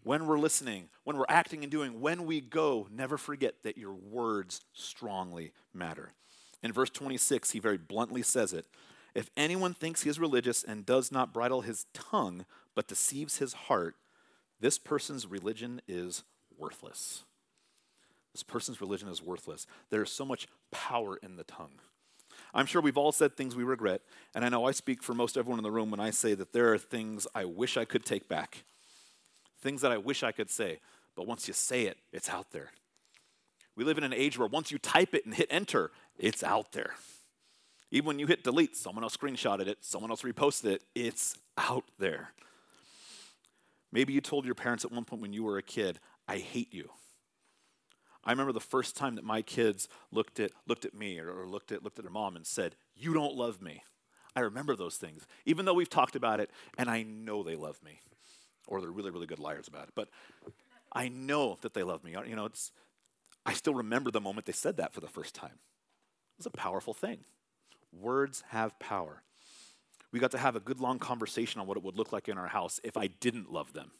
When 0.08 0.26
we're 0.26 0.38
listening, 0.38 0.88
when 1.04 1.18
we're 1.18 1.26
acting 1.28 1.62
and 1.62 1.70
doing, 1.70 2.00
when 2.00 2.24
we 2.24 2.40
go, 2.40 2.88
never 2.90 3.18
forget 3.18 3.62
that 3.62 3.76
your 3.76 3.92
words 3.92 4.62
strongly 4.72 5.52
matter. 5.74 6.14
In 6.62 6.72
verse 6.72 6.88
26, 6.88 7.50
he 7.50 7.58
very 7.58 7.76
bluntly 7.76 8.22
says 8.22 8.54
it 8.54 8.64
If 9.14 9.28
anyone 9.36 9.74
thinks 9.74 10.04
he 10.04 10.08
is 10.08 10.18
religious 10.18 10.64
and 10.64 10.86
does 10.86 11.12
not 11.12 11.34
bridle 11.34 11.60
his 11.60 11.84
tongue, 11.92 12.46
but 12.74 12.88
deceives 12.88 13.36
his 13.36 13.52
heart, 13.52 13.96
this 14.58 14.78
person's 14.78 15.26
religion 15.26 15.82
is 15.86 16.24
worthless. 16.56 17.24
This 18.32 18.42
person's 18.42 18.80
religion 18.80 19.10
is 19.10 19.22
worthless. 19.22 19.66
There 19.90 20.02
is 20.02 20.10
so 20.10 20.24
much 20.24 20.48
power 20.70 21.18
in 21.18 21.36
the 21.36 21.44
tongue. 21.44 21.80
I'm 22.54 22.64
sure 22.64 22.80
we've 22.80 22.96
all 22.96 23.12
said 23.12 23.36
things 23.36 23.54
we 23.54 23.62
regret, 23.62 24.00
and 24.34 24.42
I 24.42 24.48
know 24.48 24.64
I 24.64 24.70
speak 24.70 25.02
for 25.02 25.12
most 25.12 25.36
everyone 25.36 25.58
in 25.58 25.64
the 25.64 25.70
room 25.70 25.90
when 25.90 26.00
I 26.00 26.12
say 26.12 26.32
that 26.32 26.54
there 26.54 26.72
are 26.72 26.78
things 26.78 27.26
I 27.34 27.44
wish 27.44 27.76
I 27.76 27.84
could 27.84 28.06
take 28.06 28.26
back, 28.26 28.64
things 29.60 29.82
that 29.82 29.92
I 29.92 29.98
wish 29.98 30.22
I 30.22 30.32
could 30.32 30.50
say, 30.50 30.80
but 31.14 31.26
once 31.26 31.48
you 31.48 31.54
say 31.54 31.84
it, 31.84 31.98
it's 32.12 32.28
out 32.28 32.50
there. 32.52 32.70
We 33.76 33.84
live 33.84 33.98
in 33.98 34.04
an 34.04 34.12
age 34.12 34.38
where 34.38 34.48
once 34.48 34.70
you 34.70 34.78
type 34.78 35.14
it 35.14 35.24
and 35.24 35.34
hit 35.34 35.48
enter, 35.50 35.90
it's 36.18 36.42
out 36.42 36.72
there. 36.72 36.94
Even 37.90 38.06
when 38.06 38.18
you 38.18 38.26
hit 38.26 38.44
delete, 38.44 38.76
someone 38.76 39.02
else 39.02 39.16
screenshotted 39.16 39.66
it, 39.66 39.78
someone 39.80 40.10
else 40.10 40.22
reposted 40.22 40.72
it, 40.72 40.82
it's 40.94 41.36
out 41.56 41.84
there. 41.98 42.32
Maybe 43.90 44.12
you 44.12 44.20
told 44.20 44.44
your 44.44 44.54
parents 44.54 44.84
at 44.84 44.92
one 44.92 45.04
point 45.04 45.22
when 45.22 45.32
you 45.32 45.44
were 45.44 45.58
a 45.58 45.62
kid, 45.62 45.98
I 46.26 46.38
hate 46.38 46.72
you. 46.74 46.90
I 48.24 48.32
remember 48.32 48.52
the 48.52 48.60
first 48.60 48.96
time 48.96 49.14
that 49.14 49.24
my 49.24 49.40
kids 49.40 49.88
looked 50.12 50.38
at, 50.38 50.50
looked 50.66 50.84
at 50.84 50.92
me 50.92 51.18
or, 51.18 51.46
looked, 51.46 51.72
at, 51.72 51.82
looked 51.82 51.98
at 51.98 52.04
their 52.04 52.12
mom 52.12 52.36
and 52.36 52.46
said, 52.46 52.74
You 52.94 53.14
don't 53.14 53.34
love 53.34 53.62
me. 53.62 53.82
I 54.36 54.40
remember 54.40 54.76
those 54.76 54.96
things, 54.96 55.26
even 55.46 55.64
though 55.64 55.74
we've 55.74 55.88
talked 55.88 56.14
about 56.14 56.38
it, 56.38 56.50
and 56.76 56.90
I 56.90 57.02
know 57.02 57.42
they 57.42 57.56
love 57.56 57.82
me. 57.82 58.00
Or 58.68 58.80
they're 58.80 58.90
really, 58.90 59.10
really 59.10 59.26
good 59.26 59.40
liars 59.40 59.66
about 59.66 59.88
it. 59.88 59.94
But 59.96 60.08
I 60.92 61.08
know 61.08 61.58
that 61.62 61.74
they 61.74 61.82
love 61.82 62.04
me. 62.04 62.14
You 62.26 62.36
know, 62.36 62.44
it's, 62.44 62.70
I 63.44 63.54
still 63.54 63.74
remember 63.74 64.10
the 64.10 64.20
moment 64.20 64.46
they 64.46 64.52
said 64.52 64.76
that 64.76 64.94
for 64.94 65.00
the 65.00 65.08
first 65.08 65.34
time. 65.34 65.58
It 66.38 66.38
was 66.38 66.46
a 66.46 66.50
powerful 66.50 66.94
thing. 66.94 67.24
Words 67.92 68.44
have 68.50 68.78
power. 68.78 69.22
We 70.12 70.20
got 70.20 70.30
to 70.30 70.38
have 70.38 70.54
a 70.54 70.60
good 70.60 70.80
long 70.80 70.98
conversation 70.98 71.60
on 71.60 71.66
what 71.66 71.76
it 71.76 71.82
would 71.82 71.96
look 71.96 72.12
like 72.12 72.28
in 72.28 72.38
our 72.38 72.48
house 72.48 72.78
if 72.84 72.96
I 72.96 73.08
didn't 73.08 73.52
love 73.52 73.72
them. 73.72 73.90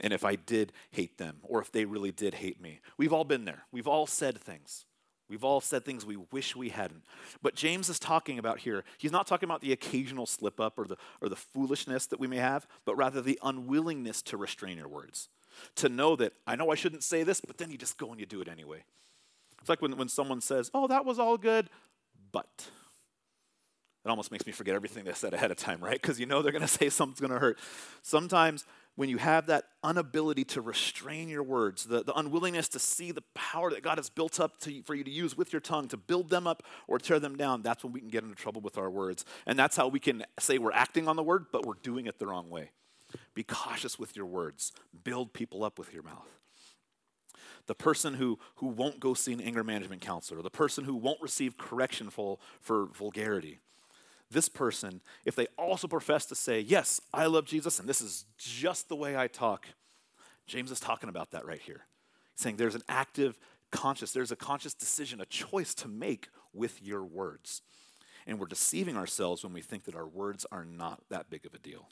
And 0.00 0.12
if 0.12 0.24
I 0.24 0.36
did 0.36 0.72
hate 0.90 1.18
them, 1.18 1.38
or 1.42 1.60
if 1.60 1.72
they 1.72 1.84
really 1.84 2.12
did 2.12 2.34
hate 2.34 2.60
me. 2.60 2.80
We've 2.96 3.12
all 3.12 3.24
been 3.24 3.44
there. 3.44 3.64
We've 3.72 3.88
all 3.88 4.06
said 4.06 4.38
things. 4.38 4.86
We've 5.30 5.44
all 5.44 5.60
said 5.60 5.84
things 5.84 6.04
we 6.04 6.16
wish 6.16 6.56
we 6.56 6.70
hadn't. 6.70 7.04
But 7.40 7.54
James 7.54 7.88
is 7.88 8.00
talking 8.00 8.38
about 8.38 8.58
here, 8.58 8.82
he's 8.98 9.12
not 9.12 9.28
talking 9.28 9.48
about 9.48 9.60
the 9.60 9.70
occasional 9.70 10.26
slip 10.26 10.58
up 10.58 10.76
or 10.76 10.86
the, 10.86 10.96
or 11.22 11.28
the 11.28 11.36
foolishness 11.36 12.06
that 12.06 12.18
we 12.18 12.26
may 12.26 12.38
have, 12.38 12.66
but 12.84 12.96
rather 12.96 13.22
the 13.22 13.38
unwillingness 13.42 14.22
to 14.22 14.36
restrain 14.36 14.76
your 14.76 14.88
words. 14.88 15.28
To 15.76 15.88
know 15.88 16.16
that 16.16 16.32
I 16.46 16.56
know 16.56 16.72
I 16.72 16.74
shouldn't 16.74 17.04
say 17.04 17.22
this, 17.22 17.40
but 17.40 17.58
then 17.58 17.70
you 17.70 17.78
just 17.78 17.96
go 17.96 18.10
and 18.10 18.18
you 18.18 18.26
do 18.26 18.40
it 18.40 18.48
anyway. 18.48 18.82
It's 19.60 19.68
like 19.68 19.80
when, 19.80 19.96
when 19.96 20.08
someone 20.08 20.40
says, 20.40 20.70
Oh, 20.74 20.88
that 20.88 21.04
was 21.04 21.18
all 21.18 21.38
good, 21.38 21.70
but. 22.32 22.68
It 24.02 24.08
almost 24.08 24.32
makes 24.32 24.46
me 24.46 24.52
forget 24.52 24.74
everything 24.74 25.04
they 25.04 25.12
said 25.12 25.34
ahead 25.34 25.50
of 25.50 25.58
time, 25.58 25.84
right? 25.84 26.00
Because 26.00 26.18
you 26.18 26.24
know 26.24 26.40
they're 26.40 26.52
going 26.52 26.62
to 26.66 26.68
say 26.68 26.88
something's 26.88 27.20
going 27.20 27.32
to 27.32 27.38
hurt. 27.38 27.58
Sometimes 28.02 28.64
when 29.00 29.08
you 29.08 29.16
have 29.16 29.46
that 29.46 29.64
inability 29.82 30.44
to 30.44 30.60
restrain 30.60 31.30
your 31.30 31.42
words, 31.42 31.84
the, 31.84 32.04
the 32.04 32.12
unwillingness 32.18 32.68
to 32.68 32.78
see 32.78 33.12
the 33.12 33.22
power 33.34 33.70
that 33.70 33.82
God 33.82 33.96
has 33.96 34.10
built 34.10 34.38
up 34.38 34.60
to, 34.60 34.82
for 34.82 34.94
you 34.94 35.02
to 35.02 35.10
use 35.10 35.38
with 35.38 35.54
your 35.54 35.60
tongue 35.60 35.88
to 35.88 35.96
build 35.96 36.28
them 36.28 36.46
up 36.46 36.62
or 36.86 36.98
tear 36.98 37.18
them 37.18 37.34
down, 37.34 37.62
that's 37.62 37.82
when 37.82 37.94
we 37.94 38.00
can 38.00 38.10
get 38.10 38.24
into 38.24 38.34
trouble 38.34 38.60
with 38.60 38.76
our 38.76 38.90
words. 38.90 39.24
And 39.46 39.58
that's 39.58 39.74
how 39.74 39.88
we 39.88 40.00
can 40.00 40.22
say 40.38 40.58
we're 40.58 40.72
acting 40.72 41.08
on 41.08 41.16
the 41.16 41.22
word, 41.22 41.46
but 41.50 41.64
we're 41.64 41.80
doing 41.82 42.04
it 42.04 42.18
the 42.18 42.26
wrong 42.26 42.50
way. 42.50 42.72
Be 43.32 43.42
cautious 43.42 43.98
with 43.98 44.16
your 44.16 44.26
words, 44.26 44.70
build 45.02 45.32
people 45.32 45.64
up 45.64 45.78
with 45.78 45.94
your 45.94 46.02
mouth 46.02 46.28
the 47.66 47.74
person 47.74 48.14
who, 48.14 48.36
who 48.56 48.66
won't 48.66 48.98
go 48.98 49.14
see 49.14 49.32
an 49.32 49.40
anger 49.40 49.62
management 49.62 50.02
counselor, 50.02 50.40
or 50.40 50.42
the 50.42 50.50
person 50.50 50.82
who 50.82 50.96
won't 50.96 51.20
receive 51.22 51.56
correction 51.56 52.10
for, 52.10 52.38
for 52.60 52.86
vulgarity, 52.86 53.60
this 54.30 54.48
person, 54.48 55.00
if 55.24 55.34
they 55.34 55.46
also 55.58 55.88
profess 55.88 56.26
to 56.26 56.34
say, 56.34 56.60
Yes, 56.60 57.00
I 57.12 57.26
love 57.26 57.44
Jesus 57.46 57.78
and 57.78 57.88
this 57.88 58.00
is 58.00 58.26
just 58.38 58.88
the 58.88 58.96
way 58.96 59.16
I 59.16 59.26
talk, 59.26 59.66
James 60.46 60.70
is 60.70 60.80
talking 60.80 61.08
about 61.08 61.30
that 61.32 61.46
right 61.46 61.60
here. 61.60 61.86
He's 62.34 62.42
saying 62.42 62.56
there's 62.56 62.74
an 62.74 62.82
active 62.88 63.38
conscious, 63.70 64.12
there's 64.12 64.32
a 64.32 64.36
conscious 64.36 64.74
decision, 64.74 65.20
a 65.20 65.26
choice 65.26 65.74
to 65.74 65.88
make 65.88 66.28
with 66.52 66.82
your 66.82 67.04
words. 67.04 67.62
And 68.26 68.38
we're 68.38 68.46
deceiving 68.46 68.96
ourselves 68.96 69.42
when 69.42 69.52
we 69.52 69.62
think 69.62 69.84
that 69.84 69.94
our 69.94 70.06
words 70.06 70.46
are 70.52 70.64
not 70.64 71.02
that 71.08 71.30
big 71.30 71.46
of 71.46 71.54
a 71.54 71.58
deal. 71.58 71.88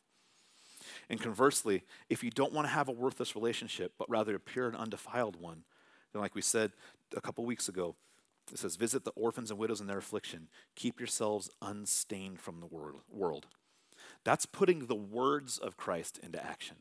And 1.08 1.20
conversely, 1.20 1.84
if 2.08 2.22
you 2.22 2.30
don't 2.30 2.52
want 2.52 2.66
to 2.66 2.72
have 2.72 2.88
a 2.88 2.92
worthless 2.92 3.34
relationship, 3.34 3.92
but 3.98 4.10
rather 4.10 4.34
a 4.34 4.40
pure 4.40 4.68
and 4.68 4.76
undefiled 4.76 5.36
one, 5.36 5.64
then 6.12 6.22
like 6.22 6.34
we 6.34 6.42
said 6.42 6.72
a 7.16 7.20
couple 7.20 7.44
weeks 7.44 7.68
ago, 7.68 7.94
it 8.52 8.58
says, 8.58 8.76
Visit 8.76 9.04
the 9.04 9.12
orphans 9.12 9.50
and 9.50 9.58
widows 9.58 9.80
in 9.80 9.86
their 9.86 9.98
affliction. 9.98 10.48
Keep 10.74 11.00
yourselves 11.00 11.50
unstained 11.62 12.40
from 12.40 12.60
the 12.60 12.66
world. 13.10 13.46
That's 14.24 14.46
putting 14.46 14.86
the 14.86 14.94
words 14.94 15.58
of 15.58 15.76
Christ 15.76 16.18
into 16.22 16.44
action. 16.44 16.76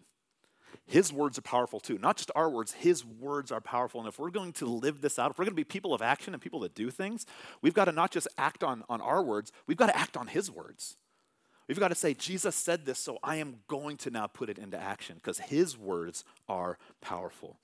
His 0.86 1.12
words 1.12 1.38
are 1.38 1.42
powerful 1.42 1.80
too. 1.80 1.98
Not 1.98 2.18
just 2.18 2.32
our 2.36 2.50
words, 2.50 2.74
his 2.74 3.06
words 3.06 3.52
are 3.52 3.62
powerful. 3.62 4.00
And 4.00 4.08
if 4.08 4.20
we're 4.20 4.30
going 4.30 4.54
to 4.54 4.66
live 4.66 5.02
this 5.02 5.20
out, 5.20 5.32
if 5.32 5.38
we're 5.38 5.46
going 5.46 5.54
to 5.54 5.56
be 5.56 5.64
people 5.64 5.94
of 5.94 6.02
action 6.02 6.34
and 6.34 6.42
people 6.42 6.62
that 6.62 6.76
do 6.76 6.90
things, 6.90 7.26
we've 7.62 7.74
got 7.74 7.86
to 7.86 7.92
not 7.92 8.12
just 8.12 8.28
act 8.38 8.64
on, 8.64 8.84
on 8.90 9.02
our 9.02 9.22
words, 9.22 9.52
we've 9.66 9.78
got 9.78 9.88
to 9.88 9.98
act 9.98 10.16
on 10.16 10.28
his 10.28 10.50
words. 10.50 10.96
We've 11.68 11.80
got 11.80 11.90
to 11.90 11.96
say, 11.96 12.14
Jesus 12.14 12.56
said 12.56 12.86
this, 12.86 13.00
so 13.00 13.18
I 13.22 13.38
am 13.38 13.58
going 13.68 13.98
to 13.98 14.10
now 14.10 14.28
put 14.28 14.50
it 14.50 14.58
into 14.58 14.80
action 14.82 15.16
because 15.16 15.40
his 15.40 15.78
words 15.78 16.24
are 16.48 16.78
powerful. 17.02 17.60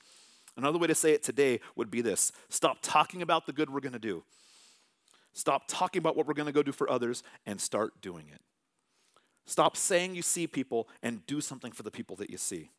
Another 0.55 0.77
way 0.77 0.87
to 0.87 0.95
say 0.95 1.13
it 1.13 1.23
today 1.23 1.59
would 1.75 1.89
be 1.89 2.01
this 2.01 2.31
stop 2.49 2.77
talking 2.81 3.21
about 3.21 3.45
the 3.45 3.53
good 3.53 3.69
we're 3.69 3.79
going 3.79 3.93
to 3.93 3.99
do. 3.99 4.23
Stop 5.33 5.63
talking 5.67 5.99
about 5.99 6.15
what 6.15 6.27
we're 6.27 6.35
going 6.35 6.45
to 6.45 6.51
go 6.51 6.61
do 6.61 6.71
for 6.71 6.89
others 6.89 7.23
and 7.45 7.59
start 7.59 8.01
doing 8.01 8.27
it. 8.31 8.39
Stop 9.45 9.75
saying 9.75 10.15
you 10.15 10.21
see 10.21 10.47
people 10.47 10.87
and 11.01 11.25
do 11.25 11.41
something 11.41 11.71
for 11.71 11.83
the 11.83 11.91
people 11.91 12.15
that 12.17 12.29
you 12.29 12.37
see. 12.37 12.69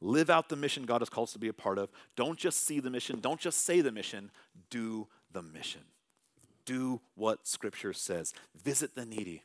Live 0.00 0.30
out 0.30 0.48
the 0.48 0.56
mission 0.56 0.84
God 0.84 1.00
has 1.00 1.08
called 1.08 1.28
us 1.28 1.32
to 1.32 1.38
be 1.38 1.48
a 1.48 1.52
part 1.52 1.78
of. 1.78 1.88
Don't 2.14 2.38
just 2.38 2.64
see 2.64 2.78
the 2.78 2.90
mission, 2.90 3.20
don't 3.20 3.40
just 3.40 3.64
say 3.64 3.80
the 3.80 3.90
mission, 3.90 4.30
do 4.70 5.08
the 5.32 5.42
mission. 5.42 5.80
Do 6.66 7.00
what 7.14 7.46
Scripture 7.46 7.94
says. 7.94 8.34
Visit 8.62 8.94
the 8.94 9.06
needy. 9.06 9.42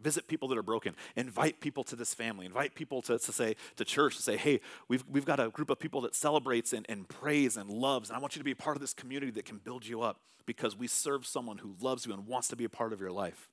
Visit 0.00 0.28
people 0.28 0.48
that 0.48 0.58
are 0.58 0.62
broken. 0.62 0.94
Invite 1.16 1.60
people 1.60 1.82
to 1.84 1.96
this 1.96 2.12
family. 2.12 2.44
Invite 2.44 2.74
people 2.74 3.00
to, 3.02 3.18
to 3.18 3.32
say 3.32 3.56
to 3.76 3.84
church 3.84 4.16
to 4.16 4.22
say, 4.22 4.36
hey, 4.36 4.60
we've, 4.88 5.04
we've 5.10 5.24
got 5.24 5.40
a 5.40 5.48
group 5.48 5.70
of 5.70 5.78
people 5.78 6.02
that 6.02 6.14
celebrates 6.14 6.72
and, 6.72 6.84
and 6.88 7.08
prays 7.08 7.56
and 7.56 7.70
loves. 7.70 8.10
And 8.10 8.16
I 8.16 8.20
want 8.20 8.36
you 8.36 8.40
to 8.40 8.44
be 8.44 8.50
a 8.50 8.56
part 8.56 8.76
of 8.76 8.82
this 8.82 8.92
community 8.92 9.32
that 9.32 9.46
can 9.46 9.56
build 9.58 9.86
you 9.86 10.02
up 10.02 10.20
because 10.44 10.76
we 10.76 10.86
serve 10.86 11.26
someone 11.26 11.58
who 11.58 11.74
loves 11.80 12.06
you 12.06 12.12
and 12.12 12.26
wants 12.26 12.48
to 12.48 12.56
be 12.56 12.64
a 12.64 12.68
part 12.68 12.92
of 12.92 13.00
your 13.00 13.10
life. 13.10 13.48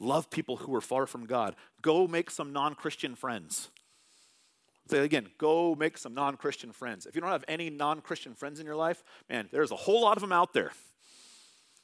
Love 0.00 0.30
people 0.30 0.56
who 0.56 0.74
are 0.74 0.80
far 0.80 1.06
from 1.06 1.26
God. 1.26 1.54
Go 1.80 2.06
make 2.06 2.30
some 2.30 2.52
non 2.52 2.74
Christian 2.74 3.14
friends. 3.14 3.70
Say 4.88 4.98
again, 4.98 5.28
go 5.38 5.74
make 5.74 5.96
some 5.96 6.12
non 6.12 6.36
Christian 6.36 6.72
friends. 6.72 7.06
If 7.06 7.14
you 7.14 7.20
don't 7.20 7.30
have 7.30 7.44
any 7.48 7.70
non 7.70 8.00
Christian 8.00 8.34
friends 8.34 8.60
in 8.60 8.66
your 8.66 8.76
life, 8.76 9.02
man, 9.30 9.48
there's 9.52 9.70
a 9.70 9.76
whole 9.76 10.02
lot 10.02 10.16
of 10.16 10.20
them 10.20 10.32
out 10.32 10.52
there. 10.52 10.72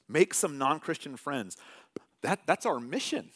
Make 0.09 0.35
some 0.35 0.59
non 0.59 0.81
Christian 0.81 1.17
friends. 1.17 1.57
That, 2.23 2.41
that's 2.47 2.67
our 2.67 2.81
mission. 2.81 3.31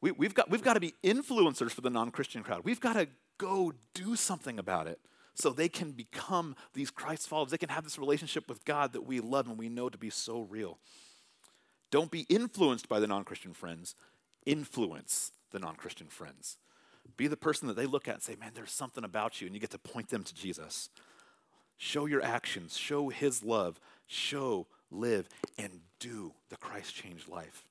We, 0.00 0.12
we've, 0.12 0.34
got, 0.34 0.50
we've 0.50 0.62
got 0.62 0.74
to 0.74 0.80
be 0.80 0.94
influencers 1.02 1.70
for 1.70 1.80
the 1.80 1.90
non 1.90 2.10
Christian 2.10 2.42
crowd. 2.42 2.62
We've 2.64 2.80
got 2.80 2.94
to 2.94 3.08
go 3.38 3.72
do 3.94 4.16
something 4.16 4.58
about 4.58 4.86
it 4.86 5.00
so 5.34 5.50
they 5.50 5.68
can 5.68 5.92
become 5.92 6.54
these 6.74 6.90
Christ 6.90 7.28
followers. 7.28 7.50
They 7.50 7.58
can 7.58 7.68
have 7.68 7.84
this 7.84 7.98
relationship 7.98 8.48
with 8.48 8.64
God 8.64 8.92
that 8.92 9.06
we 9.06 9.20
love 9.20 9.48
and 9.48 9.58
we 9.58 9.68
know 9.68 9.88
to 9.88 9.98
be 9.98 10.10
so 10.10 10.42
real. 10.42 10.78
Don't 11.90 12.10
be 12.10 12.26
influenced 12.28 12.88
by 12.88 13.00
the 13.00 13.06
non 13.06 13.24
Christian 13.24 13.52
friends, 13.52 13.94
influence 14.46 15.32
the 15.52 15.58
non 15.58 15.76
Christian 15.76 16.08
friends. 16.08 16.58
Be 17.16 17.26
the 17.26 17.36
person 17.36 17.68
that 17.68 17.76
they 17.76 17.86
look 17.86 18.08
at 18.08 18.14
and 18.14 18.22
say, 18.22 18.34
man, 18.36 18.52
there's 18.54 18.72
something 18.72 19.04
about 19.04 19.40
you, 19.40 19.46
and 19.46 19.54
you 19.54 19.60
get 19.60 19.70
to 19.70 19.78
point 19.78 20.08
them 20.08 20.24
to 20.24 20.34
Jesus. 20.34 20.88
Show 21.76 22.06
your 22.06 22.22
actions, 22.22 22.76
show 22.76 23.08
his 23.08 23.42
love, 23.42 23.78
show 24.06 24.66
live, 24.90 25.28
and 25.58 25.80
do 25.98 26.32
the 26.48 26.56
Christ 26.56 26.94
changed 26.94 27.28
life. 27.28 27.64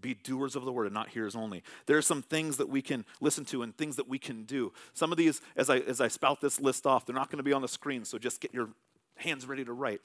Be 0.00 0.14
doers 0.14 0.56
of 0.56 0.64
the 0.64 0.72
word 0.72 0.86
and 0.86 0.94
not 0.94 1.08
hearers 1.08 1.36
only. 1.36 1.62
There 1.86 1.96
are 1.96 2.02
some 2.02 2.22
things 2.22 2.56
that 2.56 2.68
we 2.68 2.82
can 2.82 3.04
listen 3.20 3.44
to 3.46 3.62
and 3.62 3.76
things 3.76 3.96
that 3.96 4.08
we 4.08 4.18
can 4.18 4.44
do. 4.44 4.72
Some 4.94 5.12
of 5.12 5.18
these, 5.18 5.40
as 5.56 5.70
I, 5.70 5.78
as 5.78 6.00
I 6.00 6.08
spout 6.08 6.40
this 6.40 6.60
list 6.60 6.86
off, 6.86 7.06
they're 7.06 7.14
not 7.14 7.30
going 7.30 7.38
to 7.38 7.44
be 7.44 7.52
on 7.52 7.62
the 7.62 7.68
screen, 7.68 8.04
so 8.04 8.18
just 8.18 8.40
get 8.40 8.54
your 8.54 8.68
hands 9.16 9.46
ready 9.46 9.64
to 9.64 9.72
write. 9.72 10.00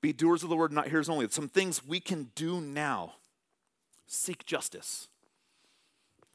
Be 0.00 0.12
doers 0.12 0.42
of 0.42 0.50
the 0.50 0.56
word, 0.56 0.72
not 0.72 0.88
hearers 0.88 1.08
only. 1.08 1.28
Some 1.28 1.48
things 1.48 1.86
we 1.86 2.00
can 2.00 2.30
do 2.34 2.60
now. 2.60 3.14
Seek 4.06 4.44
justice. 4.44 5.08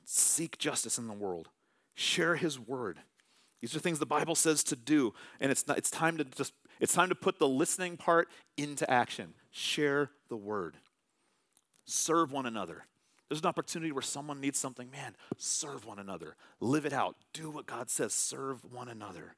Seek 0.04 0.58
justice 0.58 0.98
in 0.98 1.08
the 1.08 1.14
world. 1.14 1.50
Share 1.94 2.36
his 2.36 2.60
word. 2.60 3.00
These 3.62 3.76
are 3.76 3.80
things 3.80 4.00
the 4.00 4.06
Bible 4.06 4.36
says 4.36 4.64
to 4.66 4.76
do, 4.76 5.14
and 5.40 5.52
it's, 5.52 5.68
not, 5.68 5.78
it's 5.78 5.92
time 5.92 6.18
to 6.18 6.24
just 6.24 6.54
it's 6.82 6.94
time 6.94 7.10
to 7.10 7.16
put 7.16 7.38
the 7.38 7.48
listening 7.48 7.96
part 7.96 8.28
into 8.58 8.90
action. 8.90 9.36
Share 9.52 10.10
the 10.30 10.36
word. 10.36 10.78
Serve 11.92 12.32
one 12.32 12.46
another. 12.46 12.86
There's 13.28 13.42
an 13.42 13.48
opportunity 13.48 13.92
where 13.92 14.02
someone 14.02 14.40
needs 14.40 14.58
something. 14.58 14.90
Man, 14.92 15.16
serve 15.38 15.86
one 15.86 16.00
another. 16.00 16.36
Live 16.60 16.86
it 16.86 16.94
out. 16.94 17.16
Do 17.34 17.50
what 17.50 17.66
God 17.66 17.90
says. 17.90 18.14
Serve 18.14 18.60
one 18.74 18.88
another. 18.88 19.36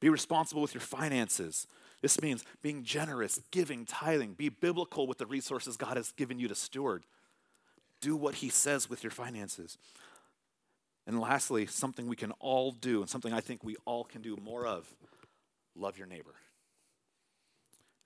Be 0.00 0.08
responsible 0.08 0.62
with 0.62 0.74
your 0.74 0.80
finances. 0.80 1.66
This 2.02 2.20
means 2.20 2.44
being 2.62 2.84
generous, 2.84 3.40
giving, 3.50 3.84
tithing. 3.84 4.34
Be 4.34 4.48
biblical 4.48 5.06
with 5.06 5.18
the 5.18 5.26
resources 5.26 5.76
God 5.76 5.96
has 5.96 6.12
given 6.12 6.38
you 6.38 6.48
to 6.48 6.54
steward. 6.54 7.04
Do 8.00 8.16
what 8.16 8.36
He 8.36 8.48
says 8.48 8.90
with 8.90 9.02
your 9.02 9.10
finances. 9.10 9.78
And 11.06 11.20
lastly, 11.20 11.66
something 11.66 12.08
we 12.08 12.16
can 12.16 12.32
all 12.38 12.72
do, 12.72 13.00
and 13.00 13.10
something 13.10 13.32
I 13.32 13.40
think 13.40 13.62
we 13.62 13.76
all 13.84 14.04
can 14.04 14.22
do 14.22 14.36
more 14.42 14.66
of 14.66 14.92
love 15.76 15.98
your 15.98 16.06
neighbor. 16.06 16.34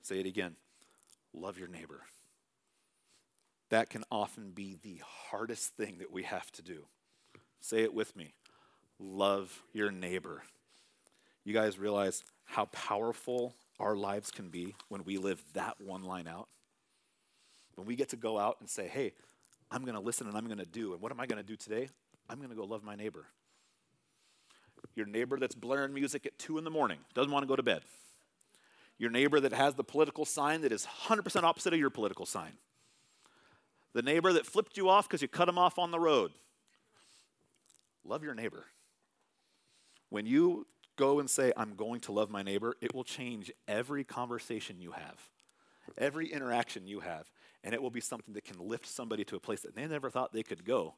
Say 0.02 0.20
it 0.20 0.26
again 0.26 0.56
love 1.34 1.58
your 1.58 1.68
neighbor. 1.68 2.00
That 3.70 3.90
can 3.90 4.04
often 4.10 4.50
be 4.50 4.76
the 4.82 5.00
hardest 5.04 5.76
thing 5.76 5.98
that 5.98 6.12
we 6.12 6.22
have 6.22 6.50
to 6.52 6.62
do. 6.62 6.84
Say 7.60 7.82
it 7.82 7.94
with 7.94 8.16
me 8.16 8.34
love 9.00 9.62
your 9.72 9.90
neighbor. 9.92 10.42
You 11.44 11.54
guys 11.54 11.78
realize 11.78 12.24
how 12.44 12.66
powerful 12.66 13.54
our 13.78 13.96
lives 13.96 14.30
can 14.30 14.48
be 14.48 14.74
when 14.88 15.04
we 15.04 15.18
live 15.18 15.42
that 15.54 15.80
one 15.80 16.02
line 16.02 16.26
out? 16.26 16.48
When 17.76 17.86
we 17.86 17.94
get 17.94 18.08
to 18.08 18.16
go 18.16 18.38
out 18.38 18.56
and 18.60 18.68
say, 18.68 18.88
hey, 18.88 19.12
I'm 19.70 19.82
going 19.82 19.94
to 19.94 20.00
listen 20.00 20.26
and 20.26 20.36
I'm 20.36 20.46
going 20.46 20.58
to 20.58 20.66
do. 20.66 20.92
And 20.92 21.00
what 21.00 21.12
am 21.12 21.20
I 21.20 21.26
going 21.26 21.40
to 21.40 21.46
do 21.46 21.56
today? 21.56 21.88
I'm 22.28 22.38
going 22.38 22.50
to 22.50 22.56
go 22.56 22.64
love 22.64 22.82
my 22.82 22.96
neighbor. 22.96 23.26
Your 24.94 25.06
neighbor 25.06 25.38
that's 25.38 25.54
blaring 25.54 25.94
music 25.94 26.26
at 26.26 26.38
2 26.38 26.58
in 26.58 26.64
the 26.64 26.70
morning, 26.70 26.98
doesn't 27.14 27.30
want 27.30 27.44
to 27.44 27.48
go 27.48 27.56
to 27.56 27.62
bed. 27.62 27.82
Your 28.98 29.10
neighbor 29.10 29.38
that 29.38 29.52
has 29.52 29.74
the 29.74 29.84
political 29.84 30.24
sign 30.24 30.62
that 30.62 30.72
is 30.72 30.86
100% 31.04 31.42
opposite 31.44 31.72
of 31.72 31.78
your 31.78 31.90
political 31.90 32.26
sign. 32.26 32.52
The 33.99 34.03
neighbor 34.03 34.32
that 34.34 34.46
flipped 34.46 34.76
you 34.76 34.88
off 34.88 35.09
because 35.09 35.22
you 35.22 35.26
cut 35.26 35.49
him 35.49 35.59
off 35.59 35.76
on 35.76 35.90
the 35.90 35.99
road. 35.99 36.30
Love 38.05 38.22
your 38.22 38.32
neighbor. 38.32 38.66
When 40.09 40.24
you 40.24 40.68
go 40.94 41.18
and 41.18 41.28
say, 41.28 41.53
I'm 41.57 41.74
going 41.74 41.99
to 42.03 42.12
love 42.12 42.30
my 42.30 42.44
neighbor, 42.44 42.76
it 42.80 42.94
will 42.94 43.03
change 43.03 43.51
every 43.66 44.05
conversation 44.05 44.76
you 44.78 44.92
have, 44.92 45.18
every 45.96 46.32
interaction 46.32 46.86
you 46.86 47.01
have, 47.01 47.28
and 47.64 47.74
it 47.74 47.82
will 47.82 47.90
be 47.90 48.01
something 48.01 48.34
that 48.34 48.44
can 48.44 48.61
lift 48.61 48.86
somebody 48.86 49.24
to 49.24 49.34
a 49.34 49.40
place 49.40 49.62
that 49.62 49.74
they 49.74 49.84
never 49.84 50.11
thought 50.11 50.32
they 50.32 50.44
could 50.44 50.64
go 50.64 50.94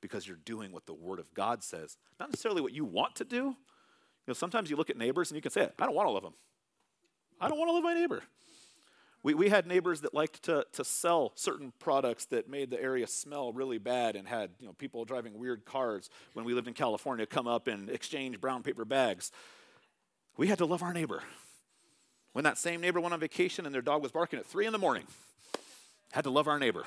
because 0.00 0.26
you're 0.26 0.36
doing 0.44 0.72
what 0.72 0.86
the 0.86 0.94
Word 0.94 1.20
of 1.20 1.32
God 1.34 1.62
says, 1.62 1.96
not 2.18 2.30
necessarily 2.30 2.60
what 2.60 2.72
you 2.72 2.84
want 2.84 3.14
to 3.14 3.24
do. 3.24 3.36
You 3.36 3.54
know, 4.26 4.34
sometimes 4.34 4.68
you 4.68 4.74
look 4.74 4.90
at 4.90 4.96
neighbors 4.96 5.30
and 5.30 5.36
you 5.36 5.42
can 5.42 5.52
say, 5.52 5.68
I 5.78 5.86
don't 5.86 5.94
want 5.94 6.08
to 6.08 6.12
love 6.12 6.24
them. 6.24 6.34
I 7.40 7.48
don't 7.48 7.56
want 7.56 7.68
to 7.68 7.74
love 7.74 7.84
my 7.84 7.94
neighbor. 7.94 8.24
We, 9.22 9.34
we 9.34 9.48
had 9.48 9.66
neighbors 9.66 10.00
that 10.00 10.14
liked 10.14 10.42
to, 10.44 10.66
to 10.72 10.84
sell 10.84 11.32
certain 11.36 11.72
products 11.78 12.24
that 12.26 12.48
made 12.48 12.70
the 12.70 12.82
area 12.82 13.06
smell 13.06 13.52
really 13.52 13.78
bad 13.78 14.16
and 14.16 14.26
had 14.26 14.50
you 14.58 14.66
know, 14.66 14.72
people 14.72 15.04
driving 15.04 15.38
weird 15.38 15.64
cars 15.64 16.10
when 16.32 16.44
we 16.44 16.54
lived 16.54 16.66
in 16.66 16.74
California 16.74 17.24
come 17.24 17.46
up 17.46 17.68
and 17.68 17.88
exchange 17.88 18.40
brown 18.40 18.62
paper 18.62 18.84
bags. 18.84 19.30
We 20.36 20.48
had 20.48 20.58
to 20.58 20.66
love 20.66 20.82
our 20.82 20.92
neighbor. 20.92 21.22
When 22.32 22.44
that 22.44 22.58
same 22.58 22.80
neighbor 22.80 23.00
went 23.00 23.14
on 23.14 23.20
vacation 23.20 23.66
and 23.66 23.74
their 23.74 23.82
dog 23.82 24.02
was 24.02 24.10
barking 24.10 24.38
at 24.38 24.46
three 24.46 24.66
in 24.66 24.72
the 24.72 24.78
morning, 24.78 25.04
had 26.10 26.24
to 26.24 26.30
love 26.30 26.48
our 26.48 26.58
neighbor 26.58 26.84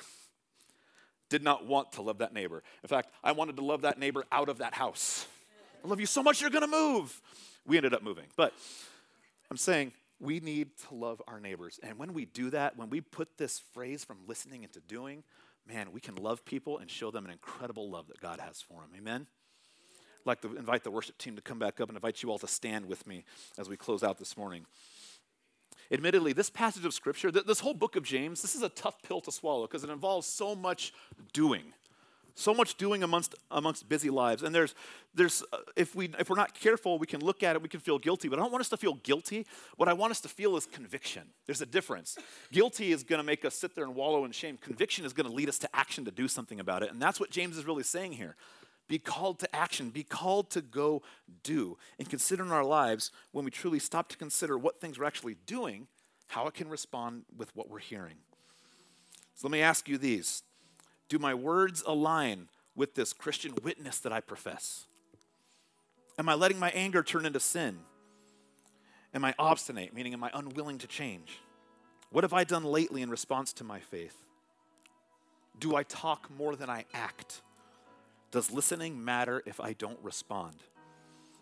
did 1.29 1.43
not 1.43 1.65
want 1.65 1.91
to 1.93 2.01
love 2.01 2.19
that 2.19 2.33
neighbor. 2.33 2.63
In 2.83 2.87
fact, 2.87 3.09
I 3.23 3.31
wanted 3.31 3.55
to 3.57 3.63
love 3.63 3.81
that 3.81 3.99
neighbor 3.99 4.25
out 4.31 4.49
of 4.49 4.59
that 4.59 4.73
house. 4.73 5.25
I 5.83 5.87
love 5.87 5.99
you 5.99 6.05
so 6.05 6.23
much, 6.23 6.41
you're 6.41 6.49
gonna 6.49 6.67
move. 6.67 7.21
We 7.65 7.77
ended 7.77 7.93
up 7.93 8.03
moving. 8.03 8.25
But 8.35 8.53
I'm 9.49 9.57
saying 9.57 9.91
we 10.19 10.39
need 10.39 10.69
to 10.87 10.95
love 10.95 11.21
our 11.27 11.39
neighbors. 11.39 11.79
And 11.83 11.97
when 11.97 12.13
we 12.13 12.25
do 12.25 12.49
that, 12.51 12.77
when 12.77 12.89
we 12.89 13.01
put 13.01 13.37
this 13.37 13.61
phrase 13.73 14.03
from 14.03 14.17
listening 14.27 14.63
into 14.63 14.79
doing, 14.79 15.23
man, 15.67 15.91
we 15.91 15.99
can 15.99 16.15
love 16.15 16.45
people 16.45 16.77
and 16.77 16.89
show 16.89 17.11
them 17.11 17.25
an 17.25 17.31
incredible 17.31 17.89
love 17.89 18.07
that 18.07 18.21
God 18.21 18.39
has 18.39 18.61
for 18.61 18.81
them. 18.81 18.91
Amen? 18.97 19.27
I'd 20.19 20.25
like 20.25 20.41
to 20.41 20.55
invite 20.55 20.83
the 20.83 20.91
worship 20.91 21.17
team 21.17 21.35
to 21.35 21.41
come 21.41 21.59
back 21.59 21.79
up 21.79 21.89
and 21.89 21.97
invite 21.97 22.23
you 22.23 22.31
all 22.31 22.39
to 22.39 22.47
stand 22.47 22.85
with 22.87 23.05
me 23.05 23.25
as 23.57 23.69
we 23.69 23.77
close 23.77 24.03
out 24.03 24.17
this 24.17 24.37
morning. 24.37 24.65
Admittedly, 25.91 26.33
this 26.33 26.49
passage 26.49 26.85
of 26.85 26.93
Scripture, 26.93 27.29
this 27.29 27.59
whole 27.59 27.75
book 27.75 27.95
of 27.95 28.03
James, 28.03 28.41
this 28.41 28.55
is 28.55 28.63
a 28.63 28.69
tough 28.69 29.01
pill 29.03 29.21
to 29.21 29.31
swallow 29.31 29.67
because 29.67 29.83
it 29.83 29.89
involves 29.89 30.25
so 30.25 30.55
much 30.55 30.93
doing. 31.31 31.73
So 32.37 32.53
much 32.53 32.75
doing 32.75 33.01
amongst, 33.01 33.33
amongst 33.49 33.87
busy 33.87 34.09
lives. 34.09 34.43
And 34.43 34.53
there's, 34.53 34.75
there's 35.13 35.41
uh, 35.53 35.57
if, 35.77 35.95
we, 35.95 36.09
if 36.19 36.29
we're 36.29 36.35
not 36.35 36.53
careful, 36.53 36.99
we 36.99 37.07
can 37.07 37.21
look 37.21 37.43
at 37.43 37.55
it, 37.55 37.61
we 37.61 37.69
can 37.69 37.79
feel 37.79 37.97
guilty. 37.97 38.27
But 38.27 38.39
I 38.39 38.41
don't 38.41 38.51
want 38.51 38.59
us 38.61 38.69
to 38.69 38.77
feel 38.77 38.95
guilty. 38.95 39.47
What 39.77 39.87
I 39.87 39.93
want 39.93 40.11
us 40.11 40.19
to 40.21 40.27
feel 40.27 40.57
is 40.57 40.65
conviction. 40.65 41.23
There's 41.45 41.61
a 41.61 41.65
difference. 41.65 42.17
Guilty 42.51 42.91
is 42.91 43.03
going 43.03 43.19
to 43.19 43.23
make 43.23 43.45
us 43.45 43.55
sit 43.55 43.73
there 43.73 43.85
and 43.85 43.95
wallow 43.95 44.25
in 44.25 44.31
shame. 44.31 44.57
Conviction 44.57 45.05
is 45.05 45.13
going 45.13 45.29
to 45.29 45.33
lead 45.33 45.47
us 45.47 45.57
to 45.59 45.69
action 45.73 46.03
to 46.05 46.11
do 46.11 46.27
something 46.27 46.59
about 46.59 46.83
it. 46.83 46.91
And 46.91 47.01
that's 47.01 47.21
what 47.21 47.29
James 47.29 47.57
is 47.57 47.65
really 47.65 47.83
saying 47.83 48.11
here. 48.13 48.35
Be 48.87 48.99
called 48.99 49.39
to 49.39 49.55
action, 49.55 49.89
be 49.89 50.03
called 50.03 50.51
to 50.51 50.61
go 50.61 51.01
do. 51.41 51.77
And 51.97 52.07
consider 52.07 52.43
in 52.43 52.51
our 52.51 52.63
lives, 52.63 53.11
when 53.31 53.45
we 53.45 53.49
truly 53.49 53.79
stop 53.79 54.09
to 54.09 54.17
consider 54.17 54.57
what 54.57 54.79
things 54.79 54.99
we're 54.99 55.05
actually 55.05 55.37
doing, 55.47 55.87
how 56.27 56.47
it 56.47 56.53
can 56.53 56.69
respond 56.69 57.23
with 57.35 57.55
what 57.55 57.69
we're 57.69 57.79
hearing. 57.79 58.17
So 59.35 59.47
let 59.47 59.51
me 59.51 59.61
ask 59.61 59.89
you 59.89 59.97
these 59.97 60.43
Do 61.09 61.19
my 61.19 61.33
words 61.33 61.83
align 61.85 62.47
with 62.75 62.95
this 62.95 63.13
Christian 63.13 63.53
witness 63.63 63.99
that 63.99 64.11
I 64.11 64.19
profess? 64.19 64.85
Am 66.17 66.29
I 66.29 66.33
letting 66.33 66.59
my 66.59 66.71
anger 66.71 67.03
turn 67.03 67.25
into 67.25 67.39
sin? 67.39 67.79
Am 69.13 69.23
I 69.23 69.33
obstinate, 69.37 69.93
meaning 69.93 70.13
am 70.13 70.23
I 70.23 70.31
unwilling 70.33 70.77
to 70.79 70.87
change? 70.87 71.39
What 72.09 72.23
have 72.23 72.33
I 72.33 72.43
done 72.43 72.63
lately 72.63 73.01
in 73.01 73.09
response 73.09 73.53
to 73.53 73.63
my 73.63 73.79
faith? 73.79 74.15
Do 75.59 75.75
I 75.75 75.83
talk 75.83 76.29
more 76.37 76.55
than 76.55 76.69
I 76.69 76.85
act? 76.93 77.41
Does 78.31 78.51
listening 78.51 79.03
matter 79.03 79.41
if 79.45 79.61
I 79.61 79.73
don't 79.73 79.99
respond? 80.01 80.55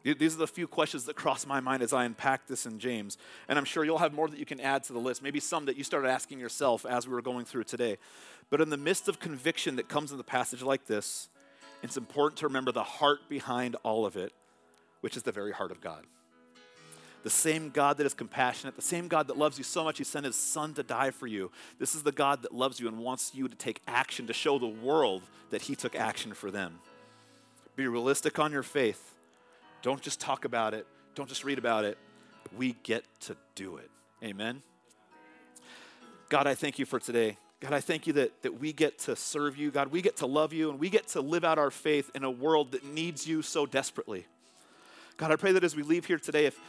These 0.04 0.36
are 0.36 0.40
the 0.40 0.48
few 0.48 0.68
questions 0.68 1.06
that 1.06 1.16
cross 1.16 1.46
my 1.46 1.62
mind 1.62 1.82
as 1.82 1.94
I 1.94 2.04
unpack 2.04 2.46
this 2.46 2.66
in 2.66 2.78
James. 2.78 3.18
And 3.48 3.58
I'm 3.58 3.64
sure 3.64 3.86
you'll 3.86 4.00
have 4.00 4.14
more 4.14 4.28
that 4.28 4.38
you 4.38 4.46
can 4.46 4.60
add 4.60 4.84
to 4.86 4.94
the 4.94 5.00
list, 5.00 5.24
maybe 5.24 5.40
some 5.40 5.66
that 5.66 5.78
you 5.78 5.84
started 5.84 6.10
asking 6.10 6.40
yourself 6.40 6.86
as 6.86 7.08
we 7.08 7.14
were 7.14 7.22
going 7.22 7.46
through 7.46 7.64
today. 7.64 7.98
But 8.50 8.60
in 8.60 8.70
the 8.70 8.78
midst 8.78 9.08
of 9.08 9.20
conviction 9.20 9.78
that 9.78 9.88
comes 9.88 10.12
in 10.12 10.18
the 10.18 10.24
passage 10.24 10.62
like 10.62 10.88
this, 10.88 11.30
it's 11.82 11.96
important 11.96 12.38
to 12.40 12.48
remember 12.48 12.72
the 12.74 12.84
heart 12.84 13.30
behind 13.30 13.78
all 13.84 14.06
of 14.06 14.18
it, 14.18 14.34
which 15.00 15.16
is 15.16 15.24
the 15.24 15.32
very 15.32 15.54
heart 15.54 15.72
of 15.72 15.80
God. 15.80 16.04
The 17.24 17.30
same 17.30 17.70
God 17.70 17.98
that 17.98 18.06
is 18.06 18.14
compassionate, 18.14 18.76
the 18.76 18.82
same 18.82 19.08
God 19.08 19.28
that 19.28 19.38
loves 19.38 19.58
you 19.58 19.64
so 19.64 19.86
much, 19.86 19.98
He 19.98 20.04
sent 20.04 20.26
His 20.26 20.36
Son 20.36 20.74
to 20.74 20.84
die 20.84 21.12
for 21.12 21.28
you. 21.28 21.50
This 21.80 21.96
is 21.96 22.04
the 22.04 22.12
God 22.12 22.42
that 22.42 22.54
loves 22.54 22.82
you 22.82 22.90
and 22.90 23.00
wants 23.00 23.34
you 23.34 23.48
to 23.48 23.56
take 23.56 23.82
action 23.88 24.28
to 24.28 24.34
show 24.34 24.60
the 24.60 24.68
world 24.68 25.24
that 25.50 25.62
He 25.64 25.76
took 25.76 25.96
action 25.96 26.34
for 26.34 26.52
them. 26.52 26.80
Be 27.78 27.88
realistic 27.88 28.40
on 28.40 28.52
your 28.52 28.64
faith. 28.64 29.13
Don't 29.84 30.02
just 30.02 30.20
talk 30.20 30.46
about 30.46 30.74
it, 30.74 30.88
don't 31.14 31.30
just 31.30 31.44
read 31.44 31.60
about 31.60 31.86
it. 31.86 31.98
We 32.58 32.76
get 32.84 33.04
to 33.22 33.38
do 33.56 33.78
it. 33.78 33.92
Amen. 34.24 34.62
God, 36.30 36.48
I 36.48 36.56
thank 36.56 36.80
you 36.80 36.86
for 36.86 37.00
today. 37.00 37.38
God, 37.60 37.74
I 37.74 37.80
thank 37.80 38.08
you 38.08 38.14
that, 38.14 38.42
that 38.42 38.60
we 38.60 38.74
get 38.74 38.98
to 39.00 39.16
serve 39.16 39.56
you. 39.56 39.72
God, 39.72 39.90
we 39.90 40.02
get 40.02 40.18
to 40.18 40.26
love 40.26 40.52
you 40.52 40.70
and 40.70 40.80
we 40.80 40.90
get 40.90 41.08
to 41.10 41.22
live 41.22 41.44
out 41.44 41.58
our 41.58 41.72
faith 41.72 42.12
in 42.16 42.24
a 42.24 42.32
world 42.32 42.72
that 42.72 42.84
needs 42.84 43.28
you 43.28 43.42
so 43.42 43.66
desperately. 43.66 44.26
God, 45.18 45.32
I 45.32 45.36
pray 45.36 45.52
that 45.52 45.64
as 45.64 45.76
we 45.76 45.84
leave 45.84 46.06
here 46.06 46.18
today, 46.18 46.46
if 46.48 46.60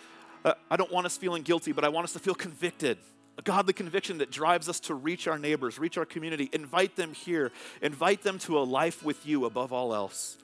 uh, 0.45 0.55
I 0.71 0.77
don't 0.77 0.93
want 0.93 1.07
us 1.07 1.17
feeling 1.17 1.43
guilty, 1.43 1.73
but 1.73 1.85
I 1.85 1.89
want 1.89 2.05
us 2.05 2.13
to 2.13 2.19
feel 2.19 2.35
convicted. 2.35 2.99
A 3.39 3.43
godly 3.43 3.73
conviction 3.73 4.19
that 4.19 4.31
drives 4.31 4.69
us 4.69 4.79
to 4.81 4.95
reach 4.95 5.27
our 5.27 5.39
neighbors, 5.39 5.79
reach 5.79 5.99
our 5.99 6.05
community, 6.05 6.49
invite 6.53 6.95
them 6.95 7.13
here, 7.13 7.51
invite 7.83 8.23
them 8.23 8.39
to 8.41 8.59
a 8.59 8.63
life 8.63 9.03
with 9.03 9.27
you 9.27 9.47
above 9.47 9.73
all 9.73 9.95
else. 9.95 10.37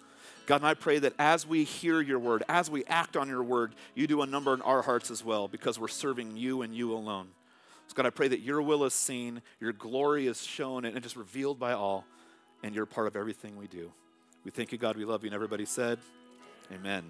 God, 0.47 0.57
and 0.57 0.67
I 0.67 0.75
pray 0.75 0.99
that 0.99 1.15
as 1.19 1.47
we 1.47 1.65
hear 1.65 2.01
your 2.01 2.19
word, 2.19 2.43
as 2.49 2.71
we 2.71 2.85
act 2.87 3.17
on 3.17 3.29
your 3.29 3.43
word, 3.43 3.75
you 3.95 4.07
do 4.07 4.23
a 4.23 4.27
number 4.27 4.53
in 4.55 4.63
our 4.63 4.83
hearts 4.83 5.11
as 5.11 5.25
well 5.25 5.49
because 5.49 5.79
we're 5.79 5.89
serving 5.89 6.37
you 6.37 6.63
and 6.63 6.75
you 6.75 6.93
alone. 6.93 7.29
So, 7.87 7.95
God, 7.95 8.07
I 8.07 8.11
pray 8.11 8.29
that 8.29 8.41
your 8.41 8.63
will 8.63 8.85
is 8.85 8.95
seen, 8.95 9.43
your 9.61 9.73
glory 9.73 10.27
is 10.27 10.43
shown, 10.43 10.85
and 10.85 11.05
is 11.05 11.17
revealed 11.17 11.59
by 11.59 11.73
all, 11.73 12.05
and 12.63 12.75
you're 12.75 12.87
part 12.87 13.07
of 13.07 13.17
everything 13.17 13.57
we 13.57 13.67
do. 13.67 13.93
We 14.45 14.51
thank 14.51 14.73
you, 14.73 14.79
God. 14.79 14.97
We 14.97 15.05
love 15.05 15.23
you. 15.23 15.29
And 15.29 15.35
everybody 15.35 15.65
said, 15.65 15.99
Amen. 16.73 17.05